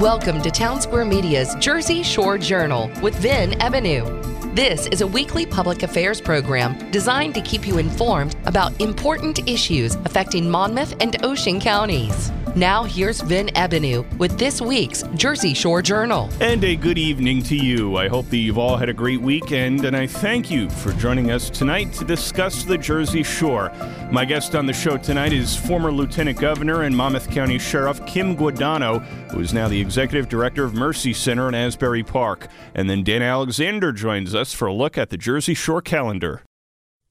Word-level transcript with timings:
Welcome 0.00 0.40
to 0.40 0.50
Town 0.50 0.80
Square 0.80 1.04
Media's 1.04 1.54
Jersey 1.56 2.02
Shore 2.02 2.38
Journal 2.38 2.90
with 3.02 3.14
Vin 3.16 3.50
Ebenau. 3.60 4.54
This 4.56 4.86
is 4.86 5.02
a 5.02 5.06
weekly 5.06 5.44
public 5.44 5.82
affairs 5.82 6.22
program 6.22 6.90
designed 6.90 7.34
to 7.34 7.42
keep 7.42 7.66
you 7.66 7.76
informed 7.76 8.34
about 8.46 8.80
important 8.80 9.46
issues 9.46 9.96
affecting 9.96 10.48
Monmouth 10.48 10.94
and 11.00 11.22
Ocean 11.22 11.60
counties. 11.60 12.32
Now, 12.56 12.82
here's 12.82 13.20
Vin 13.20 13.46
Ebenau 13.54 14.04
with 14.18 14.36
this 14.36 14.60
week's 14.60 15.04
Jersey 15.14 15.54
Shore 15.54 15.82
Journal. 15.82 16.28
And 16.40 16.64
a 16.64 16.74
good 16.74 16.98
evening 16.98 17.44
to 17.44 17.54
you. 17.54 17.96
I 17.96 18.08
hope 18.08 18.28
that 18.30 18.38
you've 18.38 18.58
all 18.58 18.76
had 18.76 18.88
a 18.88 18.92
great 18.92 19.20
weekend, 19.20 19.84
and 19.84 19.96
I 19.96 20.08
thank 20.08 20.50
you 20.50 20.68
for 20.68 20.92
joining 20.94 21.30
us 21.30 21.48
tonight 21.48 21.92
to 21.94 22.04
discuss 22.04 22.64
the 22.64 22.76
Jersey 22.76 23.22
Shore. 23.22 23.70
My 24.10 24.24
guest 24.24 24.56
on 24.56 24.66
the 24.66 24.72
show 24.72 24.96
tonight 24.96 25.32
is 25.32 25.54
former 25.54 25.92
Lieutenant 25.92 26.40
Governor 26.40 26.82
and 26.82 26.96
Monmouth 26.96 27.30
County 27.30 27.58
Sheriff 27.58 28.04
Kim 28.04 28.36
Guadagno, 28.36 29.00
who 29.30 29.38
is 29.38 29.54
now 29.54 29.68
the 29.68 29.80
Executive 29.80 30.28
Director 30.28 30.64
of 30.64 30.74
Mercy 30.74 31.12
Center 31.12 31.48
in 31.48 31.54
Asbury 31.54 32.02
Park. 32.02 32.48
And 32.74 32.90
then 32.90 33.04
Dan 33.04 33.22
Alexander 33.22 33.92
joins 33.92 34.34
us 34.34 34.52
for 34.52 34.66
a 34.66 34.72
look 34.72 34.98
at 34.98 35.10
the 35.10 35.16
Jersey 35.16 35.54
Shore 35.54 35.82
calendar. 35.82 36.42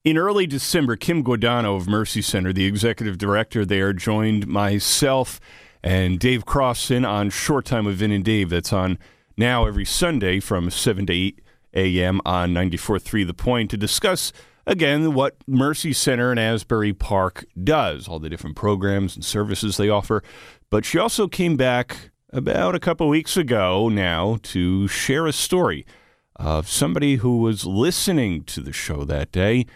In 0.09 0.17
early 0.17 0.47
December, 0.47 0.95
Kim 0.95 1.23
Guadagno 1.23 1.77
of 1.77 1.87
Mercy 1.87 2.23
Center, 2.23 2.51
the 2.51 2.65
executive 2.65 3.19
director 3.19 3.63
there, 3.63 3.93
joined 3.93 4.47
myself 4.47 5.39
and 5.83 6.17
Dave 6.17 6.47
Crossan 6.47 7.05
on 7.05 7.29
Short 7.29 7.65
Time 7.65 7.85
with 7.85 7.97
Vin 7.97 8.11
and 8.11 8.25
Dave. 8.25 8.49
That's 8.49 8.73
on 8.73 8.97
now 9.37 9.67
every 9.67 9.85
Sunday 9.85 10.39
from 10.39 10.71
7 10.71 11.05
to 11.05 11.13
8 11.13 11.41
a.m. 11.75 12.21
on 12.25 12.55
94.3 12.55 13.27
The 13.27 13.35
Point 13.35 13.69
to 13.69 13.77
discuss, 13.77 14.33
again, 14.65 15.13
what 15.13 15.35
Mercy 15.45 15.93
Center 15.93 16.31
in 16.31 16.39
Asbury 16.39 16.91
Park 16.91 17.45
does, 17.63 18.07
all 18.07 18.17
the 18.17 18.31
different 18.31 18.55
programs 18.55 19.15
and 19.15 19.23
services 19.23 19.77
they 19.77 19.89
offer. 19.89 20.23
But 20.71 20.85
she 20.85 20.97
also 20.97 21.27
came 21.27 21.55
back 21.55 22.09
about 22.33 22.73
a 22.73 22.79
couple 22.79 23.07
weeks 23.09 23.37
ago 23.37 23.89
now 23.89 24.39
to 24.41 24.87
share 24.87 25.27
a 25.27 25.33
story 25.33 25.85
of 26.35 26.67
somebody 26.67 27.17
who 27.17 27.37
was 27.37 27.67
listening 27.67 28.43
to 28.45 28.61
the 28.61 28.73
show 28.73 29.03
that 29.03 29.31
day 29.31 29.67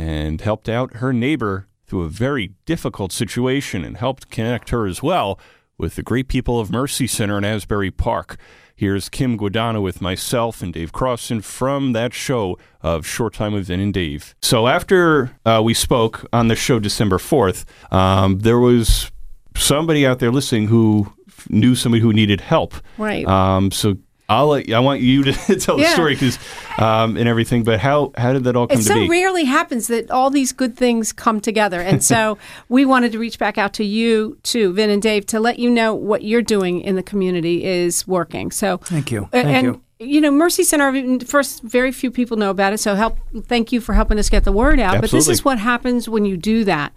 and 0.00 0.40
helped 0.40 0.66
out 0.66 0.96
her 0.96 1.12
neighbor 1.12 1.68
through 1.86 2.02
a 2.02 2.08
very 2.08 2.54
difficult 2.64 3.12
situation 3.12 3.84
and 3.84 3.98
helped 3.98 4.30
connect 4.30 4.70
her 4.70 4.86
as 4.86 5.02
well 5.02 5.38
with 5.76 5.96
the 5.96 6.02
great 6.02 6.26
people 6.26 6.58
of 6.58 6.70
Mercy 6.70 7.06
Center 7.06 7.36
in 7.36 7.44
Asbury 7.44 7.90
Park. 7.90 8.38
Here's 8.74 9.10
Kim 9.10 9.36
Guadagno 9.36 9.82
with 9.82 10.00
myself 10.00 10.62
and 10.62 10.72
Dave 10.72 10.90
Crossan 10.90 11.42
from 11.42 11.92
that 11.92 12.14
show 12.14 12.58
of 12.80 13.06
Short 13.06 13.34
Time 13.34 13.52
with 13.52 13.66
Vin 13.66 13.78
and 13.78 13.92
Dave. 13.92 14.34
So 14.40 14.68
after 14.68 15.36
uh, 15.44 15.60
we 15.62 15.74
spoke 15.74 16.26
on 16.32 16.48
the 16.48 16.56
show 16.56 16.78
December 16.78 17.18
4th, 17.18 17.66
um, 17.92 18.38
there 18.38 18.58
was 18.58 19.12
somebody 19.54 20.06
out 20.06 20.18
there 20.18 20.30
listening 20.30 20.68
who 20.68 21.12
knew 21.50 21.74
somebody 21.74 22.00
who 22.00 22.14
needed 22.14 22.40
help. 22.40 22.74
Right. 22.96 23.26
Um, 23.26 23.70
so 23.70 23.98
I'll 24.30 24.46
let, 24.46 24.70
I 24.72 24.78
want 24.80 25.00
you 25.00 25.24
to 25.24 25.32
tell 25.56 25.76
the 25.76 25.82
Yeah. 25.82 25.92
story 25.92 26.14
because 26.14 26.38
um, 26.78 27.16
and 27.16 27.28
everything. 27.28 27.64
But 27.64 27.80
how 27.80 28.12
how 28.16 28.32
did 28.32 28.44
that 28.44 28.56
all 28.56 28.66
come 28.68 28.78
It 28.78 28.82
to 28.82 28.86
so 28.86 28.94
be? 28.94 29.08
rarely 29.08 29.44
happens 29.44 29.88
that 29.88 30.10
all 30.10 30.30
these 30.30 30.52
good 30.52 30.76
things 30.76 31.12
come 31.12 31.40
together. 31.40 31.80
And 31.80 32.02
so 32.02 32.38
we 32.68 32.84
wanted 32.84 33.12
to 33.12 33.18
reach 33.18 33.38
back 33.38 33.58
out 33.58 33.72
to 33.74 33.84
you 33.84 34.38
too, 34.44 34.72
Vin 34.72 34.88
and 34.88 35.02
Dave, 35.02 35.26
to 35.26 35.40
let 35.40 35.58
you 35.58 35.68
know 35.68 35.94
what 35.94 36.22
you're 36.22 36.42
doing 36.42 36.80
in 36.80 36.94
the 36.96 37.02
community 37.02 37.64
is 37.64 38.06
working. 38.06 38.50
So 38.52 38.78
Thank 38.78 39.10
you. 39.10 39.24
a- 39.24 39.42
Thank 39.42 39.46
and, 39.48 39.66
you. 39.66 39.82
you 39.98 40.20
know, 40.20 40.30
Mercy 40.30 40.62
Center, 40.62 41.18
first, 41.26 41.62
very 41.62 41.90
few 41.92 42.10
people 42.10 42.36
know 42.36 42.50
about 42.50 42.72
it. 42.72 42.78
So 42.78 42.94
help, 42.94 43.18
thank 43.46 43.72
you 43.72 43.80
for 43.80 43.94
helping 43.94 44.18
us 44.18 44.30
get 44.30 44.44
the 44.44 44.52
word 44.52 44.78
out. 44.78 45.00
But 45.00 45.10
this 45.10 45.28
is 45.28 45.44
what 45.44 45.58
happens 45.58 46.08
when 46.08 46.24
you 46.24 46.36
do 46.36 46.64
that. 46.64 46.92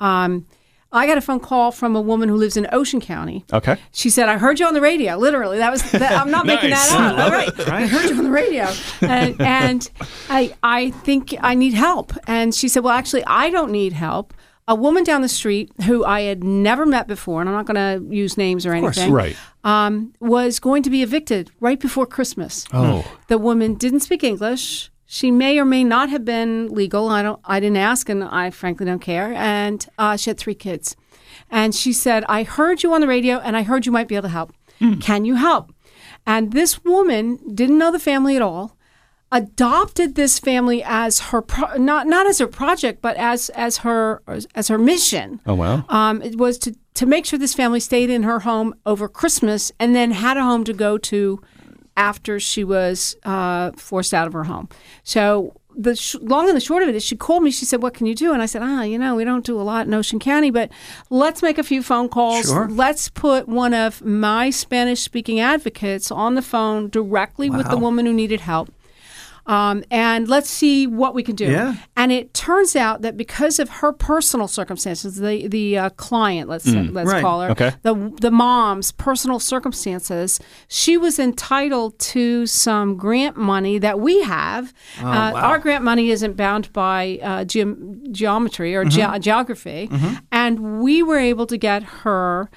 Um, 0.00 0.46
I 0.90 1.06
got 1.06 1.18
a 1.18 1.20
phone 1.20 1.40
call 1.40 1.70
from 1.70 1.94
a 1.94 2.00
woman 2.00 2.28
who 2.30 2.36
lives 2.36 2.56
in 2.56 2.66
Ocean 2.72 3.00
County. 3.00 3.44
okay. 3.52 3.76
She 3.92 4.08
said, 4.08 4.28
"I 4.28 4.38
heard 4.38 4.58
you 4.58 4.66
on 4.66 4.74
the 4.74 4.80
radio." 4.80 5.16
Literally, 5.16 5.58
that 5.58 5.70
was. 5.70 5.82
That, 5.92 6.12
I'm 6.12 6.30
not 6.30 6.46
making 6.46 6.70
that 6.70 6.90
up. 6.92 7.16
Love 7.18 7.32
Right. 7.32 7.68
I 7.68 7.86
heard 7.86 8.08
you 8.10 8.16
on 8.16 8.24
the 8.24 8.30
radio, 8.30 8.66
and, 9.02 9.40
and 9.40 9.90
I 10.30 10.54
I 10.62 10.90
think 10.90 11.34
I 11.40 11.54
need 11.54 11.74
help. 11.74 12.12
And 12.26 12.54
she 12.54 12.68
said, 12.68 12.84
"Well, 12.84 12.94
actually, 12.94 13.24
I 13.26 13.50
don't 13.50 13.70
need 13.70 13.92
help." 13.92 14.32
A 14.70 14.74
woman 14.74 15.02
down 15.02 15.22
the 15.22 15.30
street 15.30 15.72
who 15.86 16.04
I 16.04 16.20
had 16.22 16.44
never 16.44 16.84
met 16.84 17.06
before, 17.08 17.40
and 17.40 17.48
I'm 17.48 17.56
not 17.56 17.64
going 17.64 17.76
to 18.10 18.14
use 18.14 18.36
names 18.36 18.66
or 18.66 18.78
course. 18.78 18.98
anything, 18.98 19.14
Right. 19.14 19.34
um, 19.64 20.12
was 20.20 20.60
going 20.60 20.82
to 20.82 20.90
be 20.90 21.02
evicted 21.02 21.50
right 21.58 21.80
before 21.80 22.04
Christmas. 22.04 22.66
Oh. 22.74 23.10
The 23.28 23.38
woman 23.38 23.76
didn't 23.76 24.00
speak 24.00 24.22
English. 24.22 24.90
She 25.10 25.30
may 25.30 25.58
or 25.58 25.64
may 25.64 25.84
not 25.84 26.10
have 26.10 26.24
been 26.26 26.68
legal. 26.68 27.08
I 27.08 27.22
don't. 27.22 27.40
I 27.44 27.60
didn't 27.60 27.78
ask, 27.78 28.10
and 28.10 28.22
I 28.22 28.50
frankly 28.50 28.84
don't 28.84 28.98
care. 28.98 29.32
And 29.32 29.84
uh, 29.96 30.18
she 30.18 30.28
had 30.28 30.36
three 30.38 30.54
kids, 30.54 30.96
and 31.50 31.74
she 31.74 31.94
said, 31.94 32.24
"I 32.28 32.42
heard 32.42 32.82
you 32.82 32.92
on 32.92 33.00
the 33.00 33.08
radio, 33.08 33.38
and 33.38 33.56
I 33.56 33.62
heard 33.62 33.86
you 33.86 33.92
might 33.92 34.06
be 34.06 34.16
able 34.16 34.28
to 34.28 34.28
help. 34.28 34.52
Can 35.00 35.24
you 35.24 35.36
help?" 35.36 35.72
And 36.26 36.52
this 36.52 36.84
woman 36.84 37.38
didn't 37.54 37.78
know 37.78 37.90
the 37.90 37.98
family 37.98 38.36
at 38.36 38.42
all. 38.42 38.76
Adopted 39.32 40.14
this 40.14 40.38
family 40.38 40.82
as 40.82 41.20
her 41.20 41.42
pro- 41.42 41.76
not 41.76 42.06
not 42.06 42.26
as 42.26 42.38
her 42.38 42.46
project, 42.46 43.00
but 43.02 43.16
as 43.16 43.50
as 43.50 43.78
her 43.78 44.22
as 44.54 44.68
her 44.68 44.78
mission 44.78 45.40
Oh 45.46 45.54
wow. 45.54 45.84
um, 45.90 46.22
it 46.22 46.36
was 46.38 46.56
to, 46.60 46.74
to 46.94 47.04
make 47.04 47.26
sure 47.26 47.38
this 47.38 47.52
family 47.54 47.78
stayed 47.80 48.08
in 48.08 48.22
her 48.22 48.40
home 48.40 48.74
over 48.86 49.06
Christmas 49.06 49.70
and 49.78 49.94
then 49.94 50.12
had 50.12 50.38
a 50.38 50.42
home 50.42 50.64
to 50.64 50.72
go 50.72 50.96
to 50.96 51.42
after 51.98 52.38
she 52.38 52.62
was 52.64 53.16
uh, 53.24 53.72
forced 53.72 54.14
out 54.14 54.26
of 54.28 54.32
her 54.32 54.44
home. 54.44 54.68
So 55.02 55.52
the 55.76 55.96
sh- 55.96 56.14
long 56.20 56.48
and 56.48 56.56
the 56.56 56.60
short 56.60 56.82
of 56.82 56.88
it 56.88 56.94
is 56.94 57.04
she 57.04 57.16
called 57.16 57.42
me. 57.42 57.50
She 57.50 57.64
said, 57.64 57.82
"What 57.82 57.92
can 57.92 58.06
you 58.06 58.14
do?" 58.14 58.32
And 58.32 58.40
I 58.40 58.46
said, 58.46 58.62
"Ah, 58.62 58.82
you 58.82 58.98
know, 58.98 59.16
we 59.16 59.24
don't 59.24 59.44
do 59.44 59.60
a 59.60 59.62
lot 59.62 59.86
in 59.86 59.92
Ocean 59.92 60.18
County, 60.18 60.50
but 60.50 60.70
let's 61.10 61.42
make 61.42 61.58
a 61.58 61.62
few 61.62 61.82
phone 61.82 62.08
calls. 62.08 62.46
Sure. 62.46 62.68
Let's 62.68 63.08
put 63.08 63.48
one 63.48 63.74
of 63.74 64.02
my 64.04 64.50
Spanish-speaking 64.50 65.40
advocates 65.40 66.10
on 66.10 66.34
the 66.34 66.42
phone 66.42 66.88
directly 66.88 67.50
with 67.50 67.68
the 67.68 67.76
woman 67.76 68.06
who 68.06 68.12
needed 68.12 68.40
help." 68.40 68.70
Um, 69.48 69.82
and 69.90 70.28
let's 70.28 70.50
see 70.50 70.86
what 70.86 71.14
we 71.14 71.22
can 71.22 71.34
do. 71.34 71.46
Yeah. 71.50 71.74
And 71.96 72.12
it 72.12 72.34
turns 72.34 72.76
out 72.76 73.00
that 73.02 73.16
because 73.16 73.58
of 73.58 73.68
her 73.80 73.92
personal 73.92 74.46
circumstances, 74.46 75.16
the 75.16 75.48
the 75.48 75.78
uh, 75.78 75.90
client, 75.90 76.48
let's 76.50 76.64
say, 76.64 76.82
let's 76.82 77.10
Right. 77.10 77.22
call 77.22 77.40
her, 77.40 77.50
Okay. 77.52 77.72
the 77.82 77.94
the 78.20 78.30
mom's 78.30 78.92
personal 78.92 79.40
circumstances, 79.40 80.38
she 80.68 80.98
was 80.98 81.18
entitled 81.18 81.98
to 82.14 82.44
some 82.46 82.96
grant 82.96 83.36
money 83.38 83.78
that 83.78 83.98
we 84.00 84.20
have. 84.22 84.74
uh, 85.00 85.02
wow. 85.34 85.34
Our 85.34 85.58
grant 85.58 85.82
money 85.82 86.10
isn't 86.10 86.36
bound 86.36 86.70
by 86.74 87.18
uh, 87.22 87.44
geom- 87.44 88.10
geometry 88.12 88.74
or 88.76 88.84
ge- 88.84 89.20
geography, 89.20 89.88
and 90.30 90.80
we 90.82 91.02
were 91.02 91.18
able 91.18 91.46
to 91.46 91.56
get 91.56 91.82
her 92.04 92.50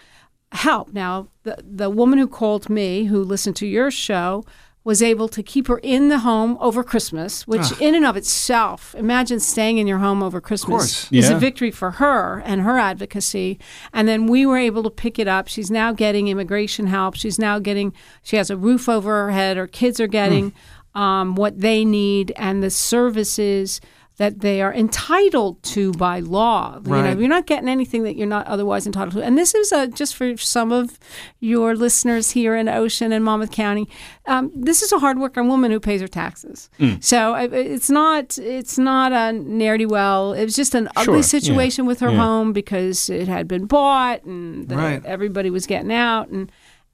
help. 0.51 0.91
Now, 0.93 1.27
the 1.43 1.55
the 1.63 1.89
woman 1.89 2.19
who 2.19 2.27
called 2.27 2.69
me, 2.69 3.05
who 3.05 3.23
listened 3.23 3.55
to 3.57 3.65
your 3.65 3.89
show, 3.91 4.43
was 4.83 5.03
able 5.03 5.27
to 5.27 5.43
keep 5.43 5.67
her 5.67 5.77
in 5.83 6.09
the 6.09 6.19
home 6.19 6.57
over 6.59 6.83
Christmas, 6.83 7.45
which 7.45 7.71
in 7.79 7.93
and 7.93 8.03
of 8.03 8.17
itself, 8.17 8.95
imagine 8.97 9.39
staying 9.39 9.77
in 9.77 9.85
your 9.85 9.99
home 9.99 10.23
over 10.23 10.41
Christmas 10.41 10.69
course. 10.69 11.03
is 11.11 11.29
Yeah. 11.29 11.35
a 11.35 11.39
victory 11.39 11.69
for 11.69 11.91
her 11.91 12.41
and 12.47 12.61
her 12.61 12.79
advocacy. 12.79 13.59
And 13.93 14.07
then 14.07 14.25
we 14.25 14.43
were 14.45 14.57
able 14.57 14.81
to 14.81 14.89
pick 14.89 15.19
it 15.19 15.27
up. 15.27 15.47
She's 15.47 15.69
now 15.69 15.93
getting 15.93 16.29
immigration 16.29 16.87
help. 16.87 17.15
She's 17.15 17.37
now 17.37 17.59
getting, 17.59 17.93
she 18.23 18.37
has 18.37 18.49
a 18.49 18.57
roof 18.57 18.89
over 18.89 19.25
her 19.25 19.31
head. 19.31 19.55
Her 19.55 19.67
kids 19.67 19.99
are 19.99 20.07
getting 20.07 20.51
um, 20.95 21.35
what 21.35 21.59
they 21.61 21.85
need 21.85 22.33
and 22.35 22.63
the 22.63 22.71
services 22.71 23.81
that 24.21 24.41
they 24.41 24.61
are 24.61 24.71
entitled 24.73 25.61
to 25.63 25.91
by 25.93 26.19
law. 26.19 26.75
You 26.85 26.91
know, 26.91 27.01
Right. 27.01 27.17
you're 27.17 27.27
not 27.27 27.47
getting 27.47 27.67
anything 27.67 28.03
that 28.03 28.15
you're 28.17 28.27
not 28.37 28.45
otherwise 28.45 28.85
entitled 28.85 29.13
to. 29.13 29.23
And 29.23 29.35
this 29.35 29.55
is 29.55 29.71
a, 29.71 29.87
just 29.87 30.15
for 30.15 30.37
some 30.37 30.71
of 30.71 30.99
your 31.39 31.75
listeners 31.75 32.31
here 32.31 32.55
in 32.55 32.69
Ocean 32.69 33.11
and 33.11 33.25
Monmouth 33.25 33.51
County. 33.51 33.87
Um, 34.27 34.51
this 34.55 34.83
is 34.83 34.91
a 34.91 34.99
hardworking 34.99 35.47
woman 35.47 35.71
who 35.71 35.79
pays 35.79 36.01
her 36.01 36.07
taxes. 36.07 36.69
Mm. 36.79 37.03
So 37.03 37.33
uh, 37.33 37.47
uh, 37.51 37.73
it's 37.75 37.89
not 37.89 38.37
it's 38.37 38.77
not 38.77 39.11
a 39.11 39.33
ne'er 39.33 39.77
do 39.79 39.87
well. 39.87 40.33
It 40.33 40.43
was 40.43 40.55
just 40.55 40.75
an 40.75 40.85
Sure, 40.97 41.01
ugly 41.15 41.15
yeah, 41.17 41.21
situation 41.37 41.87
with 41.87 41.99
her 42.01 42.11
yeah. 42.11 42.17
home 42.23 42.53
because 42.53 43.09
it 43.09 43.27
had 43.27 43.47
been 43.47 43.65
bought 43.65 44.23
and 44.23 44.67
the, 44.69 44.75
Right. 44.75 45.03
everybody 45.03 45.49
was 45.49 45.65
getting 45.65 45.91
out 45.91 46.29
and 46.29 46.51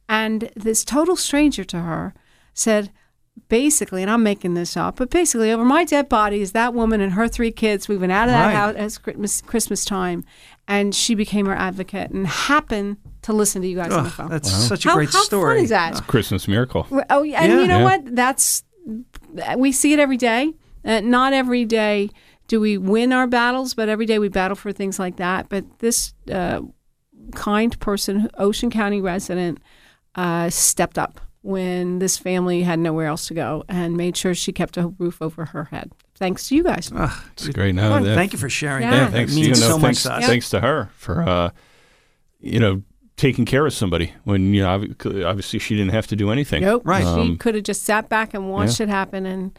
and 0.08 0.50
this 0.56 0.86
total 0.86 1.18
stranger 1.18 1.66
to 1.66 1.80
her 1.80 2.14
said 2.54 2.90
basically, 3.50 4.02
and 4.02 4.12
I'm 4.12 4.24
making 4.24 4.54
this 4.56 4.76
up, 4.78 4.98
but 4.98 5.10
basically, 5.10 5.52
over 5.52 5.64
my 5.64 5.84
dead 5.84 6.10
body 6.10 6.42
is 6.42 6.52
that 6.54 6.74
woman 6.74 7.02
and 7.02 7.14
her 7.14 7.28
three 7.28 7.52
kids. 7.52 7.88
We 7.88 7.98
went 7.98 8.12
out 8.12 8.28
of 8.28 8.34
that 8.34 8.48
Right. 8.48 8.56
house 8.78 8.98
at 8.98 9.04
Christmas, 9.04 9.42
Christmas 9.42 9.86
time, 9.86 10.24
and 10.68 10.94
she 10.94 11.16
became 11.16 11.46
her 11.46 11.56
advocate 11.56 12.12
and 12.12 12.28
happened 12.28 12.98
to 13.24 13.34
listen 13.34 13.62
to 13.62 13.68
you 13.68 13.76
guys 13.78 13.92
on 13.94 14.04
the 14.06 14.10
phone. 14.10 14.30
That's 14.30 14.52
such 14.52 14.86
a 14.86 14.90
how, 14.90 14.96
great 14.96 15.12
how 15.12 15.22
story. 15.24 15.56
fun 15.58 15.64
is 15.66 15.70
that? 15.70 15.92
It's 15.92 16.00
a 16.00 16.04
Christmas 16.04 16.48
miracle. 16.48 16.88
Oh, 17.10 17.24
yeah, 17.24 17.42
and 17.44 17.52
Yeah. 17.54 17.62
you 17.62 17.68
know 17.68 17.78
Yeah. 17.80 17.84
what? 17.84 18.16
That's 18.16 18.64
we 19.58 19.72
see 19.72 19.94
it 19.94 20.00
every 20.00 20.18
day. 20.18 20.54
Uh, 20.86 21.02
not 21.02 21.34
every 21.34 21.66
day 21.66 22.10
do 22.48 22.62
we 22.62 22.78
win 22.78 23.12
our 23.12 23.28
battles, 23.28 23.74
but 23.74 23.90
every 23.90 24.06
day 24.06 24.20
we 24.20 24.30
battle 24.30 24.56
for 24.56 24.72
things 24.72 25.00
like 25.00 25.18
that. 25.18 25.50
But 25.50 25.66
this 25.80 26.14
uh, 26.32 26.62
kind 27.36 27.78
person, 27.82 28.30
Ocean 28.38 28.70
County 28.70 29.02
resident, 29.02 29.60
uh, 30.16 30.50
stepped 30.50 30.98
up 30.98 31.20
when 31.48 32.00
this 32.00 32.18
family 32.18 32.64
had 32.64 32.78
nowhere 32.78 33.08
else 33.08 33.28
to 33.28 33.34
go 33.34 33.64
and 33.70 33.96
made 33.96 34.18
sure 34.18 34.36
she 34.36 34.52
kept 34.52 34.76
a 34.76 34.90
roof 35.00 35.22
over 35.22 35.46
her 35.46 35.64
head. 35.66 35.92
Thanks 36.16 36.50
to 36.50 36.56
you 36.56 36.64
guys. 36.64 36.92
Oh, 36.94 37.24
It's 37.34 37.48
great. 37.50 37.74
Now 37.74 37.92
Well, 37.92 38.04
that- 38.04 38.16
thank 38.16 38.34
you 38.34 38.40
for 38.40 38.50
sharing 38.50 38.84
Yeah. 38.84 38.92
that. 38.92 38.98
Yeah, 38.98 39.10
thanks 39.12 39.34
to 39.34 39.40
means 39.42 39.60
you. 39.60 39.66
No, 39.66 39.70
so 39.72 39.78
much 39.78 39.82
thanks, 39.82 40.04
to 40.04 40.14
us. 40.14 40.26
thanks 40.26 40.50
to 40.50 40.60
her 40.60 40.90
for, 40.98 41.22
uh, 41.28 41.50
you 42.42 42.60
know, 42.60 42.82
taking 43.16 43.46
care 43.46 43.66
of 43.66 43.72
somebody 43.74 44.12
when 44.26 44.54
you 44.54 44.62
know 44.62 44.70
obviously 45.26 45.58
she 45.60 45.76
didn't 45.76 45.92
have 45.94 46.06
to 46.08 46.16
do 46.18 46.32
anything. 46.32 46.62
Nope. 46.64 46.82
Right. 46.86 47.02
She 47.04 47.08
Um, 47.08 47.38
could 47.38 47.56
have 47.56 47.64
just 47.64 47.84
sat 47.84 48.10
back 48.10 48.34
and 48.34 48.50
watched 48.52 48.80
it 48.82 48.90
happen. 48.90 49.26
And, 49.26 49.58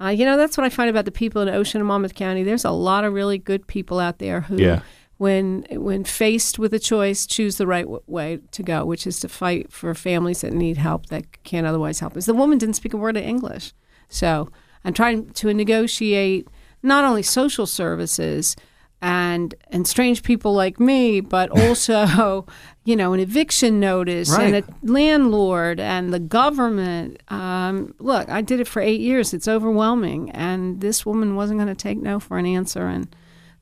uh, 0.00 0.08
you 0.08 0.24
know, 0.24 0.36
that's 0.38 0.56
what 0.56 0.64
I 0.64 0.70
find 0.70 0.88
about 0.90 1.04
the 1.04 1.12
people 1.12 1.42
in 1.42 1.48
Ocean 1.48 1.80
and 1.80 1.86
Monmouth 1.86 2.14
County. 2.14 2.42
There's 2.44 2.64
a 2.64 2.70
lot 2.70 3.04
of 3.04 3.12
really 3.12 3.38
good 3.38 3.66
people 3.66 4.00
out 4.00 4.18
there 4.18 4.40
who, 4.42 4.56
Yeah. 4.56 4.80
When 5.18 5.66
when 5.70 6.04
faced 6.04 6.58
with 6.58 6.74
a 6.74 6.78
choice, 6.78 7.26
choose 7.26 7.56
the 7.56 7.66
right 7.66 7.84
w- 7.84 8.02
way 8.06 8.40
to 8.50 8.62
go, 8.62 8.84
which 8.84 9.06
is 9.06 9.18
to 9.20 9.28
fight 9.28 9.72
for 9.72 9.94
families 9.94 10.42
that 10.42 10.52
need 10.52 10.76
help 10.76 11.06
that 11.06 11.42
can't 11.42 11.66
otherwise 11.66 12.00
help 12.00 12.16
us. 12.16 12.26
The 12.26 12.34
woman 12.34 12.58
didn't 12.58 12.76
speak 12.76 12.92
a 12.92 12.98
word 12.98 13.16
of 13.16 13.22
English. 13.22 13.72
So 14.08 14.50
I'm 14.84 14.92
trying 14.92 15.30
to 15.30 15.52
negotiate 15.54 16.48
not 16.82 17.04
only 17.04 17.22
social 17.22 17.66
services, 17.66 18.56
and 19.02 19.54
and 19.70 19.86
strange 19.86 20.22
people 20.22 20.52
like 20.54 20.80
me, 20.80 21.20
but 21.20 21.50
also, 21.60 22.46
you 22.84 22.96
know, 22.96 23.12
an 23.12 23.20
eviction 23.20 23.78
notice 23.80 24.36
and 24.36 24.56
a 24.56 24.64
landlord 24.82 25.80
and 25.80 26.12
the 26.12 26.18
government. 26.18 27.22
Um, 27.28 27.94
look, 27.98 28.28
I 28.28 28.40
did 28.40 28.60
it 28.60 28.68
for 28.68 28.80
eight 28.80 29.00
years. 29.00 29.34
It's 29.34 29.48
overwhelming, 29.48 30.30
and 30.30 30.80
this 30.80 31.04
woman 31.04 31.36
wasn't 31.36 31.58
going 31.58 31.68
to 31.68 31.74
take 31.74 31.98
no 31.98 32.18
for 32.18 32.38
an 32.38 32.46
answer. 32.46 32.86
And 32.86 33.14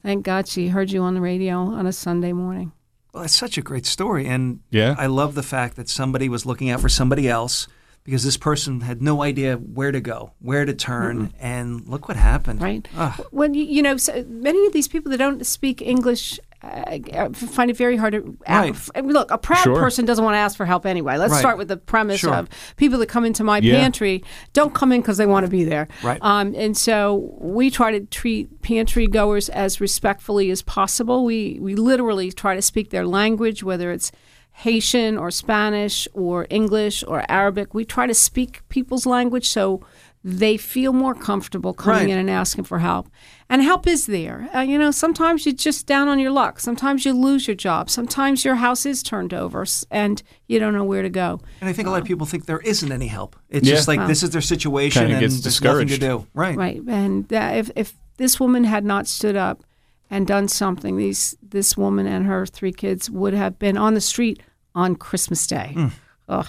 thank 0.05 0.25
God 0.25 0.47
she 0.47 0.69
heard 0.69 0.93
you 0.93 1.03
on 1.03 1.15
the 1.15 1.21
radio 1.21 1.56
on 1.59 1.87
a 1.87 1.93
Sunday 1.93 2.33
morning. 2.33 2.71
Well, 3.12 3.25
it's 3.25 3.35
such 3.35 3.59
a 3.59 3.62
great 3.62 3.87
story, 3.87 4.27
and 4.27 4.61
Yeah. 4.71 4.95
I 4.99 5.06
love 5.06 5.35
the 5.35 5.43
fact 5.43 5.77
that 5.77 5.89
somebody 5.89 6.29
was 6.29 6.45
looking 6.47 6.71
out 6.71 6.81
for 6.81 6.89
somebody 6.89 7.29
else 7.29 7.67
because 8.05 8.23
this 8.23 8.37
person 8.37 8.83
had 8.83 9.01
no 9.01 9.23
idea 9.23 9.56
where 9.56 9.91
to 9.91 10.01
go, 10.01 10.33
where 10.41 10.65
to 10.67 10.75
turn, 10.75 11.33
and 11.41 11.89
look 11.89 12.06
what 12.06 12.17
happened. 12.19 12.61
Right. 12.61 12.87
Ah. 12.97 13.19
When 13.31 13.55
you, 13.55 13.65
you 13.65 13.83
know, 13.83 13.97
so 13.97 14.25
many 14.29 14.67
of 14.67 14.73
these 14.75 14.89
people 14.89 15.11
that 15.11 15.17
don't 15.19 15.47
speak 15.47 15.81
English 15.81 16.39
uh, 16.64 17.28
find 17.32 17.70
it 17.70 17.76
very 17.76 17.96
hard 17.96 18.12
to 18.14 18.37
Right. 18.49 18.75
I 18.94 19.00
look. 19.00 19.31
A 19.31 19.38
proud 19.38 19.62
Sure. 19.62 19.76
person 19.76 20.05
doesn't 20.05 20.25
want 20.25 20.34
to 20.34 20.38
ask 20.38 20.56
for 20.56 20.64
help 20.66 20.87
anyway. 20.87 21.16
Let's 21.16 21.32
Right. 21.32 21.38
start 21.40 21.58
with 21.58 21.69
the 21.69 21.76
premise 21.76 22.20
Sure. 22.20 22.32
of 22.34 22.49
people 22.76 22.99
that 22.99 23.06
come 23.08 23.25
into 23.25 23.44
my 23.44 23.58
Yeah. 23.58 23.75
pantry 23.81 24.22
don't 24.52 24.75
come 24.75 24.93
in 24.93 25.00
because 25.00 25.16
they 25.16 25.26
want 25.26 25.44
to 25.46 25.50
be 25.50 25.64
there. 25.64 25.88
Right. 26.02 26.19
Um, 26.22 26.55
and 26.56 26.76
so 26.76 27.32
we 27.40 27.70
try 27.70 27.90
to 27.93 28.00
treat 28.06 28.62
pantry 28.62 29.06
goers 29.06 29.49
as 29.49 29.81
respectfully 29.81 30.50
as 30.50 30.62
possible. 30.62 31.25
We 31.25 31.58
we 31.61 31.75
literally 31.75 32.32
try 32.32 32.55
to 32.56 32.62
speak 32.62 32.90
their 32.90 33.06
language, 33.06 33.62
whether 33.62 33.90
it's 33.93 34.11
Haitian 34.58 35.19
or 35.19 35.31
Spanish 35.32 36.06
or 36.14 36.46
English 36.49 37.02
or 37.08 37.25
Arabic. 37.28 37.75
We 37.75 37.84
try 37.84 38.06
to 38.06 38.14
speak 38.14 38.62
people's 38.69 39.05
language 39.05 39.49
so 39.49 39.81
they 40.26 40.56
feel 40.56 40.94
more 40.94 41.15
comfortable 41.15 41.75
coming 41.75 42.05
Right. 42.05 42.09
in 42.09 42.19
and 42.19 42.31
asking 42.31 42.65
for 42.65 42.79
help. 42.79 43.11
And 43.50 43.61
help 43.62 43.87
is 43.87 44.06
there. 44.06 44.49
Uh, 44.55 44.61
you 44.61 44.79
know, 44.79 44.91
sometimes 44.91 45.44
you're 45.44 45.55
just 45.55 45.87
down 45.87 46.09
on 46.09 46.19
your 46.19 46.31
luck. 46.31 46.61
Sometimes 46.61 47.05
you 47.05 47.12
lose 47.12 47.47
your 47.47 47.55
job. 47.55 47.91
Sometimes 47.91 48.43
your 48.43 48.55
house 48.55 48.87
is 48.87 49.03
turned 49.03 49.35
over 49.35 49.67
and 49.91 50.23
you 50.49 50.59
don't 50.59 50.73
know 50.73 50.82
where 50.85 51.03
to 51.03 51.11
go. 51.11 51.41
And 51.61 51.69
I 51.69 51.75
think 51.75 51.87
a 51.88 51.91
lot 51.91 52.00
of 52.00 52.06
people 52.06 52.26
think 52.26 52.47
there 52.47 52.61
isn't 52.61 52.91
any 52.91 53.06
help. 53.06 53.37
It's 53.50 53.69
Yeah. 53.69 53.75
just 53.75 53.87
like 53.87 53.99
Wow. 54.00 54.06
this 54.06 54.23
is 54.23 54.31
their 54.31 54.41
situation 54.41 55.11
and 55.11 55.21
gets 55.21 55.41
there's 55.43 55.61
nothing 55.62 55.88
to 55.88 55.99
do. 55.99 56.26
Right. 56.32 56.56
Right. 56.56 56.81
And 56.88 57.31
uh, 57.31 57.50
if, 57.56 57.71
if 57.76 57.93
this 58.17 58.41
woman 58.41 58.65
had 58.65 58.85
not 58.87 59.06
stood 59.06 59.37
up 59.37 59.62
and 60.11 60.26
done 60.26 60.49
something, 60.49 60.97
these 60.97 61.37
this 61.47 61.76
woman 61.76 62.06
and 62.06 62.25
her 62.25 62.47
three 62.47 62.73
kids 62.73 63.11
would 63.11 63.35
have 63.35 63.59
been 63.59 63.76
on 63.76 63.93
the 63.93 64.00
street 64.00 64.43
on 64.75 64.97
Christmas 64.97 65.47
Day. 65.47 65.73
Hmm. 65.75 65.87
Ugh, 66.31 66.47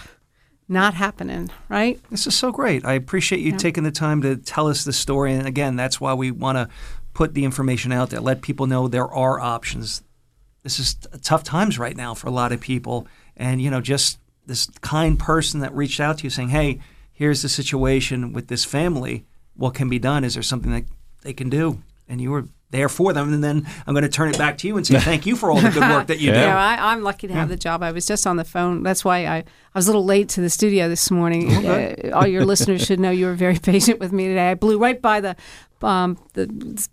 not 0.67 0.94
happening, 0.95 1.50
right? 1.69 2.00
This 2.09 2.25
is 2.27 2.35
so 2.35 2.51
great. 2.51 2.85
I 2.85 2.94
appreciate 2.94 3.41
you 3.41 3.51
taking 3.57 3.83
the 3.83 3.91
time 3.91 4.21
to 4.23 4.35
tell 4.35 4.67
us 4.67 4.83
the 4.83 4.94
story. 4.94 5.33
And 5.33 5.47
again, 5.47 5.75
that's 5.75 6.01
why 6.01 6.13
we 6.13 6.31
want 6.31 6.57
to 6.57 6.69
put 7.13 7.33
the 7.33 7.45
information 7.45 7.91
out 7.91 8.09
there, 8.09 8.19
let 8.19 8.41
people 8.41 8.67
know 8.67 8.88
there 8.88 9.07
are 9.07 9.39
options. 9.39 10.01
This 10.63 10.79
is 10.79 10.95
t- 10.95 11.07
tough 11.21 11.44
times 11.44 11.79
right 11.79 11.95
now 11.95 12.13
for 12.13 12.27
a 12.27 12.31
lot 12.31 12.51
of 12.51 12.59
people. 12.59 13.07
And, 13.38 13.62
you 13.62 13.69
know, 13.69 13.81
just 13.81 14.19
this 14.45 14.69
kind 14.81 15.17
person 15.17 15.59
that 15.62 15.73
reached 15.73 16.00
out 16.00 16.17
to 16.19 16.23
you 16.23 16.29
saying, 16.29 16.50
hey, 16.50 16.79
here's 17.13 17.41
the 17.41 17.50
situation 17.50 18.33
with 18.33 18.47
this 18.47 18.65
family. 18.65 19.25
What 19.56 19.75
can 19.75 19.88
be 19.88 20.00
done? 20.00 20.23
Is 20.23 20.33
there 20.33 20.44
something 20.44 20.71
that 20.71 20.85
they 21.21 21.33
can 21.33 21.50
do? 21.50 21.81
And 22.07 22.22
you 22.22 22.31
were 22.31 22.46
there 22.72 22.90
for 22.90 23.13
them. 23.13 23.34
And 23.34 23.44
then 23.44 23.66
I'm 23.88 23.94
going 23.94 24.04
to 24.04 24.10
turn 24.10 24.30
it 24.30 24.38
back 24.38 24.57
to 24.60 24.68
you 24.68 24.75
and 24.78 24.86
say 24.86 25.00
thank 25.00 25.25
you 25.25 25.36
for 25.36 25.50
all 25.50 25.60
the 25.62 25.69
good 25.69 25.81
work 25.90 26.07
that 26.07 26.19
you 26.19 26.28
Yeah. 26.31 26.34
do. 26.34 26.40
Yeah, 26.42 26.57
I, 26.57 26.92
I'm 26.92 27.04
lucky 27.04 27.28
to 27.28 27.34
have 27.34 27.48
the 27.50 27.56
job. 27.56 27.81
I 27.84 27.92
was 27.92 28.06
just 28.06 28.28
on 28.28 28.36
the 28.38 28.44
phone. 28.44 28.84
That's 28.84 29.06
why 29.06 29.25
I, 29.25 29.38
I 29.38 29.44
was 29.74 29.88
a 29.88 29.92
little 29.92 30.04
late 30.06 30.30
to 30.30 30.42
the 30.42 30.50
studio 30.50 30.90
this 30.90 31.10
morning. 31.10 31.52
Uh, 31.66 32.12
all 32.13 32.28
your 32.28 32.44
listeners 32.46 32.86
should 32.86 33.00
know 33.00 33.12
you 33.12 33.25
were 33.28 33.36
very 33.36 33.57
patient 33.72 34.00
with 34.00 34.12
me 34.12 34.28
today. 34.28 34.52
I 34.52 34.56
blew 34.56 34.78
right 34.78 35.02
by 35.02 35.22
the 35.22 35.36
um, 35.86 36.18
the 36.34 36.46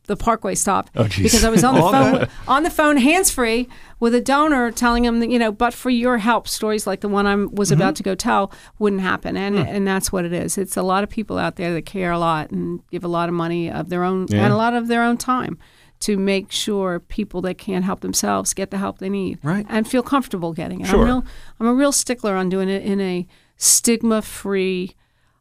the 0.06 0.16
Parkway 0.16 0.54
stop 0.54 0.90
Oh, 0.94 1.04
because 1.04 1.44
I 1.44 1.50
was 1.50 1.64
on 1.64 1.74
the 1.74 1.80
phone 1.92 2.28
on 2.46 2.62
the 2.62 2.70
phone 2.70 2.96
hands 2.98 3.30
free 3.30 3.68
with 4.00 4.14
a 4.14 4.20
donor 4.20 4.70
telling 4.70 5.04
him 5.04 5.20
that 5.20 5.30
you 5.30 5.38
know, 5.38 5.50
but 5.50 5.72
for 5.74 5.90
your 5.90 6.18
help, 6.18 6.46
stories 6.46 6.86
like 6.86 7.00
the 7.00 7.08
one 7.08 7.26
I 7.26 7.34
was 7.36 7.70
Mm-hmm. 7.70 7.80
about 7.80 7.96
to 7.96 8.02
go 8.02 8.14
tell 8.14 8.52
wouldn't 8.78 9.02
happen, 9.02 9.36
and 9.36 9.56
Hmm. 9.58 9.64
and 9.66 9.86
that's 9.86 10.12
what 10.12 10.24
it 10.24 10.32
is. 10.32 10.58
It's 10.58 10.76
a 10.76 10.82
lot 10.82 11.02
of 11.04 11.10
people 11.10 11.38
out 11.38 11.56
there 11.56 11.72
that 11.74 11.86
care 11.86 12.12
a 12.12 12.18
lot 12.18 12.50
and 12.50 12.80
give 12.90 13.02
a 13.04 13.08
lot 13.08 13.28
of 13.28 13.34
money 13.34 13.70
of 13.70 13.88
their 13.88 14.04
own 14.04 14.26
Yeah. 14.28 14.44
and 14.44 14.52
a 14.52 14.56
lot 14.56 14.74
of 14.74 14.88
their 14.88 15.02
own 15.02 15.16
time 15.16 15.58
to 16.00 16.16
make 16.18 16.50
sure 16.50 16.98
people 16.98 17.40
that 17.42 17.56
can't 17.58 17.84
help 17.84 18.00
themselves 18.00 18.54
get 18.54 18.70
the 18.72 18.78
help 18.78 18.98
they 18.98 19.08
need 19.08 19.38
Right. 19.44 19.64
and 19.68 19.86
feel 19.86 20.02
comfortable 20.02 20.52
getting 20.52 20.80
it. 20.80 20.88
Sure. 20.88 20.98
I'm, 21.00 21.06
real, 21.06 21.24
I'm 21.60 21.66
a 21.68 21.74
real 21.74 21.92
stickler 21.92 22.34
on 22.34 22.48
doing 22.48 22.68
it 22.68 22.82
in 22.82 23.00
a 23.00 23.24
stigma-free, 23.56 24.94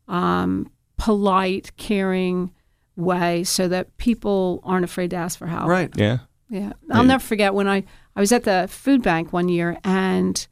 um, 0.08 0.70
polite, 0.98 1.76
caring 1.78 2.52
way 3.02 3.44
so 3.44 3.68
that 3.68 3.98
people 3.98 4.62
aren't 4.64 4.86
afraid 4.86 5.10
to 5.12 5.16
ask 5.18 5.38
for 5.38 5.48
help. 5.48 5.68
Right. 5.68 5.92
Yeah. 5.96 6.20
Yeah, 6.50 6.74
I'll 6.92 7.06
never 7.06 7.24
forget 7.24 7.54
when 7.54 7.70
I, 7.70 7.86
I 8.14 8.20
was 8.20 8.34
at 8.34 8.44
the 8.44 8.68
food 8.70 9.02
bank 9.02 9.32
one 9.32 9.48
year 9.48 9.78
and 9.86 10.46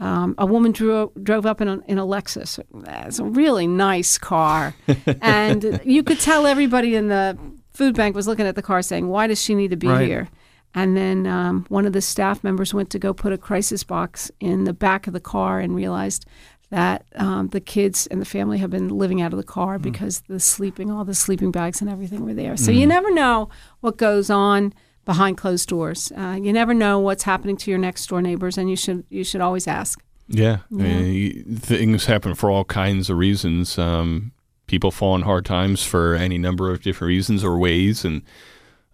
um, 0.00 0.34
a 0.36 0.44
woman 0.44 0.72
drove 0.72 1.12
drove 1.22 1.46
up 1.46 1.60
in 1.60 1.68
a, 1.68 1.78
in 1.86 1.96
a 1.96 2.04
Lexus. 2.04 2.58
It's 3.06 3.20
a 3.20 3.24
really 3.24 3.66
nice 3.68 4.18
car, 4.18 4.74
and 5.22 5.80
you 5.84 6.02
could 6.02 6.18
tell 6.18 6.44
everybody 6.46 6.96
in 6.96 7.06
the 7.08 7.38
food 7.72 7.94
bank 7.94 8.16
was 8.16 8.26
looking 8.26 8.46
at 8.46 8.56
the 8.56 8.62
car, 8.62 8.82
saying, 8.82 9.08
"Why 9.08 9.28
does 9.28 9.40
she 9.40 9.54
need 9.54 9.70
to 9.70 9.76
be 9.76 9.86
Right. 9.88 10.06
here?" 10.08 10.28
And 10.74 10.96
then 10.96 11.26
um, 11.26 11.66
one 11.68 11.86
of 11.86 11.92
the 11.92 12.00
staff 12.00 12.44
members 12.44 12.74
went 12.74 12.90
to 12.90 12.98
go 12.98 13.14
put 13.14 13.32
a 13.32 13.38
crisis 13.38 13.82
box 13.84 14.30
in 14.40 14.64
the 14.64 14.72
back 14.74 15.06
of 15.06 15.12
the 15.12 15.20
car 15.20 15.60
and 15.60 15.74
realized 15.74 16.26
that 16.70 17.06
um, 17.16 17.48
the 17.48 17.60
kids 17.60 18.06
and 18.08 18.20
the 18.20 18.26
family 18.26 18.58
have 18.58 18.70
been 18.70 18.88
living 18.88 19.22
out 19.22 19.32
of 19.32 19.38
the 19.38 19.42
car 19.44 19.78
because 19.78 20.20
the 20.28 20.38
sleeping, 20.38 20.90
all 20.90 21.04
the 21.04 21.14
sleeping 21.14 21.50
bags 21.50 21.80
and 21.80 21.88
everything 21.90 22.24
were 22.24 22.34
there. 22.34 22.56
So 22.56 22.70
you 22.70 22.86
never 22.86 23.10
know 23.10 23.48
what 23.80 23.96
goes 23.96 24.28
on 24.28 24.74
behind 25.06 25.38
closed 25.38 25.68
doors. 25.68 26.12
Uh, 26.14 26.38
you 26.40 26.52
never 26.52 26.74
know 26.74 26.98
what's 26.98 27.22
happening 27.22 27.56
to 27.56 27.70
your 27.70 27.78
next 27.78 28.06
door 28.08 28.20
neighbors, 28.20 28.58
and 28.58 28.68
you 28.68 28.76
should 28.76 29.04
you 29.08 29.24
should 29.24 29.40
always 29.40 29.66
ask. 29.66 29.98
Yeah, 30.28 30.58
I 30.70 30.74
mean, 30.74 31.12
you- 31.14 31.56
things 31.56 32.04
happen 32.04 32.34
for 32.34 32.50
all 32.50 32.64
kinds 32.64 33.08
of 33.08 33.16
reasons. 33.16 33.78
Um, 33.78 34.32
people 34.66 34.90
fall 34.90 35.14
in 35.16 35.22
hard 35.22 35.46
times 35.46 35.82
for 35.82 36.14
any 36.14 36.36
number 36.36 36.70
of 36.70 36.82
different 36.82 37.08
reasons 37.08 37.42
or 37.42 37.56
ways, 37.56 38.04
and 38.04 38.20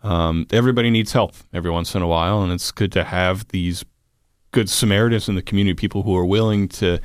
um, 0.04 0.47
everybody 0.52 0.90
needs 0.90 1.12
help 1.12 1.35
every 1.52 1.73
once 1.73 1.97
in 1.97 2.02
a 2.02 2.07
while. 2.07 2.40
And 2.43 2.52
it's 2.52 2.71
good 2.71 2.93
to 2.93 3.02
have 3.02 3.49
these 3.49 3.85
good 4.52 4.71
Samaritans 4.71 5.28
in 5.28 5.35
the 5.35 5.43
community, 5.43 5.75
people 5.75 6.04
who 6.04 6.14
are 6.16 6.25
willing 6.25 6.69
to, 6.69 7.00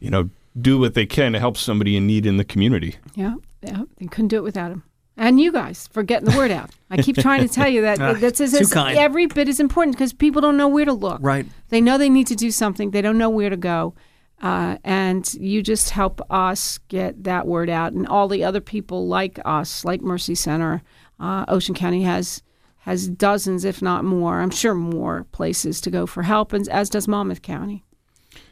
you 0.00 0.10
know, 0.10 0.30
do 0.60 0.78
what 0.78 0.94
they 0.94 1.06
can 1.06 1.32
to 1.32 1.38
help 1.38 1.56
somebody 1.56 1.96
in 1.96 2.06
need 2.06 2.26
in 2.26 2.36
the 2.36 2.44
community. 2.44 2.96
Yeah, 3.14 3.36
yeah, 3.62 3.84
they 3.98 4.06
couldn't 4.06 4.28
do 4.28 4.38
it 4.38 4.42
without 4.42 4.72
him. 4.72 4.82
And 5.16 5.38
you 5.38 5.52
guys 5.52 5.86
for 5.92 6.02
getting 6.02 6.30
the 6.30 6.36
word 6.36 6.50
out. 6.50 6.70
I 6.90 7.02
keep 7.02 7.16
trying 7.16 7.46
to 7.46 7.48
tell 7.48 7.68
you 7.68 7.82
that 7.82 7.98
that's, 7.98 8.38
that's, 8.38 8.52
that's 8.52 8.74
every 8.74 9.26
bit 9.26 9.48
is 9.48 9.60
important 9.60 9.94
because 9.94 10.14
people 10.14 10.40
don't 10.40 10.56
know 10.56 10.68
where 10.68 10.86
to 10.86 10.94
look. 10.94 11.18
Right. 11.22 11.46
They 11.68 11.80
know 11.82 11.98
they 11.98 12.08
need 12.08 12.26
to 12.28 12.34
do 12.34 12.50
something. 12.50 12.90
They 12.90 13.02
don't 13.02 13.18
know 13.18 13.28
where 13.28 13.50
to 13.50 13.56
go. 13.56 13.94
Uh, 14.40 14.78
and 14.84 15.34
you 15.34 15.62
just 15.62 15.90
help 15.90 16.22
us 16.30 16.78
get 16.88 17.24
that 17.24 17.46
word 17.46 17.68
out, 17.68 17.92
and 17.92 18.08
all 18.08 18.26
the 18.26 18.42
other 18.42 18.62
people 18.62 19.06
like 19.06 19.38
us, 19.44 19.84
like 19.84 20.00
Mercy 20.00 20.34
Center, 20.34 20.82
uh, 21.18 21.44
Ocean 21.48 21.74
County 21.74 22.02
has 22.04 22.42
has 22.84 23.08
dozens, 23.08 23.66
if 23.66 23.82
not 23.82 24.02
more. 24.02 24.40
I'm 24.40 24.50
sure 24.50 24.74
more 24.74 25.26
places 25.32 25.82
to 25.82 25.90
go 25.90 26.06
for 26.06 26.22
help, 26.22 26.54
and 26.54 26.66
as 26.70 26.88
does 26.88 27.06
Monmouth 27.06 27.42
County. 27.42 27.84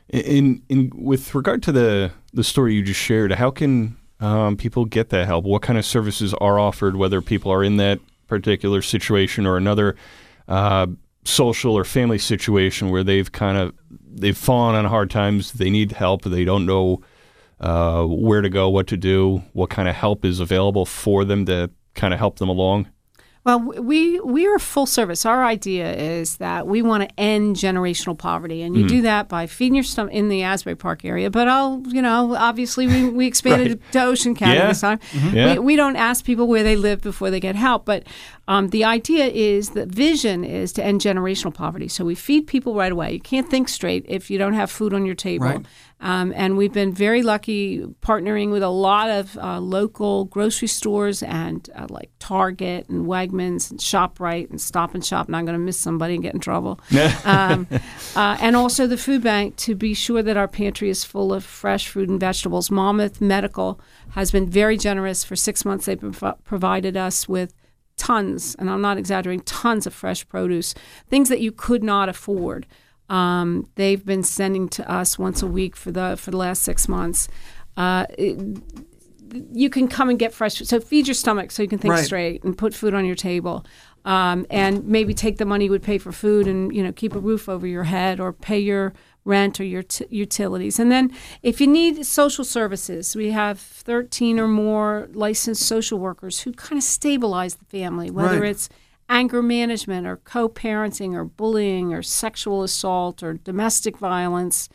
In 0.08 0.62
in 0.68 0.90
with 0.94 1.34
regard 1.34 1.62
to 1.64 1.72
the 1.72 2.12
the 2.32 2.44
story 2.44 2.74
you 2.74 2.82
just 2.82 3.00
shared, 3.00 3.32
how 3.32 3.50
can 3.50 3.96
um, 4.20 4.56
people 4.56 4.84
get 4.84 5.10
that 5.10 5.26
help? 5.26 5.44
What 5.44 5.62
kind 5.62 5.78
of 5.78 5.84
services 5.84 6.34
are 6.34 6.58
offered? 6.58 6.96
Whether 6.96 7.20
people 7.20 7.52
are 7.52 7.62
in 7.62 7.76
that 7.76 8.00
particular 8.26 8.82
situation 8.82 9.46
or 9.46 9.56
another 9.56 9.96
uh, 10.48 10.86
social 11.24 11.76
or 11.76 11.84
family 11.84 12.18
situation 12.18 12.90
where 12.90 13.04
they've 13.04 13.30
kind 13.30 13.58
of 13.58 13.74
they've 13.90 14.36
fallen 14.36 14.74
on 14.74 14.86
hard 14.86 15.10
times. 15.10 15.52
They 15.52 15.70
need 15.70 15.92
help. 15.92 16.22
They 16.22 16.44
don't 16.44 16.66
know 16.66 17.02
uh, 17.60 18.04
where 18.04 18.40
to 18.40 18.48
go, 18.48 18.68
what 18.68 18.86
to 18.88 18.96
do, 18.96 19.42
what 19.52 19.70
kind 19.70 19.88
of 19.88 19.94
help 19.94 20.24
is 20.24 20.40
available 20.40 20.86
for 20.86 21.24
them 21.24 21.44
to 21.46 21.70
kind 21.94 22.14
of 22.14 22.20
help 22.20 22.38
them 22.38 22.48
along? 22.48 22.88
Well, 23.44 23.60
we 23.60 24.20
we 24.20 24.46
are 24.46 24.58
full 24.58 24.84
service. 24.84 25.24
Our 25.24 25.44
idea 25.44 25.94
is 25.94 26.36
that 26.36 26.66
we 26.66 26.82
want 26.82 27.08
to 27.08 27.20
end 27.20 27.56
generational 27.56 28.18
poverty, 28.18 28.62
and 28.62 28.76
you 28.76 28.82
Hmm. 28.82 28.88
do 28.88 29.02
that 29.02 29.28
by 29.28 29.46
feeding 29.46 29.74
your 29.76 29.84
stomach 29.84 30.12
in 30.12 30.28
the 30.28 30.42
Asbury 30.42 30.76
Park 30.76 31.04
area. 31.04 31.30
But 31.30 31.48
I'll, 31.48 31.82
you 31.88 32.02
know, 32.02 32.34
obviously 32.36 32.86
we, 32.86 33.08
we 33.08 33.26
expanded 33.26 33.80
to 33.92 34.02
Ocean 34.04 34.34
County 34.34 34.56
Yeah. 34.56 34.68
this 34.68 34.80
time. 34.82 34.98
Yeah. 35.32 35.54
We, 35.54 35.58
we 35.60 35.76
don't 35.76 35.96
ask 35.96 36.24
people 36.24 36.46
where 36.46 36.62
they 36.62 36.76
live 36.76 37.00
before 37.00 37.30
they 37.30 37.40
get 37.40 37.54
help, 37.56 37.84
but 37.86 38.02
um, 38.48 38.68
the 38.68 38.84
idea 38.84 39.26
is 39.26 39.70
the 39.70 39.86
vision 39.86 40.44
is 40.44 40.72
to 40.74 40.84
end 40.84 41.00
generational 41.00 41.52
poverty. 41.54 41.88
So 41.88 42.04
we 42.04 42.14
feed 42.14 42.46
people 42.46 42.74
right 42.74 42.92
away. 42.92 43.12
You 43.12 43.20
can't 43.20 43.48
think 43.50 43.68
straight 43.68 44.04
if 44.08 44.30
you 44.30 44.36
don't 44.38 44.54
have 44.54 44.70
food 44.70 44.92
on 44.92 45.06
your 45.06 45.14
table. 45.14 45.46
Right. 45.46 45.66
Um, 46.00 46.32
and 46.36 46.56
we've 46.56 46.72
been 46.72 46.92
very 46.92 47.22
lucky 47.22 47.80
partnering 48.02 48.50
with 48.52 48.62
a 48.62 48.68
lot 48.68 49.10
of 49.10 49.36
uh, 49.38 49.58
local 49.58 50.26
grocery 50.26 50.68
stores 50.68 51.22
and 51.24 51.68
uh, 51.74 51.86
like 51.90 52.10
Target 52.20 52.88
and 52.88 53.06
Wegmans 53.06 53.70
and 53.70 53.80
ShopRite 53.80 54.50
and 54.50 54.60
Stop 54.60 54.94
and 54.94 55.04
Shop. 55.04 55.26
I'm 55.28 55.44
going 55.44 55.58
to 55.58 55.64
miss 55.64 55.78
somebody 55.78 56.14
and 56.14 56.22
get 56.22 56.34
in 56.34 56.40
trouble. 56.40 56.80
um, 57.24 57.66
uh, 58.14 58.36
and 58.40 58.54
also 58.54 58.86
the 58.86 58.96
food 58.96 59.22
bank 59.22 59.56
to 59.56 59.74
be 59.74 59.92
sure 59.92 60.22
that 60.22 60.36
our 60.36 60.48
pantry 60.48 60.88
is 60.88 61.04
full 61.04 61.32
of 61.32 61.44
fresh 61.44 61.88
fruit 61.88 62.08
and 62.08 62.20
vegetables. 62.20 62.70
Monmouth 62.70 63.20
Medical 63.20 63.80
has 64.10 64.30
been 64.30 64.48
very 64.48 64.76
generous. 64.76 65.24
For 65.24 65.34
six 65.34 65.64
months, 65.64 65.86
they've 65.86 66.00
prov- 66.00 66.42
provided 66.44 66.96
us 66.96 67.28
with 67.28 67.54
tons, 67.96 68.54
and 68.58 68.70
I'm 68.70 68.80
not 68.80 68.96
exaggerating, 68.96 69.44
tons 69.44 69.86
of 69.86 69.92
fresh 69.92 70.26
produce, 70.28 70.74
things 71.08 71.28
that 71.28 71.40
you 71.40 71.52
could 71.52 71.82
not 71.82 72.08
afford. 72.08 72.66
Um, 73.08 73.68
they've 73.76 74.04
been 74.04 74.22
sending 74.22 74.68
to 74.70 74.90
us 74.90 75.18
once 75.18 75.42
a 75.42 75.46
week 75.46 75.76
for 75.76 75.90
the 75.90 76.16
for 76.16 76.30
the 76.30 76.36
last 76.36 76.62
six 76.62 76.88
months. 76.88 77.28
Uh, 77.76 78.06
it, 78.18 78.38
you 79.52 79.68
can 79.70 79.88
come 79.88 80.08
and 80.08 80.18
get 80.18 80.32
fresh. 80.32 80.56
So 80.58 80.80
feed 80.80 81.06
your 81.06 81.14
stomach 81.14 81.50
so 81.50 81.62
you 81.62 81.68
can 81.68 81.78
think 81.78 81.92
Right. 81.92 82.04
straight 82.04 82.44
and 82.44 82.56
put 82.56 82.74
food 82.74 82.94
on 82.94 83.04
your 83.04 83.14
table. 83.16 83.64
Um, 84.04 84.46
and 84.48 84.86
maybe 84.86 85.12
take 85.12 85.36
the 85.36 85.44
money 85.44 85.66
you 85.66 85.70
would 85.70 85.82
pay 85.82 85.98
for 85.98 86.12
food 86.12 86.46
and 86.46 86.74
you 86.74 86.82
know 86.82 86.92
keep 86.92 87.14
a 87.14 87.18
roof 87.18 87.48
over 87.48 87.66
your 87.66 87.84
head 87.84 88.20
or 88.20 88.32
pay 88.32 88.58
your 88.58 88.94
rent 89.24 89.60
or 89.60 89.64
your 89.64 89.82
t- 89.82 90.06
utilities. 90.08 90.78
And 90.78 90.90
then 90.90 91.10
if 91.42 91.60
you 91.60 91.66
need 91.66 92.06
social 92.06 92.44
services, 92.44 93.14
we 93.14 93.32
have 93.32 93.58
13 93.60 94.38
or 94.40 94.48
more 94.48 95.08
licensed 95.12 95.62
social 95.66 95.98
workers 95.98 96.40
who 96.40 96.52
kind 96.52 96.78
of 96.78 96.84
stabilize 96.84 97.56
the 97.56 97.66
family, 97.66 98.10
whether 98.10 98.40
Right. 98.40 98.50
it's 98.52 98.70
anger 99.08 99.42
management 99.42 100.06
or 100.06 100.16
co-parenting 100.18 101.14
or 101.14 101.24
bullying 101.24 101.94
or 101.94 102.02
sexual 102.02 102.62
assault 102.62 103.22
or 103.22 103.34
domestic 103.34 103.98
violence. 103.98 104.68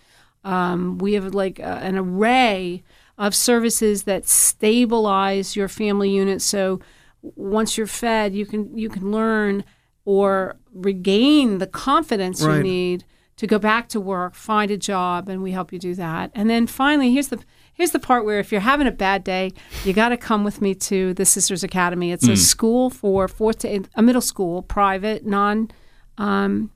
Um, 0.43 0.97
we 0.97 1.13
have 1.13 1.33
like 1.33 1.59
uh, 1.59 1.79
an 1.81 1.97
array 1.97 2.83
of 3.17 3.35
services 3.35 4.03
that 4.03 4.27
stabilize 4.27 5.55
your 5.55 5.67
family 5.67 6.09
unit. 6.09 6.41
So 6.41 6.79
once 7.21 7.77
you're 7.77 7.87
fed, 7.87 8.33
you 8.33 8.45
can 8.45 8.77
you 8.77 8.89
can 8.89 9.11
learn 9.11 9.63
or 10.05 10.57
regain 10.73 11.59
the 11.59 11.67
confidence 11.67 12.41
you 12.41 12.63
need 12.63 13.05
to 13.37 13.47
go 13.47 13.57
back 13.57 13.87
to 13.89 13.99
work, 13.99 14.35
find 14.35 14.69
a 14.71 14.77
job, 14.77 15.29
and 15.29 15.41
we 15.41 15.51
help 15.51 15.71
you 15.71 15.79
do 15.79 15.95
that. 15.95 16.31
And 16.35 16.49
then 16.49 16.67
finally, 16.67 17.13
here's 17.13 17.29
the 17.29 17.39
here's 17.73 17.91
the 17.91 17.99
part 17.99 18.25
where 18.25 18.39
if 18.39 18.51
you're 18.51 18.61
having 18.61 18.87
a 18.87 18.91
bad 18.91 19.23
day, 19.23 19.51
you 19.83 19.93
got 19.93 20.09
to 20.09 20.17
come 20.17 20.43
with 20.43 20.61
me 20.61 20.75
to 20.75 21.13
the 21.13 21.25
Sisters 21.25 21.63
Academy. 21.63 22.11
It's 22.11 22.27
a 22.27 22.37
school 22.37 22.89
for 22.89 23.27
fourth 23.27 23.59
to 23.59 23.67
eighth, 23.67 23.89
a 23.95 24.01
middle 24.01 24.21
school, 24.21 24.61
private, 24.61 25.25
non. 25.25 25.71
Um, 26.17 26.71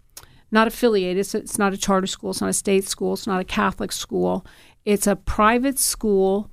not 0.52 0.68
affiliated. 0.68 1.26
So 1.26 1.40
it's 1.40 1.58
not 1.58 1.74
a 1.74 1.78
charter 1.78 2.08
school. 2.08 2.32
It's 2.32 2.42
not 2.42 2.50
a 2.50 2.54
state 2.54 2.88
school. 2.88 3.14
It's 3.14 3.28
not 3.28 3.42
a 3.42 3.44
Catholic 3.44 3.92
school. 3.92 4.46
It's 4.86 5.08
a 5.08 5.16
private 5.16 5.78
school 5.78 6.50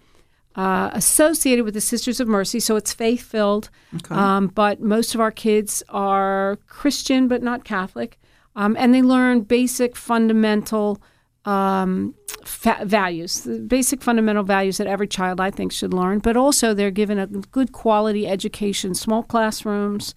uh, 0.56 0.90
associated 0.92 1.64
with 1.64 1.74
the 1.74 1.80
Sisters 1.80 2.20
of 2.20 2.28
Mercy. 2.28 2.60
So 2.60 2.76
it's 2.76 2.92
faith 2.92 3.22
filled. 3.22 3.70
Um, 4.10 4.48
but 4.48 4.80
most 4.80 5.14
of 5.14 5.20
our 5.20 5.30
kids 5.30 5.82
are 5.88 6.58
Christian, 6.66 7.28
but 7.28 7.42
not 7.42 7.64
Catholic. 7.64 8.18
Um, 8.56 8.76
and 8.78 8.94
they 8.94 9.02
learn 9.02 9.40
basic 9.42 9.96
fundamental 9.96 11.00
um, 11.44 12.14
fa- 12.44 12.82
values, 12.84 13.42
the 13.42 13.60
basic 13.60 14.02
fundamental 14.02 14.42
values 14.42 14.78
that 14.78 14.86
every 14.86 15.06
child, 15.06 15.40
I 15.40 15.50
think, 15.50 15.72
should 15.72 15.92
learn. 15.92 16.18
But 16.20 16.36
also, 16.36 16.74
they're 16.74 16.90
given 16.90 17.18
a 17.18 17.26
good 17.26 17.72
quality 17.72 18.26
education, 18.26 18.94
small 18.94 19.22
classrooms, 19.22 20.14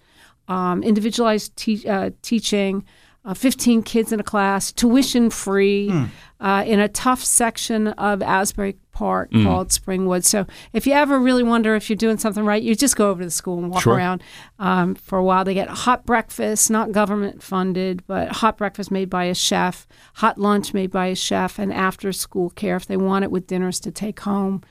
um, 0.48 0.82
individualized 0.82 1.56
te- 1.56 1.86
uh, 1.88 2.10
teaching, 2.22 2.84
uh, 3.28 3.34
15 3.34 3.82
kids 3.82 4.10
in 4.10 4.18
a 4.18 4.22
class, 4.22 4.72
tuition 4.72 5.28
free, 5.28 5.92
uh, 6.40 6.64
in 6.66 6.80
a 6.80 6.88
tough 6.88 7.22
section 7.22 7.88
of 7.88 8.22
Asbury 8.22 8.76
Park 8.92 9.30
called 9.44 9.68
Springwood. 9.68 10.24
So 10.24 10.46
if 10.72 10.86
you 10.86 10.94
ever 10.94 11.18
really 11.18 11.42
wonder 11.42 11.74
if 11.74 11.90
you're 11.90 11.96
doing 11.96 12.16
something 12.16 12.42
right, 12.44 12.62
you 12.62 12.74
just 12.74 12.96
go 12.96 13.10
over 13.10 13.20
to 13.20 13.26
the 13.26 13.30
school 13.30 13.58
and 13.58 13.70
walk 13.70 13.82
Sure. 13.82 13.94
around 13.96 14.22
um, 14.58 14.94
for 14.94 15.18
a 15.18 15.22
while. 15.24 15.44
They 15.44 15.52
get 15.52 15.68
hot 15.68 16.06
breakfast, 16.06 16.70
not 16.70 16.90
government 16.90 17.42
funded, 17.42 18.02
but 18.06 18.32
hot 18.32 18.56
breakfast 18.56 18.90
made 18.90 19.10
by 19.10 19.24
a 19.24 19.34
chef, 19.34 19.86
hot 20.14 20.38
lunch 20.38 20.72
made 20.72 20.90
by 20.90 21.06
a 21.08 21.14
chef, 21.14 21.58
and 21.58 21.70
after 21.72 22.12
school 22.12 22.48
care 22.50 22.76
if 22.76 22.86
they 22.86 22.96
want 22.96 23.24
it 23.24 23.30
with 23.30 23.46
dinners 23.46 23.78
to 23.80 23.90
take 23.90 24.20
home 24.20 24.62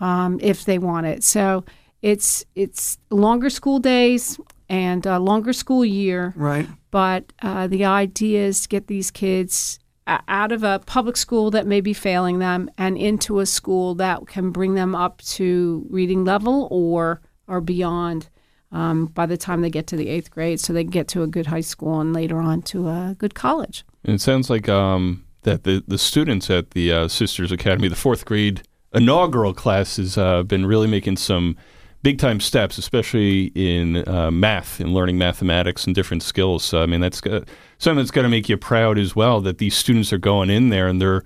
um, 0.00 0.38
if 0.42 0.66
they 0.66 0.78
want 0.78 1.06
it. 1.06 1.24
So 1.24 1.64
it's 2.02 2.44
it's 2.54 2.98
longer 3.10 3.48
school 3.48 3.78
days 3.78 4.38
and 4.68 5.06
a 5.06 5.18
longer 5.18 5.52
school 5.52 5.84
year, 5.84 6.32
Right. 6.36 6.66
but 6.90 7.32
uh, 7.42 7.66
the 7.66 7.84
idea 7.84 8.46
is 8.46 8.62
to 8.62 8.68
get 8.68 8.86
these 8.86 9.10
kids 9.10 9.78
out 10.06 10.52
of 10.52 10.62
a 10.62 10.80
public 10.86 11.16
school 11.16 11.50
that 11.50 11.66
may 11.66 11.80
be 11.80 11.92
failing 11.92 12.38
them 12.38 12.70
and 12.78 12.96
into 12.96 13.40
a 13.40 13.46
school 13.46 13.94
that 13.96 14.26
can 14.28 14.50
bring 14.50 14.74
them 14.74 14.94
up 14.94 15.20
to 15.22 15.84
reading 15.90 16.24
level 16.24 16.68
or 16.70 17.20
or 17.48 17.60
beyond 17.60 18.28
um, 18.72 19.06
by 19.06 19.26
the 19.26 19.36
time 19.36 19.60
they 19.62 19.70
get 19.70 19.86
to 19.88 19.96
the 19.96 20.08
eighth 20.08 20.30
grade, 20.30 20.58
so 20.60 20.72
they 20.72 20.82
can 20.82 20.90
get 20.90 21.06
to 21.08 21.22
a 21.22 21.26
good 21.26 21.46
high 21.46 21.60
school 21.60 22.00
and 22.00 22.12
later 22.12 22.38
on 22.40 22.60
to 22.62 22.88
a 22.88 23.14
good 23.18 23.34
college. 23.34 23.84
And 24.04 24.14
it 24.16 24.20
sounds 24.20 24.50
like 24.50 24.68
um, 24.68 25.24
that 25.42 25.62
the, 25.64 25.82
the 25.86 25.98
students 25.98 26.50
at 26.50 26.72
the 26.72 26.92
uh, 26.92 27.08
Sisters 27.08 27.52
Academy, 27.52 27.86
the 27.88 27.94
fourth 27.94 28.24
grade 28.24 28.62
inaugural 28.92 29.54
class, 29.54 29.96
has 29.96 30.18
uh, 30.18 30.42
been 30.42 30.66
really 30.66 30.88
making 30.88 31.16
some 31.16 31.56
big 32.06 32.18
time 32.20 32.38
steps, 32.38 32.78
especially 32.78 33.46
in 33.56 34.08
uh, 34.08 34.30
math 34.30 34.78
and 34.78 34.94
learning 34.94 35.18
mathematics 35.18 35.86
and 35.86 35.94
different 35.96 36.22
skills. 36.22 36.62
So, 36.62 36.80
I 36.80 36.86
mean, 36.86 37.00
that's 37.00 37.20
got, 37.20 37.48
something 37.78 37.98
that's 37.98 38.12
going 38.12 38.22
to 38.22 38.28
make 38.28 38.48
you 38.48 38.56
proud 38.56 38.96
as 38.96 39.16
well 39.16 39.40
that 39.40 39.58
these 39.58 39.74
students 39.74 40.12
are 40.12 40.18
going 40.18 40.48
in 40.48 40.68
there 40.68 40.86
and 40.86 41.00
they're, 41.00 41.24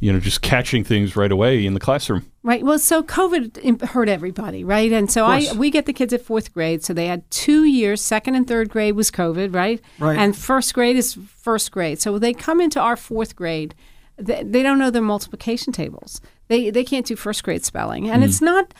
you 0.00 0.12
know, 0.12 0.20
just 0.20 0.42
catching 0.42 0.84
things 0.84 1.16
right 1.16 1.32
away 1.32 1.64
in 1.64 1.72
the 1.72 1.80
classroom. 1.80 2.30
Right. 2.42 2.62
Well, 2.62 2.78
so 2.78 3.02
COVID 3.02 3.80
hurt 3.80 4.10
everybody, 4.10 4.64
right? 4.64 4.92
And 4.92 5.10
so 5.10 5.24
I 5.24 5.50
we 5.56 5.70
get 5.70 5.86
the 5.86 5.94
kids 5.94 6.12
at 6.12 6.20
fourth 6.20 6.52
grade, 6.52 6.84
so 6.84 6.92
they 6.92 7.06
had 7.06 7.28
two 7.30 7.64
years. 7.64 8.02
Second 8.02 8.34
and 8.34 8.46
third 8.46 8.68
grade 8.68 8.96
was 8.96 9.10
COVID, 9.10 9.54
right? 9.54 9.80
Right. 9.98 10.18
And 10.18 10.36
first 10.36 10.74
grade 10.74 10.96
is 10.96 11.14
first 11.14 11.72
grade. 11.72 12.02
So 12.02 12.18
they 12.18 12.34
come 12.34 12.60
into 12.60 12.78
our 12.78 12.96
fourth 12.96 13.34
grade, 13.34 13.74
they, 14.18 14.42
they 14.42 14.62
don't 14.62 14.78
know 14.78 14.90
their 14.90 15.00
multiplication 15.00 15.72
tables. 15.72 16.20
They 16.48 16.70
they 16.70 16.84
can't 16.84 17.06
do 17.06 17.16
first 17.16 17.44
grade 17.44 17.64
spelling, 17.64 18.10
and 18.10 18.22
it's 18.24 18.42
not. 18.42 18.74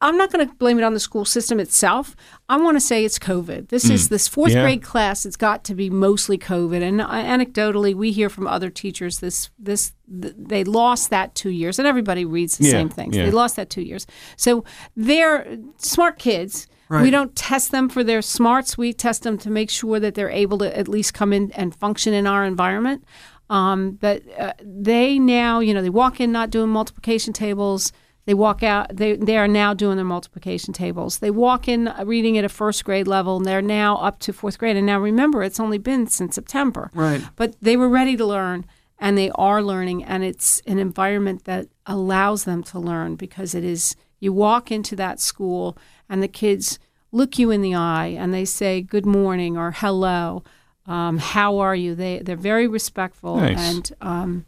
I'm 0.00 0.16
not 0.16 0.30
going 0.30 0.48
to 0.48 0.54
blame 0.54 0.78
it 0.78 0.84
on 0.84 0.94
the 0.94 1.00
school 1.00 1.24
system 1.24 1.58
itself. 1.58 2.14
I 2.48 2.56
want 2.56 2.76
to 2.76 2.80
say 2.80 3.04
it's 3.04 3.18
COVID. 3.18 3.68
This 3.68 3.90
is 3.90 4.08
this 4.10 4.28
fourth 4.28 4.52
Yeah. 4.52 4.62
grade 4.62 4.82
class. 4.82 5.26
It's 5.26 5.36
got 5.36 5.64
to 5.64 5.74
be 5.74 5.90
mostly 5.90 6.38
COVID. 6.38 6.82
And 6.82 7.00
uh, 7.00 7.08
anecdotally, 7.08 7.94
we 7.94 8.12
hear 8.12 8.28
from 8.30 8.46
other 8.46 8.70
teachers 8.70 9.18
this 9.18 9.50
this 9.58 9.92
th- 10.22 10.34
they 10.38 10.62
lost 10.62 11.10
that 11.10 11.34
two 11.34 11.50
years, 11.50 11.78
and 11.80 11.88
everybody 11.88 12.24
reads 12.24 12.58
the 12.58 12.64
Yeah, 12.64 12.70
same 12.70 12.88
things. 12.88 13.16
yeah. 13.16 13.24
They 13.24 13.32
lost 13.32 13.56
that 13.56 13.70
two 13.70 13.82
years. 13.82 14.06
So 14.36 14.64
they're 14.96 15.58
smart 15.78 16.18
kids. 16.18 16.68
We 16.90 17.10
don't 17.10 17.36
test 17.36 17.70
them 17.70 17.90
for 17.90 18.02
their 18.02 18.22
smarts. 18.22 18.78
We 18.78 18.94
test 18.94 19.22
them 19.22 19.36
to 19.38 19.50
make 19.50 19.68
sure 19.68 20.00
that 20.00 20.14
they're 20.14 20.30
able 20.30 20.56
to 20.58 20.78
at 20.78 20.88
least 20.88 21.12
come 21.12 21.34
in 21.34 21.50
and 21.52 21.74
function 21.74 22.14
in 22.14 22.26
our 22.26 22.46
environment. 22.46 23.04
Um, 23.50 23.98
but 24.00 24.22
uh, 24.38 24.52
they 24.62 25.18
now, 25.18 25.60
you 25.60 25.74
know, 25.74 25.82
they 25.82 25.90
walk 25.90 26.18
in 26.18 26.32
not 26.32 26.48
doing 26.50 26.70
multiplication 26.70 27.34
tables. 27.34 27.92
They 28.28 28.34
walk 28.34 28.62
out. 28.62 28.94
They 28.94 29.16
they 29.16 29.38
are 29.38 29.48
now 29.48 29.72
doing 29.72 29.96
their 29.96 30.04
multiplication 30.04 30.74
tables. 30.74 31.20
They 31.20 31.30
walk 31.30 31.66
in 31.66 31.88
uh, 31.88 32.04
reading 32.04 32.36
at 32.36 32.44
a 32.44 32.50
first 32.50 32.84
grade 32.84 33.08
level, 33.08 33.38
and 33.38 33.46
they're 33.46 33.62
now 33.62 33.96
up 33.96 34.18
to 34.18 34.34
fourth 34.34 34.58
grade. 34.58 34.76
And 34.76 34.84
now 34.84 35.00
remember, 35.00 35.42
it's 35.42 35.58
only 35.58 35.78
been 35.78 36.06
since 36.08 36.34
September. 36.34 36.90
Right. 36.92 37.22
But 37.36 37.54
they 37.62 37.74
were 37.74 37.88
ready 37.88 38.18
to 38.18 38.26
learn, 38.26 38.66
and 38.98 39.16
they 39.16 39.30
are 39.30 39.62
learning, 39.62 40.04
and 40.04 40.24
it's 40.24 40.60
an 40.66 40.78
environment 40.78 41.44
that 41.44 41.68
allows 41.86 42.44
them 42.44 42.62
to 42.64 42.78
learn 42.78 43.16
because 43.16 43.54
it 43.54 43.64
is. 43.64 43.96
You 44.20 44.34
walk 44.34 44.70
into 44.70 44.94
that 44.96 45.20
school, 45.20 45.78
and 46.06 46.22
the 46.22 46.28
kids 46.28 46.78
look 47.12 47.38
you 47.38 47.50
in 47.50 47.62
the 47.62 47.74
eye, 47.74 48.08
and 48.08 48.34
they 48.34 48.44
say 48.44 48.82
good 48.82 49.06
morning 49.06 49.56
or 49.56 49.70
hello. 49.70 50.42
Um, 50.84 51.16
how 51.16 51.60
are 51.60 51.74
you? 51.74 51.94
They 51.94 52.18
they're 52.18 52.36
very 52.36 52.66
respectful, 52.66 53.36
Nice. 53.38 53.58
and 53.58 53.92
um, 54.02 54.44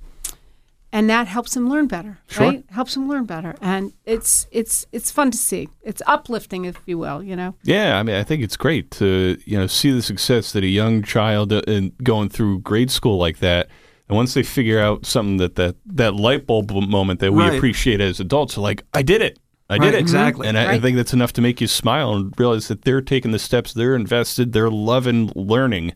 and 0.93 1.09
that 1.09 1.29
helps 1.29 1.55
them 1.55 1.69
learn 1.71 1.87
better, 1.87 2.19
Sure. 2.29 2.47
right? 2.47 2.65
Helps 2.71 2.95
them 2.95 3.09
learn 3.09 3.25
better, 3.25 3.55
and 3.61 3.93
it's 4.05 4.47
it's 4.51 4.87
it's 4.93 5.11
fun 5.11 5.31
to 5.31 5.39
see. 5.39 5.69
It's 5.83 6.03
uplifting, 6.07 6.65
if 6.65 6.77
you 6.87 6.99
will. 6.99 7.23
You 7.23 7.37
know. 7.37 7.55
Yeah, 7.65 7.99
I 7.99 8.03
mean, 8.03 8.17
I 8.17 8.25
think 8.25 8.43
it's 8.43 8.57
great 8.57 8.91
to 8.93 9.39
you 9.47 9.59
know 9.59 9.67
see 9.67 9.91
the 9.93 10.03
success 10.03 10.53
that 10.53 10.65
a 10.65 10.69
young 10.69 11.03
child 11.03 11.53
uh, 11.53 11.63
in 11.69 11.93
going 12.03 12.29
through 12.29 12.61
grade 12.61 12.91
school 12.91 13.19
like 13.19 13.39
that. 13.39 13.69
And 14.09 14.17
once 14.17 14.35
they 14.35 14.43
figure 14.43 14.81
out 14.81 15.07
something 15.07 15.37
that 15.37 15.55
that, 15.55 15.77
that 15.87 16.15
light 16.17 16.45
bulb 16.45 16.73
moment 16.73 17.21
that 17.21 17.33
we 17.33 17.45
Right. 17.45 17.57
appreciate 17.57 18.01
as 18.01 18.19
adults, 18.19 18.59
are 18.59 18.61
like, 18.61 18.83
I 18.93 19.03
did 19.03 19.23
it. 19.23 19.39
I 19.69 19.79
did 19.79 19.85
Right, 19.85 19.95
it. 19.95 20.01
exactly. 20.01 20.49
And 20.49 20.59
I, 20.59 20.73
I 20.73 20.81
think 20.81 20.97
that's 20.97 21.13
enough 21.13 21.33
to 21.35 21.41
make 21.41 21.61
you 21.61 21.69
smile 21.69 22.15
and 22.17 22.35
realize 22.37 22.67
that 22.67 22.83
they're 22.83 23.03
taking 23.03 23.31
the 23.31 23.39
steps, 23.39 23.73
they're 23.73 23.95
invested, 23.95 24.53
they're 24.53 24.69
loving 24.69 25.31
learning, 25.37 25.93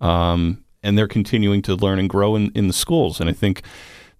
um, 0.00 0.62
and 0.84 0.96
they're 0.96 1.08
continuing 1.08 1.60
to 1.62 1.74
learn 1.74 1.98
and 1.98 2.08
grow 2.08 2.36
in, 2.36 2.52
in 2.54 2.68
the 2.68 2.72
schools. 2.72 3.18
And 3.20 3.28
I 3.28 3.32
think 3.32 3.62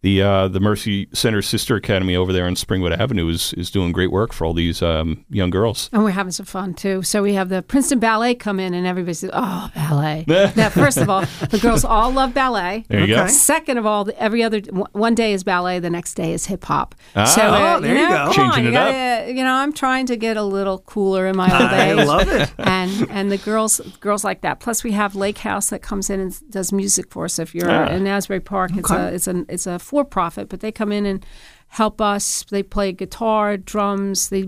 the 0.03 0.23
uh, 0.23 0.49
the 0.49 0.61
Mercy 0.61 1.09
Center 1.13 1.43
Sister 1.43 1.75
Academy 1.75 2.15
over 2.15 2.33
there 2.33 2.47
on 2.47 2.55
Springwood 2.55 2.97
Avenue 2.97 3.29
is, 3.29 3.53
is 3.55 3.71
doing 3.71 3.93
great 3.93 4.13
work 4.13 4.33
for 4.33 4.45
all 4.45 4.53
these 4.53 4.83
um, 4.83 5.25
young 5.31 5.51
girls. 5.51 5.89
And 5.93 6.05
we're 6.05 6.11
having 6.11 6.31
some 6.33 6.47
fun 6.47 6.75
too. 6.75 7.03
So 7.03 7.23
we 7.23 7.35
have 7.35 7.49
the 7.49 7.63
Princeton 7.63 7.99
Ballet 7.99 8.35
come 8.35 8.61
in, 8.61 8.73
and 8.75 8.87
everybody 8.87 9.15
says, 9.15 9.31
"Oh, 9.33 9.71
ballet!" 9.75 10.25
now, 10.29 10.69
first 10.69 10.99
of 10.99 11.09
all, 11.11 11.23
the 11.51 11.59
girls 11.61 11.85
all 11.85 12.11
love 12.13 12.35
ballet. 12.35 12.85
There 12.89 13.01
you 13.01 13.07
go. 13.17 13.27
Second 13.27 13.79
of 13.79 13.87
all, 13.87 14.09
every 14.19 14.43
other 14.43 14.61
one 14.93 15.15
day 15.15 15.33
is 15.33 15.43
ballet, 15.43 15.81
the 15.81 15.91
next 15.91 16.15
day 16.15 16.33
is 16.33 16.47
hip 16.47 16.65
hop. 16.65 16.95
Ah. 17.17 17.25
so 17.25 17.43
Oh, 17.43 17.81
there 17.81 17.95
you 17.97 18.03
know, 18.03 18.09
go. 18.09 18.33
come 18.33 18.53
Changing 18.53 18.53
on, 18.53 18.61
it 18.61 18.73
you 18.73 18.79
up. 18.79 18.93
gotta- 18.93 19.33
You 19.33 19.45
know, 19.45 19.55
I'm 19.55 19.73
trying 19.73 20.07
to 20.07 20.17
get 20.17 20.37
a 20.37 20.43
little 20.45 20.79
cooler 20.81 21.27
in 21.27 21.37
my 21.37 21.51
old 21.53 21.71
I 21.71 21.91
age. 21.91 22.07
love 22.07 22.29
it. 22.29 22.53
and 22.59 23.11
and 23.11 23.33
the 23.33 23.39
girls 23.39 23.81
girls 24.01 24.23
like 24.25 24.43
that. 24.43 24.61
Plus, 24.61 24.85
we 24.85 24.93
have 24.93 25.17
Lake 25.17 25.39
House 25.39 25.71
that 25.71 25.81
comes 25.83 26.11
in 26.11 26.21
and 26.21 26.51
does 26.51 26.71
music 26.73 27.11
for 27.11 27.25
us. 27.25 27.39
If 27.39 27.55
you're 27.55 27.71
Ah. 27.71 27.89
in 27.89 28.07
Asbury 28.07 28.41
Park, 28.41 28.73
it's 28.77 28.91
a 28.91 29.13
it's 29.15 29.27
a 29.27 29.45
it's 29.49 29.67
a 29.67 29.79
for 29.87 30.05
profit, 30.05 30.49
but 30.49 30.61
they 30.61 30.73
come 30.73 30.91
in 30.93 31.07
and 31.07 31.25
help 31.69 32.01
us. 32.01 32.45
They 32.51 32.63
play 32.63 32.93
guitar, 32.93 33.57
drums. 33.57 34.29
They 34.29 34.43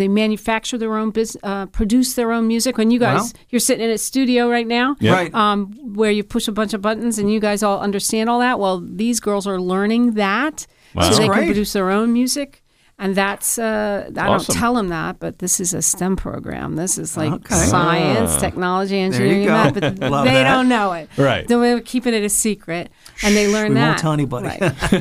they 0.00 0.08
manufacture 0.08 0.78
their 0.78 0.96
own 0.96 1.10
business, 1.10 1.40
uh, 1.44 1.66
produce 1.66 2.14
their 2.14 2.30
own 2.32 2.46
music. 2.46 2.76
When 2.78 2.90
you 2.90 2.98
guys 2.98 3.22
Wow. 3.22 3.40
you're 3.50 3.60
sitting 3.68 3.84
in 3.84 3.90
a 3.92 3.98
studio 3.98 4.48
right 4.50 4.66
now, 4.66 4.96
Yeah. 5.00 5.12
Right. 5.14 5.34
um, 5.34 5.72
where 6.00 6.10
you 6.10 6.24
push 6.24 6.48
a 6.48 6.52
bunch 6.52 6.74
of 6.74 6.80
buttons 6.82 7.18
and 7.18 7.30
you 7.32 7.40
guys 7.40 7.62
all 7.62 7.78
understand 7.80 8.28
all 8.30 8.40
that. 8.40 8.58
Well, 8.58 8.82
these 8.84 9.20
girls 9.20 9.46
are 9.46 9.60
learning 9.60 10.12
that, 10.14 10.66
Wow. 10.94 11.02
so 11.02 11.06
That's 11.08 11.18
they 11.18 11.26
great. 11.28 11.36
can 11.38 11.46
produce 11.46 11.72
their 11.74 11.90
own 11.90 12.12
music. 12.12 12.62
And 12.96 13.16
that's 13.16 13.58
uh, 13.58 14.08
I 14.16 14.20
Awesome. 14.28 14.52
don't 14.54 14.60
tell 14.60 14.74
them 14.74 14.88
that, 14.88 15.18
but 15.18 15.40
this 15.40 15.58
is 15.58 15.74
a 15.74 15.82
STEM 15.82 16.14
program. 16.14 16.76
This 16.76 16.96
is 16.96 17.16
like 17.16 17.32
Okay. 17.32 17.54
science, 17.56 18.30
Ah. 18.36 18.38
technology, 18.38 18.98
engineering, 19.00 19.46
math, 19.46 19.74
but 19.74 19.80
they 19.96 20.08
that. 20.08 20.44
don't 20.52 20.68
know 20.68 20.92
it. 20.92 21.08
Right. 21.16 21.46
So 21.48 21.58
we're 21.58 21.80
keeping 21.80 22.14
it 22.14 22.22
a 22.22 22.28
secret, 22.28 22.90
and 23.24 23.34
they 23.34 23.48
learn 23.48 23.70
we 23.70 23.74
that. 23.74 23.86
won't 23.88 23.98
tell 23.98 24.12
anybody. 24.12 24.46
Right. 24.46 24.60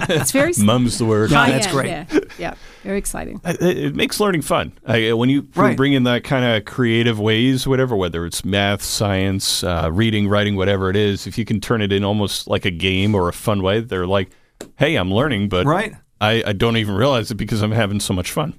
it's 0.09 0.31
very 0.31 0.53
Mum's 0.57 0.97
the 0.97 1.05
word. 1.05 1.29
Yeah, 1.29 1.45
that's 1.51 1.67
end, 1.67 1.75
great. 1.75 1.87
Yeah, 1.87 2.05
yeah, 2.39 2.53
very 2.83 2.97
exciting. 2.97 3.39
it, 3.45 3.61
it 3.61 3.95
makes 3.95 4.19
learning 4.19 4.41
fun 4.41 4.71
I, 4.87 5.13
when 5.13 5.29
you 5.29 5.47
Right. 5.55 5.77
bring 5.77 5.93
in 5.93 6.03
that 6.05 6.23
kind 6.23 6.43
of 6.43 6.65
creative 6.65 7.19
ways 7.19 7.67
whatever 7.67 7.95
whether 7.95 8.25
it's 8.25 8.43
math 8.43 8.81
science 8.81 9.63
uh, 9.63 9.89
reading 9.93 10.27
writing 10.27 10.55
whatever 10.55 10.89
it 10.89 10.95
is 10.95 11.27
if 11.27 11.37
you 11.37 11.45
can 11.45 11.61
turn 11.61 11.81
it 11.83 11.93
in 11.93 12.03
almost 12.03 12.47
like 12.47 12.65
a 12.65 12.71
game 12.71 13.13
or 13.13 13.29
a 13.29 13.33
fun 13.33 13.61
way 13.61 13.81
they're 13.81 14.07
like 14.07 14.31
hey 14.77 14.95
i'm 14.95 15.13
learning 15.13 15.47
but 15.47 15.65
Right. 15.67 15.93
I, 16.29 16.43
I 16.51 16.53
don't 16.53 16.77
even 16.77 16.95
realize 16.95 17.31
it 17.31 17.35
because 17.35 17.61
i'm 17.63 17.71
having 17.83 17.99
so 17.99 18.13
much 18.13 18.31
fun 18.31 18.51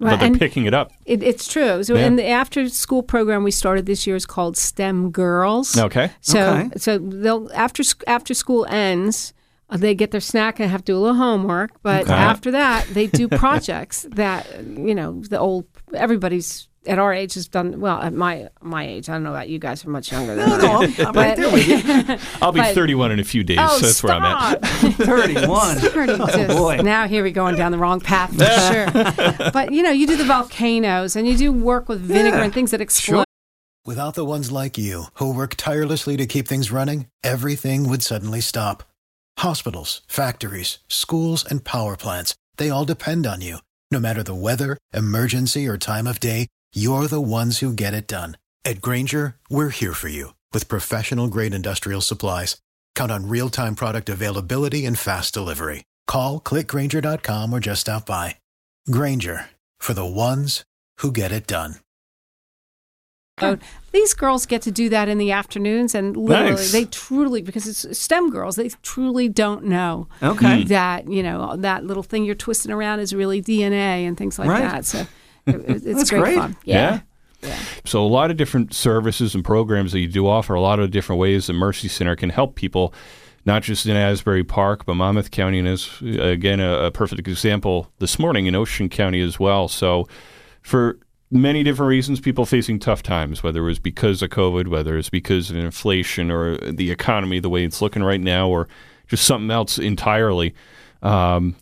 Right, 0.00 0.10
but 0.12 0.16
they're 0.20 0.26
and- 0.28 0.38
picking 0.38 0.66
it 0.66 0.74
up 0.74 0.92
It, 1.06 1.22
it's 1.30 1.46
true. 1.54 1.82
So, 1.82 1.94
Yeah. 1.96 2.06
in 2.06 2.16
the 2.16 2.26
after 2.42 2.68
school 2.68 3.02
program 3.02 3.42
we 3.44 3.50
started 3.50 3.84
this 3.86 4.06
year 4.06 4.14
is 4.16 4.26
called 4.26 4.56
STEM 4.56 5.10
Girls. 5.10 5.76
okay 5.76 6.10
So, 6.20 6.40
Okay. 6.40 6.68
so 6.76 6.98
they'll 6.98 7.50
after 7.66 7.82
after 8.06 8.32
school 8.34 8.64
ends, 8.70 9.32
uh, 9.70 9.76
they 9.76 9.94
get 9.96 10.10
their 10.12 10.20
snack 10.32 10.60
and 10.60 10.70
have 10.70 10.82
to 10.84 10.92
do 10.92 10.96
a 10.98 11.00
little 11.04 11.16
homework. 11.26 11.70
But 11.82 12.02
Okay. 12.04 12.12
after 12.32 12.50
that, 12.52 12.86
they 12.94 13.06
do 13.08 13.26
projects 13.44 14.06
that 14.22 14.46
you 14.88 14.94
know 14.94 15.10
the 15.32 15.38
old 15.46 15.64
everybody's 15.94 16.68
at 16.86 16.98
our 16.98 17.12
age 17.12 17.34
has 17.34 17.48
done. 17.48 17.80
Well, 17.80 18.00
at 18.00 18.12
my 18.12 18.48
my 18.62 18.86
age, 18.86 19.08
I 19.08 19.12
don't 19.14 19.22
know 19.24 19.30
about 19.30 19.48
you 19.48 19.58
guys 19.58 19.84
are 19.84 19.90
much 19.90 20.10
younger 20.12 20.34
than 20.34 20.48
No, 20.48 20.54
I 20.54 20.58
no, 20.58 20.82
am. 20.82 20.94
I'm, 21.00 21.06
I'm 21.08 21.12
right 21.14 21.36
there 21.36 21.52
with 21.52 21.68
you. 21.68 22.16
i'll 22.42 22.52
be 22.52 22.60
But- 22.60 22.74
31 22.74 23.12
in 23.12 23.20
a 23.20 23.24
few 23.24 23.42
days 23.44 23.58
Oh, 23.60 23.78
so 23.78 23.86
that's 23.86 24.02
where 24.02 24.12
i'm 24.14 24.24
at 24.24 24.64
stop. 24.64 24.92
31. 24.94 25.80
Pretty 25.90 26.12
Oh, 26.12 26.26
just- 26.26 26.56
boy. 26.56 26.76
Now 26.82 27.06
here 27.08 27.22
we 27.22 27.30
going 27.32 27.56
down 27.56 27.72
the 27.72 27.78
wrong 27.78 28.00
path 28.00 28.30
for 28.36 28.44
sure. 28.72 29.50
But 29.52 29.72
you 29.72 29.82
know, 29.82 29.90
you 29.90 30.06
do 30.06 30.16
the 30.16 30.24
volcanoes 30.24 31.16
and 31.16 31.26
you 31.26 31.36
do 31.36 31.52
work 31.52 31.88
with 31.88 32.00
vinegar 32.00 32.36
Yeah, 32.38 32.44
and 32.44 32.54
things 32.54 32.70
that 32.70 32.80
explode. 32.80 33.24
Without 33.84 34.14
the 34.14 34.24
ones 34.24 34.52
like 34.52 34.76
you, 34.76 35.04
who 35.14 35.32
work 35.32 35.54
tirelessly 35.56 36.16
to 36.18 36.26
keep 36.26 36.46
things 36.46 36.70
running, 36.70 37.06
everything 37.24 37.88
would 37.88 38.02
suddenly 38.02 38.40
stop. 38.40 38.82
Hospitals, 39.38 40.02
factories, 40.08 40.78
schools, 40.88 41.44
and 41.44 41.64
power 41.64 41.96
plants, 41.96 42.34
they 42.56 42.70
all 42.70 42.84
depend 42.84 43.26
on 43.26 43.40
you. 43.40 43.58
No 43.90 43.98
matter 44.00 44.22
the 44.22 44.34
weather, 44.34 44.76
emergency, 44.92 45.66
or 45.66 45.78
time 45.78 46.06
of 46.06 46.20
day, 46.20 46.48
you're 46.74 47.06
the 47.06 47.20
ones 47.22 47.60
who 47.60 47.72
get 47.72 47.94
it 47.94 48.06
done. 48.06 48.36
At 48.64 48.82
Grainger, 48.82 49.36
we're 49.48 49.70
here 49.70 49.94
for 49.94 50.08
you 50.08 50.34
with 50.52 50.68
professional 50.68 51.28
grade 51.28 51.54
industrial 51.54 52.02
supplies. 52.02 52.60
Count 52.94 53.10
on 53.10 53.28
real 53.28 53.48
time 53.48 53.74
product 53.74 54.10
availability 54.10 54.84
and 54.84 54.98
fast 54.98 55.32
delivery. 55.32 55.84
Call 56.06 56.38
clickgrainger.com 56.40 57.52
or 57.52 57.60
just 57.60 57.82
stop 57.82 58.04
by. 58.04 58.36
Grainger 58.90 59.46
for 59.78 59.94
the 59.94 60.04
ones 60.04 60.64
who 60.98 61.10
get 61.10 61.32
it 61.32 61.46
done. 61.46 61.76
These 63.92 64.14
girls 64.14 64.46
get 64.46 64.62
to 64.62 64.72
do 64.72 64.88
that 64.88 65.08
in 65.08 65.16
the 65.18 65.30
afternoons, 65.30 65.94
and 65.94 66.16
literally, 66.16 66.56
Nice. 66.56 66.72
they 66.72 66.84
truly, 66.86 67.40
because 67.40 67.68
it's 67.68 67.96
STEM 67.96 68.30
girls, 68.30 68.56
they 68.56 68.68
truly 68.82 69.28
don't 69.28 69.64
know 69.64 70.08
Okay. 70.20 70.64
that 70.64 71.08
you 71.08 71.22
know 71.22 71.54
that 71.56 71.84
little 71.84 72.02
thing 72.02 72.24
you're 72.24 72.34
twisting 72.34 72.72
around 72.72 72.98
is 72.98 73.14
really 73.14 73.40
DNA 73.40 74.04
and 74.08 74.16
things 74.16 74.40
like 74.40 74.48
Right. 74.48 74.62
that. 74.62 74.84
So 74.84 75.06
it, 75.48 75.54
it- 75.60 75.70
it's 75.70 75.84
That's 75.84 76.10
great, 76.10 76.20
great. 76.22 76.36
fun. 76.38 76.56
Yeah. 76.64 77.00
So 77.84 78.04
a 78.04 78.08
lot 78.08 78.30
of 78.32 78.36
different 78.36 78.74
services 78.74 79.34
and 79.34 79.44
programs 79.44 79.92
that 79.92 80.00
you 80.00 80.08
do 80.08 80.26
offer, 80.26 80.54
a 80.54 80.60
lot 80.60 80.80
of 80.80 80.90
different 80.90 81.20
ways 81.20 81.46
the 81.46 81.52
Mercy 81.52 81.86
Center 81.86 82.16
can 82.16 82.30
help 82.30 82.56
people, 82.56 82.92
not 83.44 83.62
just 83.62 83.86
in 83.86 83.96
Asbury 83.96 84.42
Park, 84.42 84.84
but 84.86 84.94
Monmouth 84.94 85.30
County, 85.30 85.60
and 85.60 85.68
is 85.68 85.88
again 86.02 86.58
a, 86.58 86.86
a 86.86 86.90
perfect 86.90 87.28
example 87.28 87.92
this 88.00 88.18
morning 88.18 88.46
in 88.46 88.54
Ocean 88.56 88.88
County 88.88 89.20
as 89.20 89.38
well. 89.38 89.68
So 89.68 90.08
for 90.62 90.98
many 91.30 91.62
different 91.62 91.88
reasons, 91.90 92.18
people 92.20 92.44
facing 92.44 92.80
tough 92.80 93.04
times, 93.04 93.42
whether 93.42 93.60
it 93.60 93.66
was 93.66 93.78
because 93.78 94.20
of 94.20 94.30
COVID, 94.30 94.66
whether 94.66 94.98
it's 94.98 95.10
because 95.10 95.48
of 95.50 95.56
inflation 95.58 96.32
or 96.32 96.56
the 96.58 96.90
economy 96.90 97.38
the 97.38 97.48
way 97.50 97.64
it's 97.64 97.80
looking 97.80 98.02
right 98.02 98.20
now, 98.20 98.48
or 98.48 98.66
just 99.06 99.24
something 99.24 99.50
else 99.52 99.78
entirely. 99.78 100.54
Um, 101.02 101.54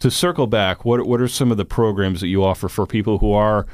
to 0.00 0.10
circle 0.10 0.46
back, 0.46 0.84
what 0.84 1.06
what 1.06 1.20
are 1.20 1.28
some 1.28 1.50
of 1.50 1.56
the 1.56 1.64
programs 1.64 2.20
that 2.20 2.28
you 2.28 2.44
offer 2.44 2.68
for 2.68 2.86
people 2.86 3.18
who 3.18 3.32
are 3.32 3.66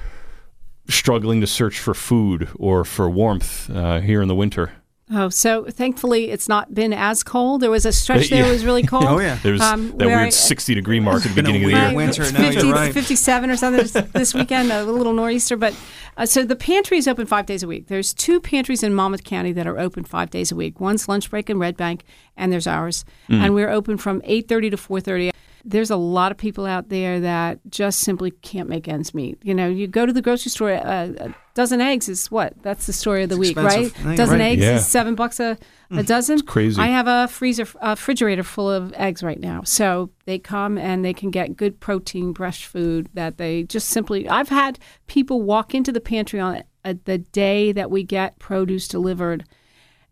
struggling 0.88 1.40
to 1.40 1.46
search 1.46 1.78
for 1.78 1.94
food 1.94 2.48
or 2.56 2.84
for 2.84 3.08
warmth 3.10 3.70
uh, 3.70 4.00
here 4.00 4.22
in 4.22 4.28
the 4.28 4.34
winter? 4.34 4.72
Oh, 5.10 5.28
so 5.28 5.66
thankfully 5.66 6.30
it's 6.30 6.48
not 6.48 6.74
been 6.74 6.94
as 6.94 7.22
cold. 7.22 7.60
There 7.60 7.70
was 7.70 7.84
a 7.84 7.92
stretch 7.92 8.28
there 8.30 8.38
Yeah. 8.38 8.46
that 8.46 8.52
was 8.52 8.64
really 8.64 8.82
cold. 8.84 9.04
Oh, 9.06 9.18
yeah. 9.20 9.38
There's 9.42 9.60
Um, 9.60 9.90
that 9.98 10.06
weird 10.06 10.18
I- 10.18 10.28
60 10.30 10.74
degree 10.74 10.98
mark 10.98 11.26
at 11.26 11.34
the 11.34 11.42
beginning 11.42 11.64
of 11.64 11.70
the 11.70 11.76
year. 11.76 11.94
winter. 11.94 12.32
No, 12.32 12.48
you're 12.48 12.72
right. 12.72 12.92
57 12.92 13.50
or 13.50 13.56
something 13.58 13.82
this, 13.82 13.92
this 14.12 14.34
weekend, 14.34 14.72
a 14.72 14.82
little 14.84 15.12
nor'easter. 15.12 15.58
But 15.58 15.76
uh, 16.16 16.24
so 16.24 16.42
the 16.42 16.56
pantry 16.56 16.96
is 16.96 17.06
open 17.06 17.26
five 17.26 17.44
days 17.44 17.62
a 17.62 17.66
week. 17.66 17.88
There's 17.88 18.14
two 18.14 18.40
pantries 18.40 18.82
in 18.82 18.94
Monmouth 18.94 19.24
County 19.24 19.52
that 19.52 19.66
are 19.66 19.78
open 19.78 20.04
five 20.04 20.30
days 20.30 20.50
a 20.50 20.56
week. 20.56 20.80
One's 20.80 21.06
lunch 21.06 21.28
break 21.28 21.50
in 21.50 21.58
Red 21.58 21.76
Bank, 21.76 22.04
and 22.34 22.50
there's 22.50 22.66
ours. 22.66 23.04
Mm. 23.28 23.40
And 23.44 23.54
we're 23.54 23.68
open 23.70 23.98
from 23.98 24.22
8:30 24.22 24.70
to 24.70 24.76
4:30. 24.78 25.30
There's 25.64 25.90
a 25.90 25.96
lot 25.96 26.31
of 26.31 26.38
people 26.38 26.66
out 26.66 26.90
there 26.90 27.20
that 27.20 27.59
just 27.70 28.00
simply 28.00 28.31
can't 28.31 28.68
make 28.68 28.87
ends 28.87 29.14
meet. 29.14 29.38
You 29.42 29.55
know, 29.55 29.68
you 29.68 29.87
go 29.87 30.05
to 30.05 30.12
the 30.12 30.20
grocery 30.20 30.50
store, 30.50 30.72
uh, 30.72 31.09
a 31.18 31.35
dozen 31.55 31.81
eggs 31.81 32.09
is 32.09 32.31
what? 32.31 32.53
That's 32.62 32.87
the 32.87 32.92
story 32.92 33.22
of 33.22 33.31
the 33.31 33.38
week, 33.38 33.57
right? 33.57 33.92
Yeah, 34.05 34.14
dozen 34.16 34.40
right. 34.40 34.53
eggs 34.53 34.62
Yeah. 34.62 34.77
is 34.77 34.87
seven 34.87 35.14
bucks 35.14 35.40
a, 35.40 35.57
a 35.90 36.03
dozen. 36.03 36.40
crazy. 36.42 36.81
I 36.81 36.88
have 36.88 37.07
a 37.07 37.29
freezer, 37.29 37.66
a 37.81 37.90
refrigerator 37.90 38.42
full 38.42 38.70
of 38.70 38.92
eggs 38.94 39.22
right 39.22 39.40
now. 39.40 39.62
So 39.62 40.11
they 40.27 40.38
come 40.38 40.77
and 40.77 41.05
they 41.05 41.14
can 41.14 41.31
get 41.31 41.57
good 41.57 41.81
protein, 41.81 42.35
fresh 42.35 42.66
food 42.66 43.09
that 43.14 43.38
they 43.38 43.62
just 43.62 43.88
simply. 43.88 44.29
I've 44.29 44.48
had 44.50 44.79
people 45.07 45.42
walk 45.42 45.74
into 45.74 45.92
the 45.92 46.00
pantry 46.00 46.40
on 46.40 46.64
uh, 46.85 46.94
the 47.05 47.18
day 47.18 47.72
that 47.72 47.90
we 47.90 48.03
get 48.03 48.38
produce 48.38 48.87
delivered 48.88 49.44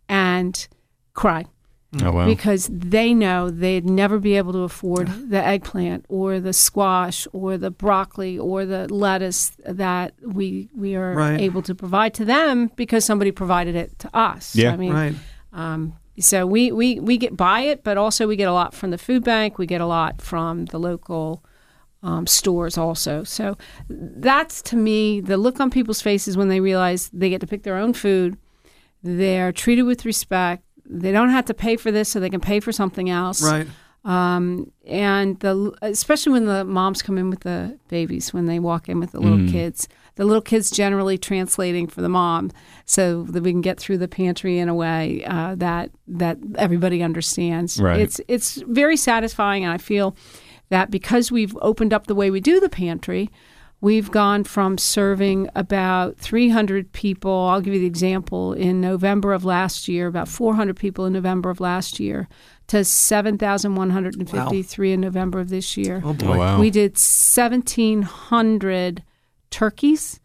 and 0.09 0.67
cry 1.15 1.45
Oh, 2.03 2.11
wow. 2.11 2.25
because 2.27 2.71
they 2.73 3.13
know 3.13 3.51
they'd 3.51 3.85
never 3.85 4.19
be 4.19 4.37
able 4.39 4.53
to 4.55 4.61
afford 4.61 5.09
the 5.31 5.45
eggplant 5.45 6.07
or 6.09 6.41
the 6.41 6.55
squash 6.55 7.27
or 7.35 7.59
the 7.59 7.71
broccoli 7.71 8.39
or 8.39 8.65
the 8.65 8.89
lettuce 8.93 9.53
that 9.67 10.15
we 10.23 10.71
we 10.75 10.95
are 10.97 11.13
Right. 11.15 11.39
able 11.41 11.61
to 11.63 11.75
provide 11.75 12.15
to 12.15 12.25
them 12.25 12.71
because 12.77 13.05
somebody 13.05 13.31
provided 13.31 13.75
it 13.75 13.99
to 13.99 14.17
us. 14.17 14.57
Yeah. 14.57 14.73
I 14.73 14.77
mean, 14.77 14.93
Right. 14.95 15.15
um, 15.53 15.93
so 16.19 16.47
we, 16.47 16.73
we, 16.73 16.99
we 17.01 17.19
get 17.19 17.37
by 17.37 17.61
it, 17.63 17.85
but 17.85 17.99
also 17.99 18.27
we 18.27 18.37
get 18.37 18.49
a 18.49 18.53
lot 18.55 18.73
from 18.75 18.91
the 18.91 18.99
food 18.99 19.23
bank. 19.25 19.59
We 19.59 19.67
get 19.67 19.81
a 19.83 19.87
lot 19.87 20.23
from 20.23 20.67
the 20.67 20.79
local 20.79 21.43
um, 22.03 22.27
stores 22.27 22.77
also. 22.79 23.23
So 23.25 23.57
that's 23.89 24.61
to 24.63 24.77
me 24.77 25.21
the 25.21 25.37
look 25.37 25.61
on 25.61 25.71
people's 25.71 26.01
faces 26.03 26.37
when 26.39 26.49
they 26.49 26.61
realize 26.61 27.11
they 27.13 27.29
get 27.31 27.41
to 27.43 27.47
pick 27.47 27.63
their 27.65 27.77
own 27.77 27.93
food. 27.93 28.37
They're 29.03 29.53
treated 29.53 29.83
with 29.83 30.05
respect. 30.05 30.63
They 31.01 31.13
don't 31.13 31.31
have 31.31 31.47
to 31.47 31.55
pay 31.55 31.77
for 31.77 31.91
this, 31.91 32.09
so 32.09 32.21
they 32.21 32.31
can 32.31 32.41
pay 32.41 32.61
for 32.61 32.73
something 32.73 33.09
else. 33.09 33.43
Right. 33.43 33.67
Um, 34.05 34.73
and 34.85 35.39
the 35.41 35.73
especially 35.81 36.33
when 36.33 36.47
the 36.47 36.65
moms 36.65 37.03
come 37.03 37.19
in 37.19 37.31
with 37.31 37.41
the 37.41 37.79
babies, 37.89 38.35
when 38.35 38.47
they 38.47 38.59
walk 38.59 38.89
in 38.89 38.99
with 38.99 39.13
the 39.13 39.21
little 39.21 39.49
kids, 39.49 39.89
the 40.17 40.25
little 40.25 40.43
kids 40.43 40.71
generally 40.71 41.17
translating 41.17 41.87
for 41.87 42.03
the 42.03 42.09
mom, 42.09 42.51
so 42.85 43.23
that 43.23 43.45
we 43.45 43.53
can 43.53 43.61
get 43.61 43.79
through 43.79 43.99
the 43.99 44.09
pantry 44.09 44.59
in 44.59 44.69
a 44.69 44.75
way 44.75 45.25
uh, 45.25 45.55
that 45.55 45.91
that 46.09 46.39
everybody 46.57 47.01
understands. 47.01 47.81
Right. 47.81 48.01
It's 48.01 48.21
it's 48.27 48.57
very 48.63 48.97
satisfying, 48.97 49.63
and 49.63 49.73
I 49.73 49.79
feel 49.79 50.17
that 50.71 50.91
because 50.91 51.31
we've 51.31 51.57
opened 51.63 51.93
up 51.93 52.09
the 52.09 52.15
way 52.15 52.31
we 52.31 52.41
do 52.41 52.59
the 52.59 52.69
pantry, 52.69 53.31
we've 53.83 54.11
gone 54.11 54.45
from 54.45 54.79
serving 54.79 55.51
about 55.55 56.17
300 56.17 56.91
people. 56.93 57.49
I'll 57.49 57.61
give 57.61 57.75
you 57.75 57.81
the 57.81 57.87
example 57.87 58.55
in 58.55 58.81
November 58.81 59.35
of 59.35 59.45
last 59.45 59.89
year, 59.89 60.07
about 60.07 60.29
400 60.29 60.75
people 60.77 61.05
in 61.05 61.13
November 61.13 61.51
of 61.51 61.61
last 61.61 62.01
year, 62.01 62.29
to 62.69 62.83
7,153 62.85 64.93
in 64.93 65.01
November 65.01 65.41
of 65.41 65.51
this 65.51 65.77
year. 65.77 66.01
Oh 66.03 66.15
boy. 66.15 66.29
Oh, 66.29 66.39
wow. 66.39 66.59
We 66.59 66.71
did 66.71 66.93
1,700 66.93 69.03
turkeys, 69.51 70.21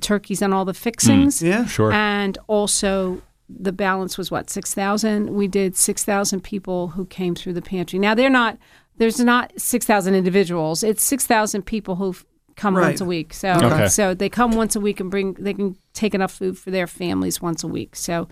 turkeys 0.00 0.40
and 0.40 0.54
all 0.54 0.64
the 0.64 0.72
fixings. 0.72 1.40
Hmm. 1.40 1.46
Yeah. 1.46 1.66
Sure. 1.66 1.92
And 1.92 2.38
also, 2.46 3.20
the 3.48 3.72
balance 3.72 4.16
was 4.16 4.30
what, 4.30 4.48
6,000? 4.48 5.30
We 5.30 5.48
did 5.48 5.76
6,000 5.76 6.42
people 6.42 6.88
who 6.88 7.04
came 7.06 7.34
through 7.34 7.54
the 7.54 7.60
pantry. 7.60 7.98
Now, 7.98 8.14
they're 8.14 8.30
not, 8.30 8.56
there's 8.98 9.18
not 9.18 9.52
6,000 9.60 10.14
individuals. 10.14 10.84
It's 10.84 11.02
6,000 11.02 11.62
people 11.62 11.96
who 11.96 12.14
come 12.56 12.76
Right. 12.76 12.88
once 12.88 13.00
a 13.00 13.04
week. 13.04 13.34
So, 13.34 13.52
Okay. 13.52 13.88
so 13.88 14.14
they 14.14 14.28
come 14.28 14.52
once 14.52 14.76
a 14.76 14.80
week 14.80 15.00
and 15.00 15.10
bring, 15.10 15.34
they 15.34 15.54
can 15.54 15.76
take 15.92 16.14
enough 16.14 16.32
food 16.32 16.58
for 16.58 16.70
their 16.70 16.86
families 16.86 17.40
once 17.42 17.64
a 17.64 17.68
week. 17.68 17.96
So, 17.96 18.28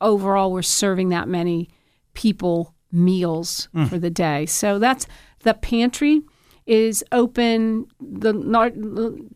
overall, 0.00 0.52
we're 0.52 0.62
serving 0.62 1.10
that 1.10 1.28
many 1.28 1.68
people 2.14 2.74
meals 2.92 3.68
mm. 3.74 3.88
for 3.88 3.98
the 3.98 4.10
day. 4.10 4.46
So 4.46 4.78
that's 4.78 5.06
the 5.40 5.54
pantry 5.54 6.22
is 6.70 7.02
open 7.10 7.84
the 8.00 8.32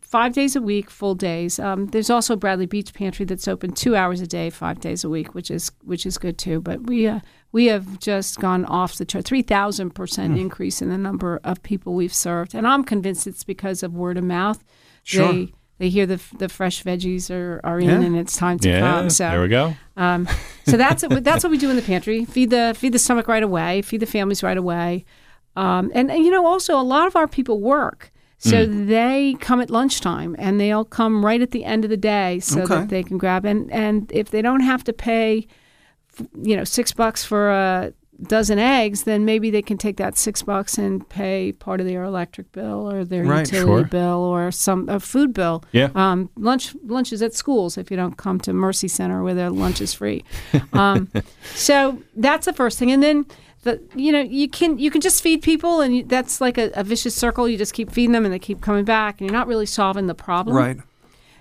five 0.01 0.31
days 0.31 0.55
a 0.55 0.61
week, 0.61 0.89
full 0.89 1.15
days. 1.15 1.59
Um, 1.59 1.87
there's 1.87 2.09
also 2.09 2.37
Bradley 2.37 2.65
Beach 2.65 2.93
Pantry 2.93 3.25
that's 3.25 3.45
open 3.45 3.73
two 3.73 3.93
hours 3.93 4.21
a 4.21 4.27
day, 4.27 4.49
five 4.49 4.79
days 4.79 5.03
a 5.03 5.09
week, 5.09 5.35
which 5.35 5.51
is 5.51 5.69
which 5.83 6.05
is 6.05 6.17
good 6.17 6.37
too. 6.37 6.61
But 6.61 6.83
we 6.87 7.07
uh, 7.07 7.19
we 7.51 7.65
have 7.65 7.99
just 7.99 8.39
gone 8.39 8.63
off 8.63 8.95
the 8.95 9.03
chart, 9.03 9.25
three 9.25 9.41
thousand 9.41 9.91
percent 9.91 10.37
increase 10.37 10.81
in 10.81 10.87
the 10.87 10.97
number 10.97 11.41
of 11.43 11.61
people 11.61 11.93
we've 11.93 12.13
served, 12.13 12.55
and 12.55 12.65
I'm 12.65 12.85
convinced 12.85 13.27
it's 13.27 13.43
because 13.43 13.83
of 13.83 13.93
word 13.93 14.17
of 14.17 14.23
mouth. 14.23 14.63
Sure. 15.03 15.33
They 15.33 15.53
they 15.77 15.89
hear 15.89 16.05
the 16.05 16.21
the 16.37 16.47
fresh 16.47 16.83
veggies 16.85 17.29
are, 17.29 17.59
are 17.65 17.81
in, 17.81 17.89
Yeah. 17.89 17.99
and 18.07 18.15
it's 18.15 18.37
time 18.37 18.59
to 18.59 18.69
yeah. 18.69 18.79
come. 18.79 19.09
So 19.09 19.29
there 19.29 19.41
we 19.41 19.49
go. 19.49 19.75
um, 19.97 20.25
so 20.65 20.77
that's 20.77 21.03
that's 21.09 21.43
what 21.43 21.51
we 21.51 21.57
do 21.57 21.69
in 21.69 21.75
the 21.75 21.81
pantry. 21.81 22.23
Feed 22.23 22.49
the 22.51 22.73
feed 22.77 22.93
the 22.93 22.99
stomach 22.99 23.27
right 23.27 23.43
away. 23.43 23.81
Feed 23.81 23.99
the 23.99 24.05
families 24.05 24.41
right 24.41 24.57
away. 24.57 25.03
Um, 25.55 25.91
and, 25.93 26.11
and 26.11 26.23
you 26.25 26.31
know 26.31 26.45
also 26.45 26.79
a 26.79 26.83
lot 26.83 27.07
of 27.07 27.15
our 27.15 27.27
people 27.27 27.59
work, 27.61 28.11
so 28.37 28.65
they 28.65 29.35
come 29.39 29.61
at 29.61 29.69
lunchtime 29.69 30.35
and 30.37 30.59
they'll 30.59 30.85
come 30.85 31.25
right 31.25 31.41
at 31.41 31.51
the 31.51 31.63
end 31.63 31.83
of 31.85 31.89
the 31.89 31.97
day 31.97 32.39
so 32.39 32.61
Okay. 32.61 32.75
that 32.75 32.89
they 32.89 33.03
can 33.03 33.17
grab. 33.17 33.45
And 33.45 33.71
and 33.71 34.11
if 34.13 34.29
they 34.31 34.41
don't 34.41 34.59
have 34.61 34.83
to 34.83 34.93
pay, 34.93 35.47
you 36.41 36.55
know, 36.57 36.63
six 36.63 36.91
bucks 36.91 37.23
for 37.23 37.49
a 37.49 37.93
dozen 38.23 38.57
eggs, 38.59 39.03
then 39.03 39.25
maybe 39.25 39.49
they 39.51 39.61
can 39.61 39.77
take 39.77 39.97
that 39.97 40.17
six 40.17 40.41
bucks 40.41 40.77
and 40.77 41.07
pay 41.09 41.51
part 41.51 41.79
of 41.81 41.85
their 41.87 42.03
electric 42.03 42.51
bill 42.51 42.89
or 42.91 43.03
their 43.03 43.23
Right. 43.25 43.39
utility 43.45 43.65
Sure. 43.65 43.83
bill 43.83 44.19
or 44.23 44.51
some 44.51 44.87
a 44.89 44.99
food 44.99 45.33
bill. 45.33 45.63
Yeah. 45.71 45.89
Um, 45.95 46.29
lunch 46.37 46.75
lunches 46.85 47.21
at 47.21 47.33
schools 47.33 47.77
if 47.77 47.91
you 47.91 47.97
don't 47.97 48.17
come 48.17 48.39
to 48.41 48.53
Mercy 48.53 48.87
Center 48.87 49.23
where 49.23 49.33
their 49.33 49.49
lunch 49.49 49.81
is 49.81 49.93
free. 49.93 50.23
Um, 50.73 51.09
so 51.53 51.99
that's 52.15 52.45
the 52.45 52.53
first 52.53 52.77
thing, 52.79 52.91
and 52.91 53.01
then 53.01 53.25
the 53.63 53.81
you 53.95 54.11
know 54.11 54.19
you 54.21 54.47
can 54.49 54.77
you 54.77 54.91
can 54.91 55.01
just 55.01 55.23
feed 55.23 55.41
people, 55.41 55.81
and 55.81 55.95
you, 55.97 56.03
that's 56.03 56.39
like 56.41 56.57
a, 56.57 56.71
a 56.75 56.83
vicious 56.83 57.15
circle. 57.15 57.47
You 57.49 57.57
just 57.57 57.73
keep 57.73 57.91
feeding 57.91 58.11
them, 58.11 58.25
and 58.25 58.33
they 58.33 58.39
keep 58.39 58.61
coming 58.61 58.85
back, 58.85 59.19
and 59.19 59.29
you're 59.29 59.37
not 59.37 59.47
really 59.47 59.65
solving 59.65 60.07
the 60.07 60.15
problem. 60.15 60.55
Right. 60.55 60.77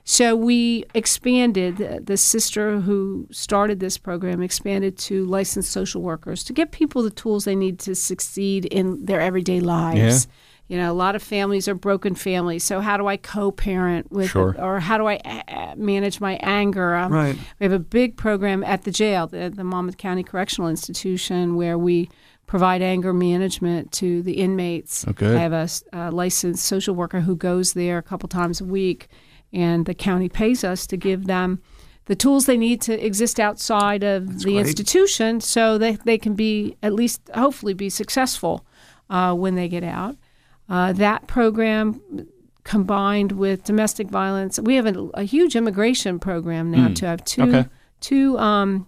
So 0.07 0.37
we 0.37 0.85
expanded. 0.95 2.05
The 2.07 2.17
sister 2.19 2.81
who 2.81 3.27
started 3.31 3.81
this 3.81 3.97
program 3.97 4.43
expanded 4.43 4.99
to 4.99 5.25
licensed 5.25 5.71
social 5.73 6.03
workers 6.03 6.45
to 6.45 6.53
get 6.53 6.73
people 6.73 7.03
the 7.03 7.11
tools 7.11 7.45
they 7.47 7.57
need 7.57 7.79
to 7.81 7.95
succeed 7.95 8.67
in 8.67 9.05
their 9.07 9.21
everyday 9.21 9.61
lives. 9.61 10.29
You 10.69 10.79
know, 10.79 10.91
a 10.91 10.95
lot 10.95 11.15
of 11.15 11.23
families 11.23 11.69
are 11.69 11.75
broken 11.75 12.15
families. 12.15 12.65
So 12.65 12.81
how 12.81 12.97
do 12.97 13.07
I 13.07 13.19
co-parent 13.19 14.11
with, 14.11 14.31
Sure. 14.31 14.55
or 14.59 14.81
how 14.81 14.97
do 14.97 15.07
I 15.07 15.17
uh, 15.17 15.75
manage 15.77 16.21
my 16.21 16.35
anger? 16.43 16.95
Um, 16.95 17.13
Right. 17.13 17.37
We 17.61 17.65
have 17.65 17.73
a 17.73 17.79
big 17.79 18.17
program 18.17 18.65
at 18.65 18.85
the 18.85 18.91
jail, 18.91 19.27
the, 19.27 19.51
the 19.55 19.63
Monmouth 19.65 19.99
County 19.99 20.23
Correctional 20.23 20.71
Institution, 20.71 21.57
where 21.57 21.77
we 21.77 22.09
provide 22.47 22.81
anger 22.81 23.13
management 23.13 23.93
to 23.93 24.23
the 24.23 24.35
inmates. 24.35 25.05
Oh, 25.07 25.13
good. 25.13 25.37
I 25.37 25.41
have 25.41 25.53
a 25.93 26.11
licensed 26.11 26.65
social 26.65 26.95
worker 26.95 27.21
who 27.21 27.37
goes 27.37 27.75
there 27.75 27.99
a 27.99 28.03
couple 28.03 28.29
times 28.31 28.61
a 28.63 28.65
week, 28.65 29.09
and 29.55 29.87
the 29.87 29.95
county 29.95 30.29
pays 30.29 30.65
us 30.65 30.87
to 30.89 30.97
give 30.97 31.27
them 31.27 31.63
the 32.07 32.15
tools 32.15 32.45
they 32.45 32.59
need 32.59 32.83
to 32.83 33.07
exist 33.07 33.41
outside 33.41 34.03
of 34.03 34.41
the 34.41 34.45
great. 34.45 34.57
institution 34.57 35.41
so 35.41 35.79
that 35.79 36.05
they 36.05 36.19
can 36.19 36.35
be, 36.35 36.77
at 36.83 36.93
least 36.93 37.21
hopefully, 37.35 37.73
be 37.73 37.89
successful 37.89 38.67
uh, 39.09 39.33
when 39.33 39.55
they 39.55 39.69
get 39.69 39.83
out. 39.85 40.17
Uh, 40.69 40.93
that 40.93 41.27
program 41.27 42.01
combined 42.65 43.33
with 43.33 43.65
domestic 43.65 44.09
violence, 44.09 44.59
we 44.59 44.75
have 44.75 44.87
a, 44.87 44.99
a 45.15 45.23
huge 45.23 45.55
immigration 45.57 46.19
program 46.19 46.71
now 46.71 46.89
to 46.89 47.07
have 47.07 47.25
two 47.25 47.43
Okay. 47.43 47.69
two 48.01 48.39
um, 48.39 48.87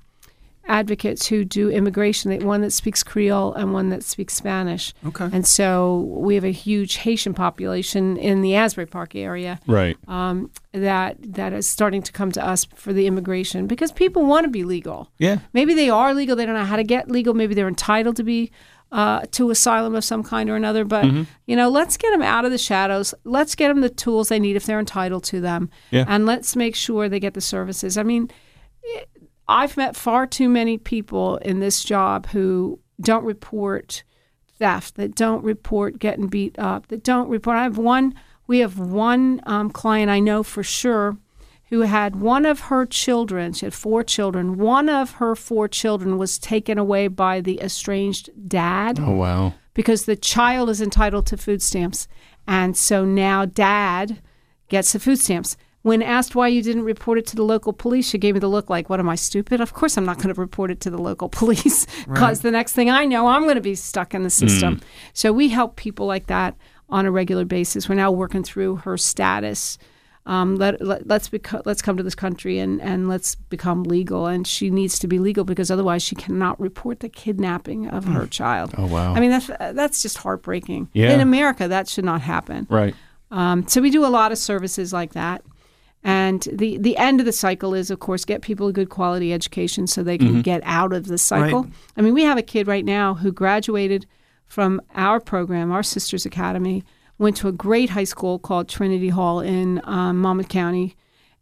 advocates 0.68 1.26
who 1.26 1.44
do 1.44 1.70
immigration. 1.70 2.30
they- 2.30 2.38
One 2.44 2.60
that 2.62 2.72
speaks 2.72 3.02
Creole 3.02 3.54
and 3.54 3.72
one 3.72 3.90
that 3.90 4.02
speaks 4.02 4.34
Spanish. 4.34 4.92
Okay. 5.06 5.28
And 5.32 5.46
so 5.46 6.00
we 6.08 6.34
have 6.34 6.44
a 6.44 6.50
huge 6.52 6.96
Haitian 6.96 7.34
population 7.34 8.16
in 8.16 8.42
the 8.42 8.54
Asbury 8.56 8.86
Park 8.86 9.14
area 9.14 9.60
Right. 9.66 9.96
um, 10.08 10.50
that 10.72 11.16
that 11.34 11.52
is 11.52 11.66
starting 11.66 12.02
to 12.02 12.12
come 12.12 12.32
to 12.32 12.44
us 12.46 12.64
for 12.74 12.92
the 12.92 13.06
immigration 13.06 13.66
because 13.66 13.92
people 13.92 14.24
want 14.26 14.44
to 14.44 14.50
be 14.50 14.64
legal. 14.64 15.10
Yeah. 15.18 15.38
Maybe 15.52 15.74
they 15.74 15.88
are 15.90 16.12
legal. 16.14 16.36
They 16.36 16.46
don't 16.46 16.54
know 16.56 16.64
how 16.64 16.76
to 16.76 16.84
get 16.84 17.10
legal. 17.10 17.34
Maybe 17.34 17.54
they're 17.54 17.68
entitled 17.68 18.16
to 18.16 18.24
be 18.24 18.50
uh, 18.92 19.22
to 19.32 19.50
asylum 19.50 19.96
of 19.96 20.04
some 20.04 20.22
kind 20.22 20.48
or 20.48 20.54
another. 20.54 20.84
But 20.84 21.04
you 21.46 21.56
know, 21.56 21.68
let's 21.68 21.96
get 21.96 22.10
them 22.12 22.22
out 22.22 22.44
of 22.44 22.52
the 22.52 22.58
shadows. 22.58 23.14
Let's 23.24 23.56
get 23.56 23.68
them 23.68 23.80
the 23.80 23.88
tools 23.90 24.28
they 24.28 24.38
need 24.38 24.54
if 24.54 24.64
they're 24.64 24.78
entitled 24.78 25.24
to 25.24 25.40
them, 25.40 25.70
Yeah. 25.90 26.04
and 26.06 26.24
let's 26.24 26.54
make 26.54 26.76
sure 26.76 27.08
they 27.08 27.18
get 27.18 27.34
the 27.34 27.40
services. 27.40 27.98
I 27.98 28.04
mean, 28.04 28.30
it- 28.84 29.08
I've 29.48 29.76
met 29.76 29.96
far 29.96 30.26
too 30.26 30.48
many 30.48 30.76
people 30.78 31.36
in 31.38 31.60
this 31.60 31.84
job 31.84 32.26
who 32.28 32.80
don't 33.00 33.24
report 33.24 34.02
theft, 34.58 34.96
that 34.96 35.14
don't 35.14 35.44
report 35.44 35.98
getting 35.98 36.26
beat 36.28 36.58
up, 36.58 36.88
that 36.88 37.04
don't 37.04 37.28
report. 37.28 37.56
I 37.56 37.62
have 37.64 37.78
one. 37.78 38.14
We 38.46 38.60
have 38.60 38.78
one 38.78 39.40
um, 39.44 39.70
client 39.70 40.10
I 40.10 40.20
know 40.20 40.42
for 40.42 40.62
sure 40.62 41.16
who 41.68 41.80
had 41.80 42.16
one 42.16 42.46
of 42.46 42.60
her 42.60 42.86
children. 42.86 43.52
She 43.52 43.66
had 43.66 43.74
four 43.74 44.04
children. 44.04 44.56
One 44.56 44.88
of 44.88 45.12
her 45.12 45.34
four 45.34 45.66
children 45.68 46.16
was 46.16 46.38
taken 46.38 46.78
away 46.78 47.08
by 47.08 47.40
the 47.40 47.60
estranged 47.60 48.30
dad 48.48 49.00
Oh 49.00 49.12
wow. 49.16 49.54
because 49.74 50.04
the 50.04 50.14
child 50.14 50.70
is 50.70 50.80
entitled 50.80 51.26
to 51.26 51.36
food 51.36 51.60
stamps. 51.60 52.06
And 52.46 52.76
so 52.76 53.04
now 53.04 53.44
dad 53.46 54.22
gets 54.68 54.92
the 54.92 55.00
food 55.00 55.18
stamps. 55.18 55.56
When 55.86 56.02
asked 56.02 56.34
why 56.34 56.48
you 56.48 56.64
didn't 56.64 56.82
report 56.82 57.16
it 57.16 57.26
to 57.28 57.36
the 57.36 57.44
local 57.44 57.72
police, 57.72 58.08
she 58.08 58.18
gave 58.18 58.34
me 58.34 58.40
the 58.40 58.48
look 58.48 58.68
like, 58.68 58.90
What 58.90 58.98
am 58.98 59.08
I 59.08 59.14
stupid? 59.14 59.60
Of 59.60 59.72
course, 59.72 59.96
I'm 59.96 60.04
not 60.04 60.16
going 60.16 60.34
to 60.34 60.40
report 60.40 60.72
it 60.72 60.80
to 60.80 60.90
the 60.90 60.98
local 60.98 61.28
police 61.40 61.86
because 62.08 62.40
the 62.40 62.50
next 62.50 62.72
thing 62.72 62.90
I 62.90 63.04
know, 63.04 63.28
I'm 63.28 63.44
going 63.44 63.54
to 63.54 63.60
be 63.60 63.76
stuck 63.76 64.12
in 64.12 64.24
the 64.24 64.30
system. 64.30 64.80
So 65.12 65.32
we 65.32 65.48
help 65.50 65.76
people 65.76 66.04
like 66.04 66.26
that 66.26 66.56
on 66.88 67.06
a 67.06 67.12
regular 67.12 67.44
basis. 67.44 67.88
We're 67.88 67.94
now 67.94 68.10
working 68.10 68.42
through 68.42 68.76
her 68.78 68.96
status. 68.98 69.78
Um, 70.26 70.56
let, 70.56 70.80
let, 70.84 71.06
let's 71.06 71.28
beco- 71.28 71.62
let's 71.64 71.82
come 71.82 71.96
to 71.96 72.02
this 72.02 72.16
country 72.16 72.58
and, 72.58 72.82
and 72.82 73.08
let's 73.08 73.36
become 73.36 73.84
legal. 73.84 74.26
And 74.26 74.44
she 74.44 74.70
needs 74.70 74.98
to 74.98 75.06
be 75.06 75.20
legal 75.20 75.44
because 75.44 75.70
otherwise 75.70 76.02
she 76.02 76.16
cannot 76.16 76.58
report 76.58 76.98
the 76.98 77.08
kidnapping 77.08 77.86
of 77.86 78.06
her 78.06 78.26
child. 78.26 78.74
Oh 78.76 78.86
wow. 78.86 79.14
I 79.14 79.20
mean, 79.20 79.30
that's 79.30 79.46
that's 79.46 80.02
just 80.02 80.18
heartbreaking. 80.18 80.88
Yeah. 80.94 81.12
In 81.12 81.20
America, 81.20 81.68
that 81.68 81.86
should 81.88 82.04
not 82.04 82.22
happen. 82.22 82.66
right. 82.68 82.96
Um, 83.30 83.68
so 83.68 83.80
we 83.80 83.90
do 83.90 84.04
a 84.04 84.08
lot 84.08 84.32
of 84.32 84.38
services 84.38 84.92
like 84.92 85.12
that. 85.14 85.42
And 86.08 86.46
the, 86.52 86.78
the 86.78 86.96
end 86.98 87.18
of 87.18 87.26
the 87.26 87.32
cycle 87.32 87.74
is, 87.74 87.90
of 87.90 87.98
course, 87.98 88.24
get 88.24 88.40
people 88.40 88.68
a 88.68 88.72
good 88.72 88.90
quality 88.90 89.32
education 89.32 89.88
so 89.88 90.04
they 90.04 90.16
can 90.16 90.40
get 90.40 90.62
out 90.64 90.92
of 90.92 91.08
the 91.08 91.18
cycle. 91.18 91.64
Right. 91.64 91.72
I 91.96 92.00
mean, 92.00 92.14
we 92.14 92.22
have 92.22 92.38
a 92.38 92.42
kid 92.42 92.68
right 92.68 92.84
now 92.84 93.14
who 93.14 93.32
graduated 93.32 94.06
from 94.44 94.80
our 94.94 95.18
program, 95.18 95.72
our 95.72 95.82
Sisters 95.82 96.24
Academy, 96.24 96.84
went 97.18 97.36
to 97.38 97.48
a 97.48 97.52
great 97.52 97.90
high 97.90 98.04
school 98.04 98.38
called 98.38 98.68
Trinity 98.68 99.08
Hall 99.08 99.40
in 99.40 99.80
um, 99.82 100.18
Monmouth 100.18 100.48
County, 100.48 100.94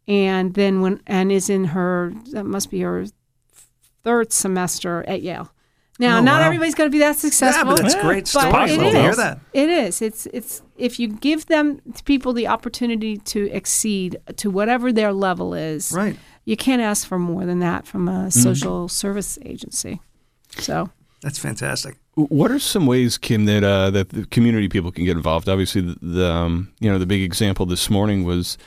and 0.08 0.54
then 0.54 0.80
went 0.80 1.02
and 1.06 1.30
is 1.30 1.50
in 1.50 1.64
her 1.64 2.14
that 2.32 2.44
must 2.44 2.70
be 2.70 2.80
her 2.80 3.04
third 4.02 4.32
semester 4.32 5.04
at 5.06 5.20
Yale. 5.20 5.52
Now, 6.00 6.18
Oh, 6.18 6.22
not 6.22 6.40
wow. 6.40 6.46
everybody's 6.46 6.74
going 6.74 6.90
to 6.90 6.92
be 6.92 6.98
that 6.98 7.06
Yeah, 7.10 7.12
successful. 7.12 7.66
but 7.66 7.82
that's 7.82 7.94
Yeah. 7.94 8.02
great 8.02 8.24
But 8.24 8.28
story. 8.28 8.50
possible, 8.50 8.84
Love 8.84 8.92
to 8.94 9.00
hear 9.00 9.14
that. 9.14 9.38
It 9.52 9.68
is. 9.68 10.02
It's 10.02 10.26
it's 10.32 10.62
if 10.76 10.98
you 10.98 11.06
give 11.08 11.46
them 11.46 11.80
people 12.04 12.32
the 12.32 12.48
opportunity 12.48 13.16
to 13.18 13.48
exceed 13.52 14.16
to 14.36 14.50
whatever 14.50 14.92
their 14.92 15.12
level 15.12 15.54
is, 15.54 15.92
Right. 15.92 16.16
you 16.44 16.56
can't 16.56 16.82
ask 16.82 17.06
for 17.06 17.18
more 17.18 17.46
than 17.46 17.60
that 17.60 17.86
from 17.86 18.08
a 18.08 18.30
social 18.30 18.88
service 18.88 19.38
agency. 19.44 20.00
So 20.58 20.90
That's 21.22 21.38
fantastic. 21.38 21.96
What 22.16 22.50
are 22.50 22.58
some 22.60 22.86
ways, 22.86 23.16
Kim, 23.18 23.44
that 23.46 23.64
uh, 23.64 23.90
that 23.90 24.10
the 24.10 24.24
community 24.26 24.68
people 24.68 24.92
can 24.92 25.04
get 25.04 25.16
involved? 25.16 25.48
Obviously, 25.48 25.80
the, 25.80 25.96
the 26.02 26.30
um, 26.30 26.68
you 26.80 26.90
know 26.90 26.98
the 26.98 27.06
big 27.06 27.22
example 27.22 27.66
this 27.66 27.88
morning 27.88 28.24
was 28.24 28.58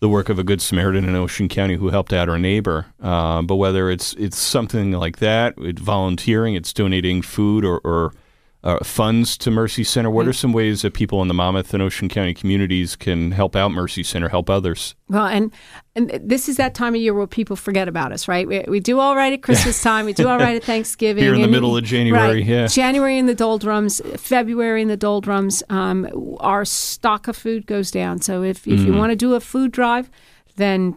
the 0.00 0.08
work 0.08 0.28
of 0.28 0.38
a 0.38 0.44
good 0.44 0.60
Samaritan 0.60 1.08
in 1.08 1.14
Ocean 1.14 1.48
County 1.48 1.76
who 1.76 1.90
helped 1.90 2.12
out 2.12 2.28
our 2.28 2.38
neighbor. 2.38 2.86
Uh, 3.02 3.42
but 3.42 3.56
whether 3.56 3.90
it's 3.90 4.14
it's 4.14 4.38
something 4.38 4.92
like 4.92 5.18
that, 5.18 5.54
it's 5.58 5.80
volunteering, 5.80 6.54
it's 6.54 6.72
donating 6.72 7.22
food 7.22 7.64
or, 7.64 7.80
or 7.84 8.12
uh, 8.62 8.78
funds 8.84 9.38
to 9.38 9.50
Mercy 9.50 9.82
Center. 9.84 10.10
What 10.10 10.28
are 10.28 10.32
some 10.34 10.52
ways 10.52 10.82
that 10.82 10.92
people 10.92 11.22
in 11.22 11.28
the 11.28 11.34
Monmouth 11.34 11.72
and 11.72 11.82
Ocean 11.82 12.08
County 12.10 12.34
communities 12.34 12.94
can 12.94 13.30
help 13.32 13.56
out 13.56 13.70
Mercy 13.72 14.02
Center, 14.02 14.28
help 14.28 14.50
others? 14.50 14.94
Well, 15.08 15.26
and 15.26 15.50
and 15.96 16.10
this 16.22 16.48
is 16.48 16.56
that 16.58 16.74
time 16.74 16.94
of 16.94 17.00
year 17.00 17.14
where 17.14 17.26
people 17.26 17.56
forget 17.56 17.88
about 17.88 18.12
us, 18.12 18.28
right? 18.28 18.46
We, 18.46 18.64
we 18.68 18.78
do 18.80 19.00
all 19.00 19.16
right 19.16 19.32
at 19.32 19.42
Christmas 19.42 19.82
time, 19.90 20.04
we 20.04 20.12
do 20.12 20.28
all 20.28 20.38
right 20.38 20.56
at 20.56 20.64
Thanksgiving. 20.64 21.22
Here 21.24 21.32
in 21.34 21.38
the 21.40 21.44
and- 21.44 21.52
middle 21.52 21.76
of 21.76 21.84
January, 21.84 22.36
right. 22.40 22.44
yeah. 22.44 22.66
January 22.66 23.18
in 23.18 23.26
the 23.26 23.34
doldrums, 23.34 24.00
February 24.16 24.82
in 24.82 24.88
the 24.88 24.96
doldrums. 24.96 25.62
Um, 25.70 26.08
our 26.40 26.64
stock 26.66 27.28
of 27.28 27.36
food 27.36 27.66
goes 27.66 27.90
down. 27.90 28.20
So 28.20 28.42
if 28.42 28.66
if 28.68 28.80
Mm-hmm. 28.80 28.92
you 28.92 28.98
want 28.98 29.10
to 29.10 29.16
do 29.16 29.34
a 29.34 29.40
food 29.40 29.72
drive, 29.72 30.10
then 30.56 30.94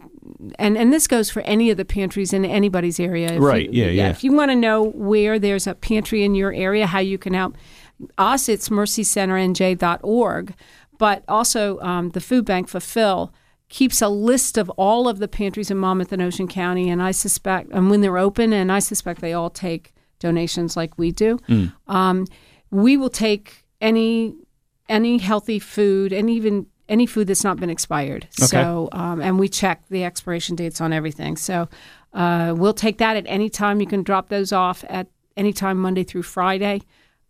and 0.58 0.76
and 0.76 0.92
this 0.92 1.06
goes 1.06 1.30
for 1.30 1.42
any 1.42 1.70
of 1.70 1.76
the 1.76 1.84
pantries 1.84 2.32
in 2.32 2.44
anybody's 2.44 2.98
area. 3.00 3.34
If 3.34 3.42
Right, 3.42 3.72
You, 3.72 3.84
yeah, 3.84 3.90
yeah. 3.90 4.10
If 4.10 4.24
you 4.24 4.32
want 4.32 4.50
to 4.50 4.56
know 4.56 4.82
where 4.82 5.38
there's 5.38 5.66
a 5.66 5.74
pantry 5.74 6.24
in 6.24 6.34
your 6.34 6.52
area, 6.52 6.86
how 6.86 7.00
you 7.00 7.18
can 7.18 7.34
help 7.34 7.56
us, 8.18 8.48
it's 8.48 8.68
mercycenternj.org. 8.68 10.54
But 10.98 11.24
also 11.28 11.78
um, 11.80 12.10
the 12.10 12.20
food 12.20 12.44
bank 12.44 12.68
Fulfill 12.68 13.32
keeps 13.68 14.00
a 14.00 14.08
list 14.08 14.56
of 14.56 14.70
all 14.70 15.08
of 15.08 15.18
the 15.18 15.28
pantries 15.28 15.70
in 15.70 15.78
Monmouth 15.78 16.12
and 16.12 16.22
Ocean 16.22 16.46
County, 16.46 16.88
and 16.88 17.02
I 17.02 17.10
suspect, 17.10 17.70
and 17.72 17.90
when 17.90 18.00
they're 18.00 18.18
open, 18.18 18.52
and 18.52 18.70
I 18.70 18.78
suspect 18.78 19.20
they 19.20 19.32
all 19.32 19.50
take 19.50 19.92
donations 20.20 20.76
like 20.76 20.96
we 20.96 21.10
do. 21.10 21.38
Um, 21.88 22.26
we 22.70 22.96
will 22.96 23.10
take 23.10 23.64
any 23.80 24.34
any 24.88 25.18
healthy 25.18 25.58
food 25.58 26.12
and 26.12 26.28
even 26.28 26.66
any 26.88 27.06
food 27.06 27.26
that's 27.26 27.44
not 27.44 27.58
been 27.58 27.70
expired. 27.70 28.28
So, 28.30 28.88
um, 28.92 29.20
and 29.20 29.38
we 29.38 29.48
check 29.48 29.82
the 29.88 30.04
expiration 30.04 30.56
dates 30.56 30.80
on 30.80 30.92
everything. 30.92 31.36
So, 31.36 31.68
uh, 32.12 32.54
we'll 32.56 32.74
take 32.74 32.98
that 32.98 33.16
at 33.16 33.24
any 33.26 33.48
time. 33.48 33.80
You 33.80 33.86
can 33.86 34.02
drop 34.02 34.28
those 34.28 34.52
off 34.52 34.84
at 34.88 35.06
any 35.36 35.52
time, 35.52 35.78
Monday 35.78 36.04
through 36.04 36.22
Friday, 36.22 36.82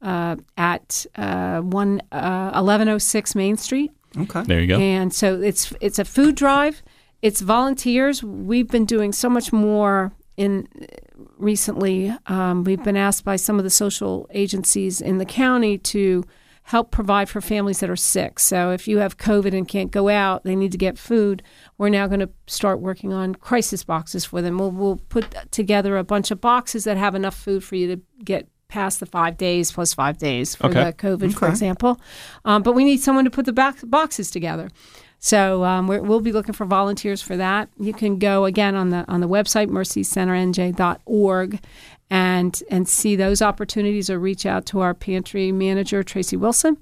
uh, 0.03 0.37
at 0.57 1.07
uh, 1.17 1.61
one 1.61 2.03
uh, 2.13 2.53
eleven 2.55 2.89
oh 2.89 2.99
six 2.99 3.35
Main 3.35 3.57
Street. 3.57 3.91
Okay. 4.17 4.43
There 4.43 4.61
you 4.61 4.67
go. 4.67 4.79
And 4.79 5.13
so 5.13 5.41
it's 5.41 5.73
it's 5.81 5.99
a 5.99 6.05
food 6.05 6.35
drive. 6.35 6.83
It's 7.23 7.41
volunteers. 7.41 8.23
We've 8.23 8.69
been 8.69 8.85
doing 8.85 9.13
so 9.13 9.29
much 9.29 9.53
more 9.53 10.13
in 10.37 10.69
recently. 11.39 12.15
Um, 12.27 12.65
we've 12.65 12.85
been 12.85 12.97
asked 12.97 13.25
by 13.25 13.37
some 13.37 13.59
of 13.59 13.65
the 13.65 13.71
social 13.71 14.29
agencies 14.35 15.01
in 15.01 15.19
the 15.19 15.25
county 15.25 15.79
to 15.79 16.25
help 16.65 16.91
provide 16.91 17.29
for 17.29 17.41
families 17.41 17.81
that 17.81 17.91
are 17.91 17.97
sick. 17.97 18.39
So 18.39 18.71
if 18.71 18.89
you 18.89 18.99
have 18.99 19.19
COVID 19.19 19.55
and 19.57 19.69
can't 19.69 19.91
go 19.91 20.09
out, 20.09 20.45
they 20.45 20.57
need 20.57 20.73
to 20.73 20.79
get 20.79 20.99
food. 20.99 21.43
We're 21.77 21.91
now 21.91 22.07
going 22.07 22.21
to 22.21 22.31
start 22.47 22.81
working 22.81 23.13
on 23.13 23.35
crisis 23.35 23.85
boxes 23.85 24.25
for 24.25 24.41
them. 24.41 24.57
We'll, 24.59 24.71
we'll 24.71 24.97
put 25.09 25.35
together 25.51 25.99
a 25.99 26.05
bunch 26.05 26.31
of 26.31 26.41
boxes 26.41 26.85
that 26.85 26.97
have 26.97 27.15
enough 27.15 27.37
food 27.37 27.63
for 27.63 27.77
you 27.77 27.95
to 27.95 28.03
get 28.25 28.49
past 28.69 28.99
the 28.99 29.07
five 29.07 29.37
days 29.37 29.71
plus 29.71 29.93
five 29.93 30.17
days 30.19 30.55
for 30.55 30.67
Okay. 30.69 30.85
the 30.85 30.93
COVID, 30.95 31.35
for 31.35 31.49
example. 31.49 32.01
Um, 32.47 32.63
but 32.63 32.73
we 32.73 32.85
need 32.85 33.01
someone 33.01 33.25
to 33.25 33.31
put 33.31 33.45
the 33.45 33.53
boxes 33.87 34.31
together. 34.31 34.71
So 35.21 35.65
um, 35.65 35.87
we're, 35.87 36.03
we'll 36.03 36.21
be 36.21 36.33
looking 36.33 36.53
for 36.53 36.67
volunteers 36.67 37.23
for 37.23 37.35
that. 37.37 37.71
You 37.79 37.95
can 37.95 38.19
go 38.19 38.45
again 38.45 38.75
on 38.75 38.91
the 38.91 39.07
on 39.09 39.21
the 39.21 39.29
website 39.29 39.69
mercycenternj.org 39.69 41.61
and 42.11 42.63
and 42.71 42.89
see 42.89 43.17
those 43.17 43.41
opportunities 43.43 44.09
or 44.11 44.19
reach 44.19 44.45
out 44.47 44.67
to 44.67 44.81
our 44.81 44.95
pantry 44.95 45.53
manager 45.53 46.03
Tracy 46.03 46.37
Wilson. 46.37 46.77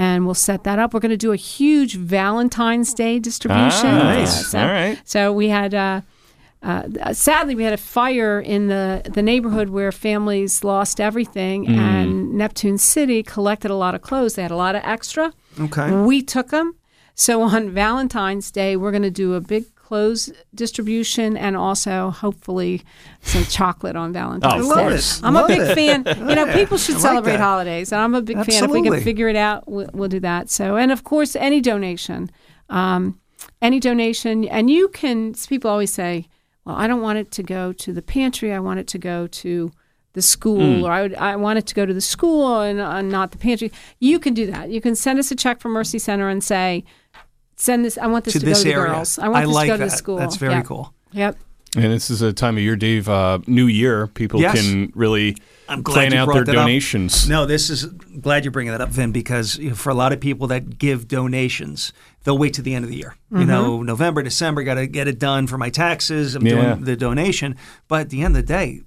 And 0.00 0.26
we'll 0.26 0.34
set 0.34 0.62
that 0.62 0.78
up. 0.78 0.94
We're 0.94 1.00
going 1.00 1.10
to 1.10 1.16
do 1.16 1.32
a 1.32 1.36
huge 1.36 1.96
Valentine's 1.96 2.94
Day 2.94 3.18
distribution. 3.18 3.86
Ah, 3.90 3.98
nice. 4.14 4.36
Yeah, 4.36 4.48
so, 4.48 4.58
All 4.60 4.66
right. 4.68 5.00
So 5.04 5.32
we 5.32 5.48
had, 5.48 5.74
uh, 5.74 6.02
uh, 6.62 7.12
sadly, 7.12 7.56
we 7.56 7.64
had 7.64 7.72
a 7.72 7.76
fire 7.78 8.38
in 8.40 8.68
the, 8.68 9.02
the 9.12 9.22
neighborhood 9.22 9.70
where 9.70 9.90
families 9.90 10.62
lost 10.62 11.00
everything, 11.00 11.66
Mm. 11.66 11.76
and 11.78 12.34
Neptune 12.34 12.78
City 12.78 13.24
collected 13.24 13.72
a 13.72 13.74
lot 13.74 13.96
of 13.96 14.02
clothes. 14.02 14.34
They 14.34 14.42
had 14.42 14.52
a 14.52 14.56
lot 14.56 14.76
of 14.76 14.82
extra. 14.84 15.32
Okay. 15.60 15.90
We 15.90 16.22
took 16.22 16.50
them. 16.50 16.76
So 17.16 17.42
on 17.42 17.70
Valentine's 17.70 18.52
Day, 18.52 18.76
we're 18.76 18.92
going 18.92 19.02
to 19.02 19.10
do 19.10 19.34
a 19.34 19.40
big 19.40 19.64
clothes 19.88 20.30
distribution 20.54 21.34
and 21.36 21.56
also 21.56 22.10
hopefully 22.10 22.82
some 23.22 23.44
chocolate 23.44 23.96
on 23.96 24.12
Valentine's 24.12 24.66
Oh, 24.66 24.70
of 24.70 24.76
Day. 24.76 24.82
course. 24.82 25.22
I'm 25.24 25.32
Love 25.34 25.46
a 25.46 25.48
big 25.48 25.60
it. 25.60 25.74
fan. 25.74 25.98
You 26.28 26.34
know, 26.34 26.52
people 26.52 26.76
should 26.76 26.96
like 26.96 27.02
celebrate 27.02 27.32
that. 27.38 27.40
holidays, 27.40 27.90
and 27.92 28.00
I'm 28.02 28.14
a 28.14 28.20
big 28.20 28.36
fan. 28.44 28.64
If 28.64 28.70
we 28.70 28.82
can 28.82 29.00
figure 29.00 29.28
it 29.28 29.36
out, 29.36 29.66
we'll, 29.66 29.88
we'll 29.94 30.08
do 30.10 30.20
that. 30.20 30.50
So, 30.50 30.76
and 30.76 30.92
of 30.92 31.04
course, 31.04 31.34
any 31.36 31.60
donation, 31.62 32.30
um, 32.68 33.18
any 33.62 33.80
donation, 33.80 34.44
and 34.46 34.68
you 34.68 34.88
can. 34.88 35.32
People 35.48 35.70
always 35.70 35.92
say, 35.92 36.28
"Well, 36.66 36.76
I 36.76 36.86
don't 36.86 37.00
want 37.00 37.18
it 37.18 37.30
to 37.38 37.42
go 37.42 37.72
to 37.72 37.92
the 37.92 38.02
pantry. 38.02 38.52
I 38.52 38.58
want 38.60 38.78
it 38.80 38.86
to 38.88 38.98
go 38.98 39.26
to." 39.42 39.70
The 40.14 40.22
school, 40.22 40.84
or 40.86 40.90
I, 40.90 41.02
would, 41.02 41.14
I 41.14 41.36
want 41.36 41.58
it 41.60 41.66
to 41.66 41.74
go 41.76 41.86
to 41.86 41.94
the 41.94 42.00
school 42.00 42.60
and 42.62 43.08
not 43.08 43.30
the 43.30 43.38
pantry. 43.38 43.70
You 44.00 44.18
can 44.18 44.34
do 44.34 44.50
that. 44.50 44.68
You 44.68 44.80
can 44.80 44.96
send 44.96 45.18
us 45.18 45.30
a 45.30 45.36
check 45.36 45.60
from 45.60 45.72
Mercy 45.72 45.98
Center 46.00 46.28
and 46.28 46.42
say, 46.42 46.82
"Send 47.58 47.84
this. 47.84 47.98
I 47.98 48.06
want 48.06 48.24
this 48.24 48.32
To 48.34 48.40
to, 48.40 48.46
this 48.46 48.58
go 48.58 48.62
to 48.64 48.68
the 48.70 48.74
area. 48.74 48.92
girls. 48.94 49.18
I 49.18 49.28
want 49.28 49.46
this 49.46 49.54
like 49.54 49.66
to 49.66 49.72
go 49.74 49.76
that. 49.78 49.84
to 49.84 49.90
the 49.90 49.96
school." 49.96 50.16
That's 50.16 50.36
very 50.36 50.54
Yep. 50.54 50.64
cool. 50.64 50.94
Yep. 51.12 51.36
And 51.76 51.92
this 51.92 52.08
is 52.08 52.22
a 52.22 52.32
time 52.32 52.56
of 52.56 52.62
year, 52.62 52.76
Dave. 52.76 53.10
Uh, 53.10 53.40
New 53.46 53.66
Year, 53.66 54.06
people 54.06 54.40
Yes. 54.40 54.58
can 54.58 54.90
really 54.94 55.36
I'm 55.68 55.82
glad 55.82 55.94
plan 55.94 56.12
you 56.12 56.18
out 56.18 56.24
brought 56.24 56.34
their 56.36 56.44
that 56.46 56.56
up. 56.56 56.62
donations. 56.62 57.28
No, 57.28 57.44
this 57.44 57.68
is 57.68 57.84
glad 58.22 58.42
you're 58.44 58.52
bringing 58.52 58.72
that 58.72 58.80
up, 58.80 58.88
Vin, 58.88 59.12
because 59.12 59.60
for 59.74 59.90
a 59.90 59.94
lot 59.94 60.14
of 60.14 60.18
people 60.20 60.46
that 60.46 60.78
give 60.78 61.06
donations, 61.08 61.92
they'll 62.24 62.38
wait 62.38 62.54
to 62.54 62.62
the 62.62 62.74
end 62.74 62.86
of 62.86 62.90
the 62.90 62.96
year. 62.96 63.16
You 63.30 63.44
know, 63.44 63.82
November, 63.82 64.22
December, 64.22 64.62
got 64.62 64.74
to 64.74 64.86
get 64.86 65.08
it 65.08 65.18
done 65.18 65.46
for 65.46 65.58
my 65.58 65.68
taxes. 65.68 66.34
I'm 66.34 66.46
Yeah. 66.46 66.54
doing 66.74 66.84
the 66.84 66.96
donation, 66.96 67.54
but 67.86 68.00
at 68.00 68.08
the 68.10 68.22
end 68.22 68.34
of 68.34 68.46
the 68.46 68.48
day, 68.48 68.80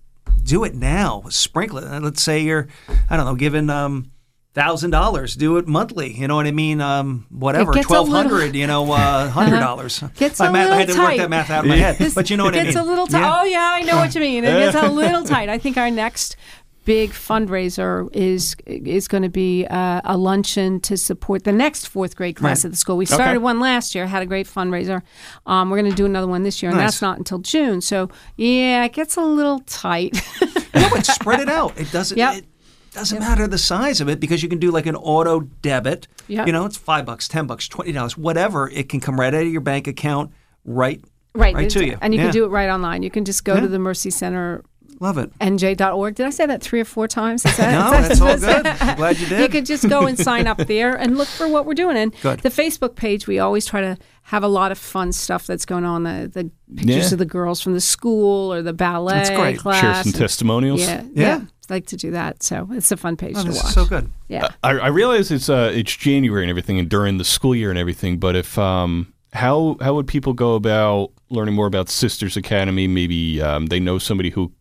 do 0.44 0.64
it 0.64 0.74
now. 0.74 1.24
Sprinkle 1.30 1.78
it. 1.78 2.02
Let's 2.02 2.22
say 2.24 2.42
you're, 2.42 2.68
I 3.12 3.16
don't 3.16 3.26
know, 3.28 3.36
giving 3.36 3.70
um, 3.70 4.08
thousand 4.54 4.92
dollars. 4.92 5.36
Do 5.36 5.58
it 5.58 5.68
monthly. 5.68 6.14
You 6.14 6.28
know 6.28 6.36
what 6.36 6.46
I 6.48 6.52
mean? 6.52 6.82
Um, 6.82 7.26
whatever, 7.30 7.72
gets 7.74 7.90
a 7.90 8.02
little- 8.02 8.56
You 8.56 8.68
know, 8.68 8.92
uh, 8.92 9.30
hundred 9.40 9.60
dollars. 9.60 10.04
Gets 10.16 10.40
I, 10.42 10.48
a 10.48 10.52
ma- 10.52 10.60
I 10.60 10.76
had 10.78 10.88
to 10.90 10.98
work 11.00 11.18
that 11.18 11.30
math 11.30 11.50
out 11.50 11.64
in 11.64 11.70
my 11.70 11.78
head, 11.78 11.98
This 11.98 12.14
but 12.14 12.30
you 12.30 12.38
know 12.38 12.46
what 12.46 12.56
I 12.56 12.64
gets 12.64 12.76
mean. 12.76 12.84
a 12.86 12.88
little 12.88 13.08
tight. 13.08 13.20
Yeah. 13.22 13.40
Oh 13.42 13.44
yeah, 13.46 13.72
I 13.74 13.82
know 13.84 13.98
what 13.98 14.14
you 14.16 14.22
mean. 14.22 14.44
It 14.44 14.50
gets 14.52 14.76
a 14.76 14.90
little 14.90 15.24
tight. 15.24 15.50
I 15.50 15.58
think 15.58 15.78
our 15.78 15.90
next 15.92 16.36
big 16.84 17.12
fundraiser 17.12 18.10
is 18.12 18.56
is 18.66 19.08
going 19.08 19.22
to 19.24 19.30
be 19.30 19.66
uh, 19.70 20.02
a 20.04 20.18
luncheon 20.18 20.80
to 20.82 20.98
support 20.98 21.44
the 21.44 21.52
next 21.52 21.88
fourth 21.88 22.16
grade 22.16 22.36
class 22.36 22.60
Right. 22.64 22.66
at 22.66 22.72
the 22.72 22.78
school. 22.78 22.98
We 22.98 23.06
started 23.06 23.40
one 23.42 23.60
last 23.60 23.94
year, 23.94 24.08
had 24.08 24.24
a 24.24 24.26
great 24.26 24.48
fundraiser. 24.48 25.04
Um, 25.46 25.70
we're 25.70 25.80
going 25.80 25.92
to 25.92 25.96
do 25.96 26.06
another 26.08 26.28
one 26.28 26.42
this 26.44 26.62
year, 26.64 26.72
and 26.72 26.80
Nice. 26.80 26.94
that's 26.94 27.02
not 27.02 27.18
until 27.20 27.38
June. 27.40 27.82
So 27.82 28.10
yeah, 28.36 28.84
it 28.86 28.94
gets 28.94 29.16
a 29.16 29.22
little 29.22 29.60
tight. 29.60 30.20
No, 30.74 30.90
but 30.90 31.06
spread 31.06 31.42
it 31.42 31.50
out. 31.50 31.78
It 31.78 31.92
doesn't. 31.92 32.18
Yep. 32.22 32.34
It 32.38 32.46
doesn't 32.92 33.20
matter 33.20 33.48
the 33.48 33.58
size 33.58 34.02
of 34.02 34.10
it 34.10 34.20
because 34.20 34.44
you 34.44 34.50
can 34.50 34.60
do 34.60 34.72
like 34.72 34.86
an 34.86 34.96
auto 34.96 35.40
debit. 35.62 36.08
Yep. 36.28 36.48
You 36.48 36.54
know, 36.54 36.66
it's 36.66 36.78
five 36.78 37.06
bucks, 37.06 37.28
ten 37.28 37.48
bucks, 37.48 37.68
twenty 37.68 37.92
dollars, 37.92 38.18
whatever. 38.18 38.70
It 38.70 38.90
can 38.90 39.00
come 39.00 39.20
right 39.20 39.34
out 39.34 39.44
of 39.44 39.52
your 39.52 39.62
bank 39.62 39.88
account, 39.88 40.32
right, 40.66 41.02
right, 41.34 41.56
right 41.56 41.70
to 41.70 41.86
you. 41.86 41.98
and 42.02 42.14
you 42.14 42.20
Yeah. 42.20 42.26
can 42.28 42.34
do 42.34 42.46
it 42.46 42.50
right 42.50 42.70
online. 42.70 43.04
You 43.04 43.10
can 43.12 43.26
just 43.26 43.44
go 43.46 43.60
to 43.60 43.68
the 43.68 43.80
Mercy 43.80 44.10
Center 44.12 44.64
Love 45.00 45.18
it. 45.18 45.32
nj.org. 45.40 46.14
Did 46.14 46.28
I 46.28 46.30
say 46.30 46.46
that 46.46 46.62
three 46.62 46.80
or 46.80 46.86
four 46.86 47.08
times? 47.08 47.44
Is 47.44 47.58
that, 47.58 47.72
No, 47.72 47.98
is 47.98 48.20
that- 48.20 48.20
that's 48.20 48.22
all 48.22 48.62
good. 48.62 48.68
I'm 48.68 48.98
glad 48.98 49.18
you 49.20 49.26
did. 49.28 49.40
You 49.42 49.50
could 49.50 49.66
just 49.66 49.90
go 49.90 50.06
and 50.06 50.16
sign 50.20 50.46
up 50.46 50.58
there 50.68 50.94
and 50.96 51.18
look 51.18 51.28
for 51.28 51.48
what 51.48 51.66
we're 51.66 51.74
doing. 51.74 51.98
And 51.98 52.14
Good. 52.22 52.42
the 52.42 52.50
Facebook 52.50 52.96
page, 52.96 53.26
we 53.26 53.40
always 53.40 53.66
try 53.66 53.82
to 53.82 53.98
have 54.24 54.44
a 54.44 54.48
lot 54.48 54.72
of 54.72 54.78
fun 54.78 55.12
stuff 55.12 55.48
that's 55.48 55.66
going 55.66 55.86
on. 55.86 56.04
The, 56.04 56.30
the 56.32 56.52
pictures 56.76 57.08
Yeah. 57.10 57.14
of 57.14 57.18
the 57.18 57.26
girls 57.26 57.62
from 57.62 57.74
the 57.74 57.82
school 57.82 58.54
or 58.54 58.62
the 58.62 58.74
ballet 58.74 59.14
That's 59.16 59.30
great. 59.32 59.58
class. 59.58 59.82
Share 59.82 60.04
some 60.04 60.10
and- 60.12 60.16
testimonials. 60.16 60.82
Yeah, 60.82 61.02
Yeah. 61.16 61.38
yeah, 61.38 61.42
like 61.72 61.88
to 61.88 61.98
do 61.98 62.12
that. 62.12 62.44
So 62.44 62.68
it's 62.72 62.92
a 62.92 62.98
fun 62.98 63.18
page 63.18 63.34
Oh, 63.38 63.44
to 63.44 63.50
watch. 63.50 63.74
so 63.74 63.86
good. 63.86 64.12
Yeah. 64.28 64.50
I, 64.64 64.72
I 64.78 64.88
realize 64.88 65.32
it's 65.32 65.50
uh, 65.50 65.72
it's 65.74 65.96
January 65.96 66.44
and 66.44 66.50
everything, 66.52 66.78
and 66.78 66.88
during 66.90 67.18
the 67.18 67.24
school 67.26 67.56
year 67.56 67.70
and 67.72 67.80
everything. 67.80 68.20
But 68.20 68.36
if 68.36 68.58
um, 68.60 69.12
how 69.34 69.78
how 69.82 69.96
would 69.96 70.08
people 70.08 70.34
go 70.34 70.54
about 70.56 71.12
learning 71.30 71.56
more 71.56 71.66
about 71.68 71.90
Sisters 71.90 72.38
Academy? 72.38 72.88
Maybe 72.88 73.42
um, 73.42 73.66
they 73.68 73.80
know 73.80 73.98
somebody 73.98 74.30
who 74.30 74.52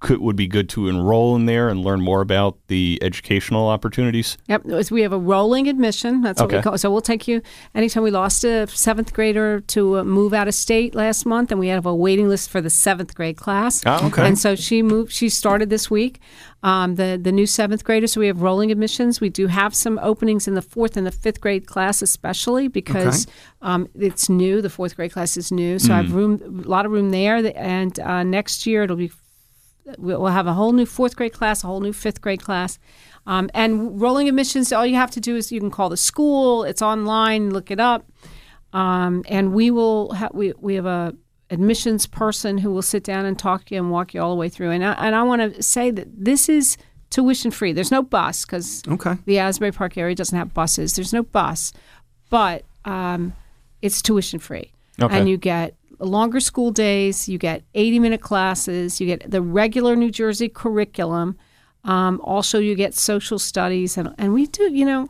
could 0.00 0.20
would 0.20 0.36
be 0.36 0.46
good 0.46 0.68
to 0.70 0.88
enroll 0.88 1.34
in 1.36 1.46
there 1.46 1.68
and 1.68 1.84
learn 1.84 2.00
more 2.00 2.20
about 2.20 2.56
the 2.68 2.98
educational 3.02 3.68
opportunities. 3.68 4.36
Yep, 4.46 4.90
we 4.90 5.02
have 5.02 5.12
a 5.12 5.18
rolling 5.18 5.68
admission. 5.68 6.22
That's 6.22 6.40
what 6.40 6.50
we 6.50 6.56
Okay. 6.58 6.62
call. 6.62 6.78
So 6.78 6.90
we'll 6.90 7.00
take 7.00 7.26
you 7.26 7.42
anytime 7.74 8.02
we 8.04 8.10
lost 8.10 8.44
a 8.44 8.66
seventh 8.68 9.12
grader 9.12 9.60
to 9.60 9.98
uh, 9.98 10.04
move 10.04 10.32
out 10.34 10.46
of 10.48 10.54
state 10.54 10.94
last 10.94 11.26
month, 11.26 11.50
and 11.50 11.58
we 11.58 11.68
have 11.68 11.84
a 11.86 11.94
waiting 11.94 12.28
list 12.28 12.48
for 12.50 12.60
the 12.60 12.70
seventh 12.70 13.14
grade 13.14 13.36
class. 13.36 13.82
Oh, 13.86 14.06
okay. 14.06 14.26
And 14.26 14.38
so 14.38 14.54
she 14.54 14.82
moved. 14.82 15.12
She 15.12 15.28
started 15.28 15.68
this 15.70 15.90
week. 15.90 16.20
Um, 16.62 16.96
the 16.96 17.18
the 17.22 17.30
new 17.32 17.46
seventh 17.46 17.84
grader. 17.84 18.06
So 18.06 18.20
we 18.20 18.26
have 18.28 18.42
rolling 18.42 18.70
admissions. 18.72 19.20
We 19.20 19.28
do 19.30 19.46
have 19.48 19.74
some 19.74 19.98
openings 20.02 20.48
in 20.48 20.54
the 20.54 20.62
fourth 20.62 20.96
and 20.96 21.06
the 21.06 21.12
fifth 21.12 21.40
grade 21.40 21.66
class, 21.66 22.02
especially 22.02 22.68
because 22.68 23.26
um, 23.62 23.88
it's 23.98 24.28
new. 24.28 24.60
The 24.62 24.70
fourth 24.70 24.96
grade 24.96 25.12
class 25.12 25.36
is 25.36 25.50
new, 25.52 25.78
so 25.78 25.92
I 25.94 25.98
Mm. 25.98 26.02
have 26.02 26.14
room, 26.14 26.62
a 26.64 26.68
lot 26.68 26.84
of 26.86 26.92
room 26.92 27.10
there. 27.10 27.36
And 27.56 27.98
uh, 28.00 28.22
next 28.22 28.66
year 28.66 28.82
it'll 28.84 28.96
be 28.96 29.10
we'll 29.98 30.26
have 30.26 30.46
a 30.46 30.52
whole 30.52 30.72
new 30.72 30.86
fourth 30.86 31.16
grade 31.16 31.32
class, 31.32 31.64
a 31.64 31.66
whole 31.66 31.80
new 31.80 31.92
fifth 31.92 32.20
grade 32.20 32.42
class. 32.42 32.78
Um, 33.26 33.50
and 33.54 34.00
rolling 34.00 34.28
admissions, 34.28 34.72
all 34.72 34.86
you 34.86 34.96
have 34.96 35.10
to 35.12 35.20
do 35.20 35.36
is 35.36 35.52
you 35.52 35.60
can 35.60 35.70
call 35.70 35.88
the 35.88 35.96
school. 35.96 36.64
It's 36.64 36.82
online. 36.82 37.50
Look 37.50 37.70
it 37.70 37.78
up, 37.80 38.06
um, 38.72 39.22
and 39.28 39.52
we 39.52 39.70
will. 39.70 40.12
Ha- 40.14 40.30
we 40.32 40.52
we 40.58 40.74
have 40.74 40.86
a 40.86 41.14
admissions 41.50 42.06
person 42.06 42.58
who 42.58 42.70
will 42.70 42.82
sit 42.82 43.02
down 43.04 43.24
and 43.24 43.38
talk 43.38 43.64
to 43.66 43.74
you 43.74 43.80
and 43.80 43.90
walk 43.90 44.12
you 44.12 44.20
all 44.20 44.30
the 44.30 44.36
way 44.36 44.50
through. 44.50 44.70
And 44.70 44.84
I, 44.84 44.92
and 44.94 45.14
I 45.14 45.22
want 45.22 45.54
to 45.54 45.62
say 45.62 45.90
that 45.90 46.06
this 46.14 46.48
is 46.48 46.76
tuition 47.08 47.50
free. 47.50 47.72
There's 47.72 47.90
no 47.90 48.02
bus 48.02 48.44
because 48.44 48.82
Okay. 48.86 49.14
the 49.24 49.38
Asbury 49.38 49.72
Park 49.72 49.96
area 49.96 50.14
doesn't 50.14 50.36
have 50.36 50.52
buses. 50.52 50.94
There's 50.94 51.12
no 51.14 51.22
bus, 51.22 51.72
but 52.28 52.64
um, 52.84 53.32
it's 53.80 54.02
tuition 54.02 54.38
free, 54.38 54.72
Okay. 55.00 55.18
and 55.18 55.26
you 55.28 55.38
get 55.38 55.74
longer 55.98 56.40
school 56.40 56.70
days. 56.70 57.28
You 57.28 57.38
get 57.38 57.62
80 57.74 57.98
minute 57.98 58.20
classes. 58.20 59.00
You 59.00 59.06
get 59.06 59.30
the 59.30 59.42
regular 59.42 59.96
New 59.96 60.10
Jersey 60.10 60.48
curriculum. 60.48 61.36
Um, 61.84 62.20
also, 62.22 62.58
you 62.58 62.74
get 62.74 62.94
social 62.94 63.38
studies, 63.38 63.96
and 63.96 64.14
and 64.18 64.32
we 64.34 64.46
do. 64.46 64.72
You 64.72 64.84
know, 64.84 65.08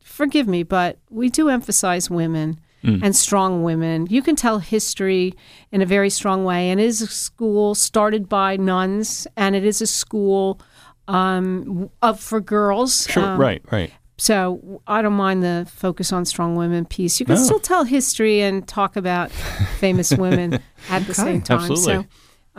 forgive 0.00 0.46
me, 0.46 0.62
but 0.62 0.98
we 1.10 1.28
do 1.28 1.48
emphasize 1.48 2.08
women. 2.10 2.60
And 2.84 3.14
strong 3.14 3.64
women. 3.64 4.06
You 4.08 4.22
can 4.22 4.34
tell 4.34 4.60
history 4.60 5.34
in 5.72 5.82
a 5.82 5.84
very 5.84 6.08
strong 6.08 6.44
way. 6.44 6.70
And 6.70 6.80
it 6.80 6.86
is 6.86 7.02
a 7.02 7.06
school 7.08 7.74
started 7.74 8.28
by 8.28 8.56
nuns, 8.56 9.26
and 9.36 9.54
it 9.54 9.64
is 9.64 9.82
a 9.82 9.86
school 9.86 10.60
um, 11.08 11.90
of 12.00 12.20
for 12.20 12.40
girls. 12.40 13.06
Sure. 13.10 13.24
Um, 13.24 13.38
right. 13.38 13.62
Right. 13.70 13.92
So 14.18 14.82
I 14.86 15.00
don't 15.02 15.12
mind 15.14 15.42
the 15.42 15.66
focus 15.72 16.12
on 16.12 16.24
strong 16.24 16.56
women 16.56 16.84
piece. 16.84 17.20
You 17.20 17.26
can 17.26 17.36
No. 17.36 17.42
still 17.42 17.60
tell 17.60 17.84
history 17.84 18.40
and 18.42 18.66
talk 18.66 18.96
about 18.96 19.30
famous 19.30 20.12
women 20.12 20.60
at 20.90 21.06
the 21.06 21.14
same 21.14 21.40
time. 21.40 21.58
Absolutely. 21.70 21.84
So, 21.94 22.04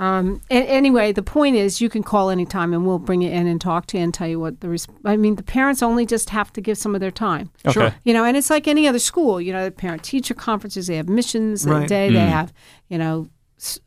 um, 0.02 0.40
a- 0.50 0.54
anyway, 0.66 1.12
the 1.12 1.22
point 1.22 1.58
is, 1.58 1.82
you 1.82 1.90
can 1.90 2.02
call 2.04 2.30
anytime, 2.30 2.74
and 2.74 2.88
we'll 2.88 3.00
bring 3.00 3.22
you 3.22 3.30
in 3.30 3.46
and 3.48 3.60
talk 3.60 3.86
to 3.88 3.98
you 3.98 4.04
and 4.06 4.14
tell 4.14 4.28
you 4.30 4.40
what 4.40 4.62
the. 4.62 4.70
Res- 4.70 4.88
I 5.04 5.18
mean, 5.18 5.36
the 5.36 5.44
parents 5.44 5.84
only 5.84 6.06
just 6.06 6.30
have 6.30 6.54
to 6.54 6.62
give 6.62 6.78
some 6.78 6.96
of 6.96 7.02
their 7.02 7.12
time. 7.12 7.50
Okay. 7.66 7.94
You 8.06 8.14
know, 8.14 8.24
and 8.24 8.38
it's 8.38 8.50
like 8.50 8.66
any 8.68 8.88
other 8.88 9.00
school. 9.00 9.42
You 9.42 9.52
know, 9.52 9.66
the 9.66 9.72
parent 9.72 10.02
teacher 10.04 10.34
conferences. 10.34 10.88
They 10.88 10.96
have 10.96 11.10
missions 11.10 11.68
Right. 11.68 11.86
day. 11.88 12.10
They 12.14 12.20
have, 12.20 12.54
you 12.88 12.98
know, 12.98 13.28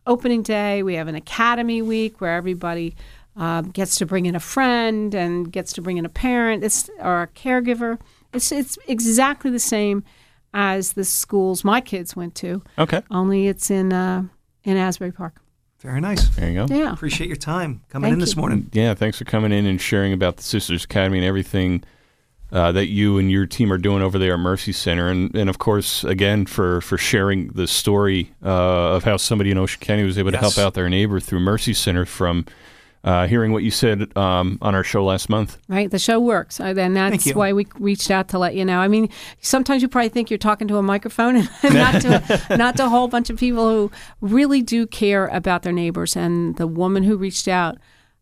opening 0.06 0.42
day. 0.42 0.82
We 0.82 0.96
have 0.96 1.08
an 1.08 1.14
academy 1.14 1.80
week 1.80 2.20
where 2.20 2.34
everybody 2.36 2.94
um, 3.36 3.70
gets 3.70 3.96
to 3.96 4.06
bring 4.06 4.26
in 4.26 4.34
a 4.34 4.40
friend 4.40 5.14
and 5.14 5.50
gets 5.50 5.72
to 5.74 5.82
bring 5.82 5.96
in 5.96 6.04
a 6.04 6.10
parent 6.10 6.64
it's, 6.64 6.90
or 7.00 7.22
a 7.22 7.28
caregiver. 7.28 7.98
It's 8.32 8.52
it's 8.52 8.78
exactly 8.86 9.50
the 9.50 9.58
same 9.58 10.04
as 10.54 10.92
the 10.94 11.04
schools 11.04 11.64
my 11.64 11.80
kids 11.80 12.14
went 12.14 12.34
to. 12.36 12.62
Okay. 12.78 13.02
Only 13.10 13.48
it's 13.48 13.70
in 13.70 13.92
uh, 13.92 14.24
in 14.64 14.76
Asbury 14.76 15.12
Park. 15.12 15.40
Very 15.80 16.00
nice. 16.00 16.28
There 16.36 16.48
you 16.48 16.66
go. 16.66 16.72
Yeah. 16.72 16.92
Appreciate 16.92 17.26
your 17.26 17.36
time 17.36 17.82
coming 17.88 18.06
Thank 18.06 18.14
in 18.14 18.18
this 18.20 18.36
you. 18.36 18.40
morning. 18.40 18.70
Yeah, 18.72 18.94
thanks 18.94 19.18
for 19.18 19.24
coming 19.24 19.50
in 19.50 19.66
and 19.66 19.80
sharing 19.80 20.12
about 20.12 20.36
the 20.36 20.44
Sisters 20.44 20.84
Academy 20.84 21.18
and 21.18 21.26
everything 21.26 21.82
uh, 22.52 22.70
that 22.70 22.86
you 22.86 23.18
and 23.18 23.32
your 23.32 23.46
team 23.46 23.72
are 23.72 23.78
doing 23.78 24.00
over 24.00 24.16
there 24.18 24.34
at 24.34 24.38
Mercy 24.38 24.72
Center, 24.72 25.08
and 25.08 25.34
and 25.34 25.48
of 25.50 25.58
course, 25.58 26.04
again 26.04 26.46
for 26.46 26.80
for 26.82 26.98
sharing 26.98 27.48
the 27.48 27.66
story 27.66 28.32
uh, 28.44 28.94
of 28.94 29.04
how 29.04 29.16
somebody 29.16 29.50
in 29.50 29.58
Ocean 29.58 29.80
County 29.80 30.04
was 30.04 30.18
able 30.18 30.30
to 30.30 30.38
help 30.38 30.58
out 30.58 30.74
their 30.74 30.88
neighbor 30.88 31.18
through 31.18 31.40
Mercy 31.40 31.74
Center 31.74 32.04
from. 32.04 32.46
Uh, 33.04 33.26
hearing 33.26 33.52
what 33.52 33.64
you 33.64 33.70
said 33.72 34.16
um, 34.16 34.58
on 34.62 34.76
our 34.76 34.84
show 34.84 35.04
last 35.04 35.28
month. 35.28 35.58
Right, 35.68 35.90
the 35.90 35.98
show 35.98 36.20
works, 36.20 36.60
Uh, 36.60 36.72
and 36.78 36.96
that's 36.96 37.26
you. 37.26 37.34
why 37.34 37.52
we 37.52 37.66
reached 37.80 38.12
out 38.12 38.28
to 38.28 38.38
let 38.38 38.54
you 38.54 38.64
know. 38.64 38.78
I 38.78 38.86
mean, 38.86 39.08
sometimes 39.40 39.82
you 39.82 39.88
probably 39.88 40.08
think 40.08 40.30
you're 40.30 40.38
talking 40.38 40.68
to 40.68 40.76
a 40.76 40.82
microphone, 40.82 41.34
and 41.64 41.74
not 41.74 42.00
to 42.02 42.46
not 42.56 42.76
to 42.76 42.86
a 42.86 42.88
whole 42.88 43.08
bunch 43.08 43.28
of 43.28 43.36
people 43.38 43.68
who 43.68 43.90
really 44.20 44.62
do 44.62 44.86
care 44.86 45.26
about 45.26 45.62
their 45.64 45.72
neighbors. 45.72 46.14
And 46.14 46.54
the 46.56 46.68
woman 46.68 47.02
who 47.02 47.16
reached 47.16 47.48
out, 47.48 47.78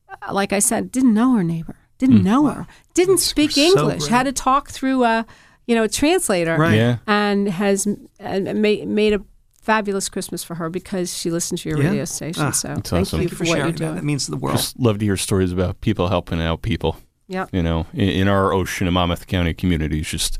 uh, 0.08 0.32
like 0.32 0.54
I 0.54 0.60
said, 0.60 0.90
didn't 0.90 1.12
know 1.12 1.34
her 1.34 1.44
neighbor, 1.44 1.76
didn't 1.98 2.22
know 2.24 2.46
her, 2.46 2.66
didn't 2.94 3.18
speak 3.18 3.58
English, 3.58 3.98
great. 4.04 4.10
had 4.10 4.22
to 4.22 4.32
talk 4.32 4.70
through 4.70 5.04
a 5.04 5.26
you 5.66 5.74
know 5.74 5.82
a 5.84 5.88
translator, 5.90 6.56
Right. 6.56 6.76
Yeah. 6.76 6.96
and 7.06 7.48
has 7.48 7.86
uh, 8.18 8.40
made 8.54 8.88
made 8.88 9.12
a 9.12 9.20
fabulous 9.60 10.08
Christmas 10.08 10.42
for 10.42 10.56
her 10.56 10.68
because 10.70 11.16
she 11.16 11.30
listened 11.30 11.58
to 11.60 11.68
your 11.68 11.78
Yeah. 11.80 11.88
radio 11.90 12.04
station. 12.04 12.42
Ah, 12.42 12.50
so 12.50 12.68
That's 12.68 12.90
thank 12.90 13.02
awesome. 13.06 13.20
you 13.22 13.28
Thank 13.28 13.30
you 13.32 13.36
for, 13.36 13.44
for 13.44 13.48
what 13.50 13.56
sharing 13.56 13.60
you're 13.68 13.72
that. 13.72 13.78
doing. 13.78 13.94
That 13.96 14.04
means 14.04 14.26
the 14.26 14.36
world. 14.36 14.56
Just 14.56 14.78
love 14.78 14.98
to 14.98 15.04
hear 15.04 15.16
stories 15.16 15.52
about 15.52 15.80
people 15.80 16.08
helping 16.08 16.40
out 16.40 16.62
people. 16.62 16.96
Yep. 17.28 17.50
You 17.52 17.62
know, 17.62 17.86
in, 17.92 18.08
in 18.08 18.28
our 18.28 18.52
Ocean 18.52 18.86
and 18.86 18.94
Monmouth 18.94 19.26
County 19.26 19.54
communities, 19.54 20.08
just 20.08 20.38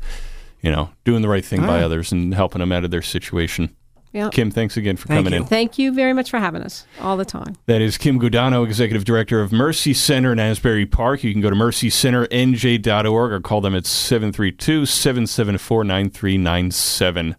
you 0.61 0.71
know, 0.71 0.89
doing 1.05 1.21
the 1.23 1.29
right 1.29 1.43
thing 1.45 1.61
by 1.61 1.79
Yeah. 1.79 1.85
others 1.85 2.11
and 2.11 2.33
helping 2.35 2.59
them 2.59 2.71
out 2.71 2.83
of 2.83 2.91
their 2.91 3.01
situation. 3.01 3.75
Yep. 4.13 4.33
Kim, 4.33 4.51
thanks 4.51 4.75
again 4.75 4.97
for 4.97 5.07
Thank 5.07 5.19
coming 5.25 5.31
you. 5.33 5.39
in. 5.39 5.45
Thank 5.47 5.77
you 5.79 5.93
very 5.93 6.11
much 6.11 6.29
for 6.29 6.37
having 6.37 6.61
us 6.61 6.85
all 6.99 7.15
the 7.15 7.23
time. 7.23 7.55
That 7.67 7.81
is 7.81 7.97
Kim 7.97 8.19
Guadagno, 8.19 8.65
Executive 8.65 9.05
Director 9.05 9.41
of 9.41 9.53
Mercy 9.53 9.93
Center 9.93 10.33
in 10.33 10.39
Asbury 10.39 10.85
Park. 10.85 11.23
You 11.23 11.31
can 11.31 11.41
go 11.41 11.49
to 11.49 11.55
mercycenternj.org 11.55 13.31
or 13.31 13.39
call 13.39 13.61
them 13.61 13.73
at 13.73 13.85
732 13.85 14.85
774 14.85 15.83
9397. 15.85 17.35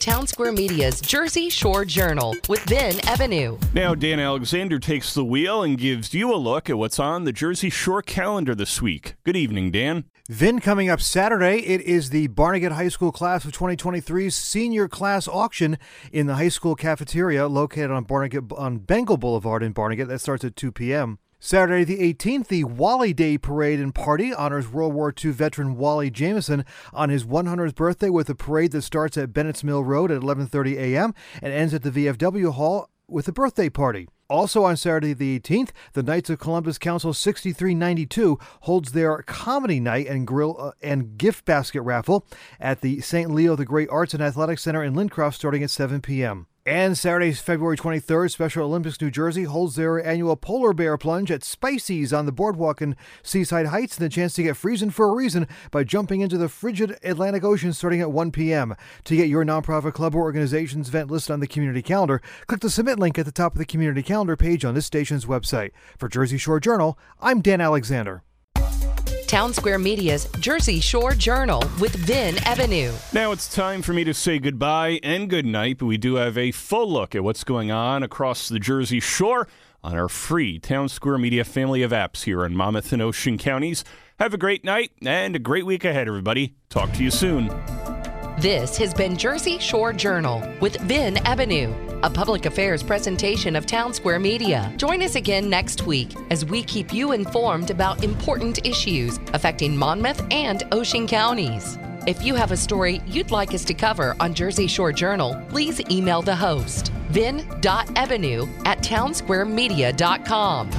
Town 0.00 0.26
Square 0.26 0.52
Media's 0.52 0.98
Jersey 0.98 1.50
Shore 1.50 1.84
Journal 1.84 2.34
with 2.48 2.60
Vin 2.62 2.96
Ebenau. 3.06 3.58
Now, 3.74 3.94
Dan 3.94 4.18
Alexander 4.18 4.78
takes 4.78 5.12
the 5.12 5.26
wheel 5.26 5.62
and 5.62 5.76
gives 5.76 6.14
you 6.14 6.32
a 6.32 6.36
look 6.36 6.70
at 6.70 6.78
what's 6.78 6.98
on 6.98 7.24
the 7.24 7.32
Jersey 7.32 7.68
Shore 7.68 8.00
calendar 8.00 8.54
this 8.54 8.80
week. 8.80 9.16
Good 9.24 9.36
evening, 9.36 9.70
Dan. 9.70 10.06
Then 10.26 10.58
coming 10.58 10.88
up 10.88 11.02
Saturday, 11.02 11.58
it 11.58 11.82
is 11.82 12.08
the 12.08 12.28
Barnegat 12.28 12.72
High 12.72 12.88
School 12.88 13.12
class 13.12 13.44
of 13.44 13.52
2023's 13.52 14.34
senior 14.34 14.88
class 14.88 15.28
auction 15.28 15.76
in 16.10 16.26
the 16.26 16.36
high 16.36 16.48
school 16.48 16.74
cafeteria 16.74 17.46
located 17.46 17.90
on 17.90 18.04
Barnegat 18.04 18.50
on 18.56 18.78
Bengal 18.78 19.18
Boulevard 19.18 19.62
in 19.62 19.72
Barnegat. 19.72 20.08
That 20.08 20.20
starts 20.20 20.44
at 20.44 20.56
2 20.56 20.72
p.m. 20.72 21.18
Saturday 21.42 21.84
the 21.84 22.12
18th, 22.12 22.48
the 22.48 22.64
Wally 22.64 23.14
Day 23.14 23.38
Parade 23.38 23.80
and 23.80 23.94
Party 23.94 24.30
honors 24.34 24.68
World 24.68 24.92
War 24.92 25.10
II 25.24 25.30
veteran 25.30 25.78
Wally 25.78 26.10
Jameson 26.10 26.66
on 26.92 27.08
his 27.08 27.24
100th 27.24 27.74
birthday 27.74 28.10
with 28.10 28.28
a 28.28 28.34
parade 28.34 28.72
that 28.72 28.82
starts 28.82 29.16
at 29.16 29.32
Bennett's 29.32 29.64
Mill 29.64 29.82
Road 29.82 30.10
at 30.10 30.20
11:30 30.20 30.76
a.m. 30.76 31.14
and 31.40 31.50
ends 31.50 31.72
at 31.72 31.82
the 31.82 31.90
VFW 31.90 32.52
Hall 32.52 32.90
with 33.08 33.26
a 33.26 33.32
birthday 33.32 33.70
party. 33.70 34.06
Also 34.28 34.64
on 34.64 34.76
Saturday 34.76 35.14
the 35.14 35.40
18th, 35.40 35.70
the 35.94 36.02
Knights 36.02 36.28
of 36.28 36.38
Columbus 36.38 36.76
Council 36.76 37.14
6392 37.14 38.38
holds 38.60 38.92
their 38.92 39.22
comedy 39.22 39.80
night 39.80 40.08
and 40.08 40.26
grill 40.26 40.56
uh, 40.60 40.72
and 40.82 41.16
gift 41.16 41.46
basket 41.46 41.80
raffle 41.80 42.26
at 42.60 42.82
the 42.82 43.00
St. 43.00 43.30
Leo 43.30 43.56
the 43.56 43.64
Great 43.64 43.88
Arts 43.88 44.12
and 44.12 44.22
Athletics 44.22 44.62
Center 44.62 44.84
in 44.84 44.92
Lincroft 44.92 45.36
starting 45.36 45.62
at 45.62 45.70
7 45.70 46.02
p.m. 46.02 46.48
And 46.66 46.98
Saturday, 46.98 47.32
February 47.32 47.78
23rd, 47.78 48.30
Special 48.30 48.66
Olympics 48.66 49.00
New 49.00 49.10
Jersey 49.10 49.44
holds 49.44 49.76
their 49.76 50.04
annual 50.04 50.36
polar 50.36 50.74
bear 50.74 50.98
plunge 50.98 51.30
at 51.30 51.42
Spicy's 51.42 52.12
on 52.12 52.26
the 52.26 52.32
boardwalk 52.32 52.82
in 52.82 52.96
Seaside 53.22 53.68
Heights 53.68 53.96
and 53.96 54.04
the 54.04 54.10
chance 54.10 54.34
to 54.34 54.42
get 54.42 54.58
freezing 54.58 54.90
for 54.90 55.08
a 55.08 55.14
reason 55.14 55.48
by 55.70 55.84
jumping 55.84 56.20
into 56.20 56.36
the 56.36 56.50
frigid 56.50 56.98
Atlantic 57.02 57.44
Ocean 57.44 57.72
starting 57.72 58.02
at 58.02 58.12
1 58.12 58.30
p.m. 58.30 58.76
To 59.04 59.16
get 59.16 59.30
your 59.30 59.42
nonprofit 59.42 59.94
club 59.94 60.14
or 60.14 60.20
organization's 60.20 60.90
event 60.90 61.10
listed 61.10 61.32
on 61.32 61.40
the 61.40 61.46
community 61.46 61.80
calendar, 61.80 62.20
click 62.46 62.60
the 62.60 62.68
submit 62.68 62.98
link 62.98 63.18
at 63.18 63.24
the 63.24 63.32
top 63.32 63.54
of 63.54 63.58
the 63.58 63.64
community 63.64 64.02
calendar 64.02 64.36
page 64.36 64.62
on 64.62 64.74
this 64.74 64.84
station's 64.84 65.24
website. 65.24 65.70
For 65.96 66.10
Jersey 66.10 66.36
Shore 66.36 66.60
Journal, 66.60 66.98
I'm 67.22 67.40
Dan 67.40 67.62
Alexander. 67.62 68.22
Town 69.30 69.54
Square 69.54 69.78
Media's 69.78 70.26
Jersey 70.40 70.80
Shore 70.80 71.14
Journal 71.14 71.62
with 71.78 71.94
Vin 71.94 72.34
Ebenau. 72.38 72.92
Now 73.14 73.30
it's 73.30 73.46
time 73.46 73.80
for 73.80 73.92
me 73.92 74.02
to 74.02 74.12
say 74.12 74.40
goodbye 74.40 74.98
and 75.04 75.30
good 75.30 75.46
night, 75.46 75.78
but 75.78 75.86
we 75.86 75.98
do 75.98 76.16
have 76.16 76.36
a 76.36 76.50
full 76.50 76.90
look 76.90 77.14
at 77.14 77.22
what's 77.22 77.44
going 77.44 77.70
on 77.70 78.02
across 78.02 78.48
the 78.48 78.58
Jersey 78.58 78.98
Shore 78.98 79.46
on 79.84 79.96
our 79.96 80.08
free 80.08 80.58
Town 80.58 80.88
Square 80.88 81.18
Media 81.18 81.44
family 81.44 81.84
of 81.84 81.92
apps 81.92 82.24
here 82.24 82.44
in 82.44 82.56
Monmouth 82.56 82.92
and 82.92 83.00
Ocean 83.00 83.38
counties. 83.38 83.84
Have 84.18 84.34
a 84.34 84.36
great 84.36 84.64
night 84.64 84.90
and 85.06 85.36
a 85.36 85.38
great 85.38 85.64
week 85.64 85.84
ahead, 85.84 86.08
everybody. 86.08 86.56
Talk 86.68 86.92
to 86.94 87.04
you 87.04 87.12
soon. 87.12 87.46
This 88.40 88.76
has 88.78 88.92
been 88.92 89.16
Jersey 89.16 89.58
Shore 89.60 89.92
Journal 89.92 90.42
with 90.60 90.74
Vin 90.80 91.14
Ebenau, 91.14 91.72
a 92.02 92.10
public 92.10 92.46
affairs 92.46 92.82
presentation 92.82 93.56
of 93.56 93.66
Town 93.66 93.92
Square 93.92 94.20
Media. 94.20 94.72
Join 94.76 95.02
us 95.02 95.14
again 95.14 95.50
next 95.50 95.86
week 95.86 96.14
as 96.30 96.44
we 96.44 96.62
keep 96.62 96.92
you 96.92 97.12
informed 97.12 97.70
about 97.70 98.02
important 98.02 98.66
issues 98.66 99.18
affecting 99.34 99.76
Monmouth 99.76 100.22
and 100.30 100.64
Ocean 100.72 101.06
counties. 101.06 101.78
If 102.06 102.24
you 102.24 102.34
have 102.34 102.52
a 102.52 102.56
story 102.56 103.02
you'd 103.06 103.30
like 103.30 103.52
us 103.52 103.64
to 103.66 103.74
cover 103.74 104.16
on 104.20 104.34
Jersey 104.34 104.66
Shore 104.66 104.92
Journal, 104.92 105.40
please 105.50 105.80
email 105.90 106.22
the 106.22 106.36
host, 106.36 106.92
vin.ebenau 107.10 108.48
at 108.66 108.78
townsquaremedia.com. 108.78 110.70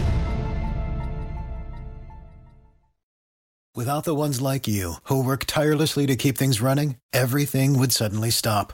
Without 3.74 4.03
the 4.03 4.13
ones 4.13 4.41
like 4.41 4.67
you, 4.67 4.95
who 5.03 5.24
work 5.24 5.45
tirelessly 5.45 6.05
to 6.05 6.17
keep 6.17 6.38
things 6.38 6.59
running, 6.59 6.97
everything 7.13 7.80
would 7.80 7.93
suddenly 7.93 8.30
stop. 8.30 8.74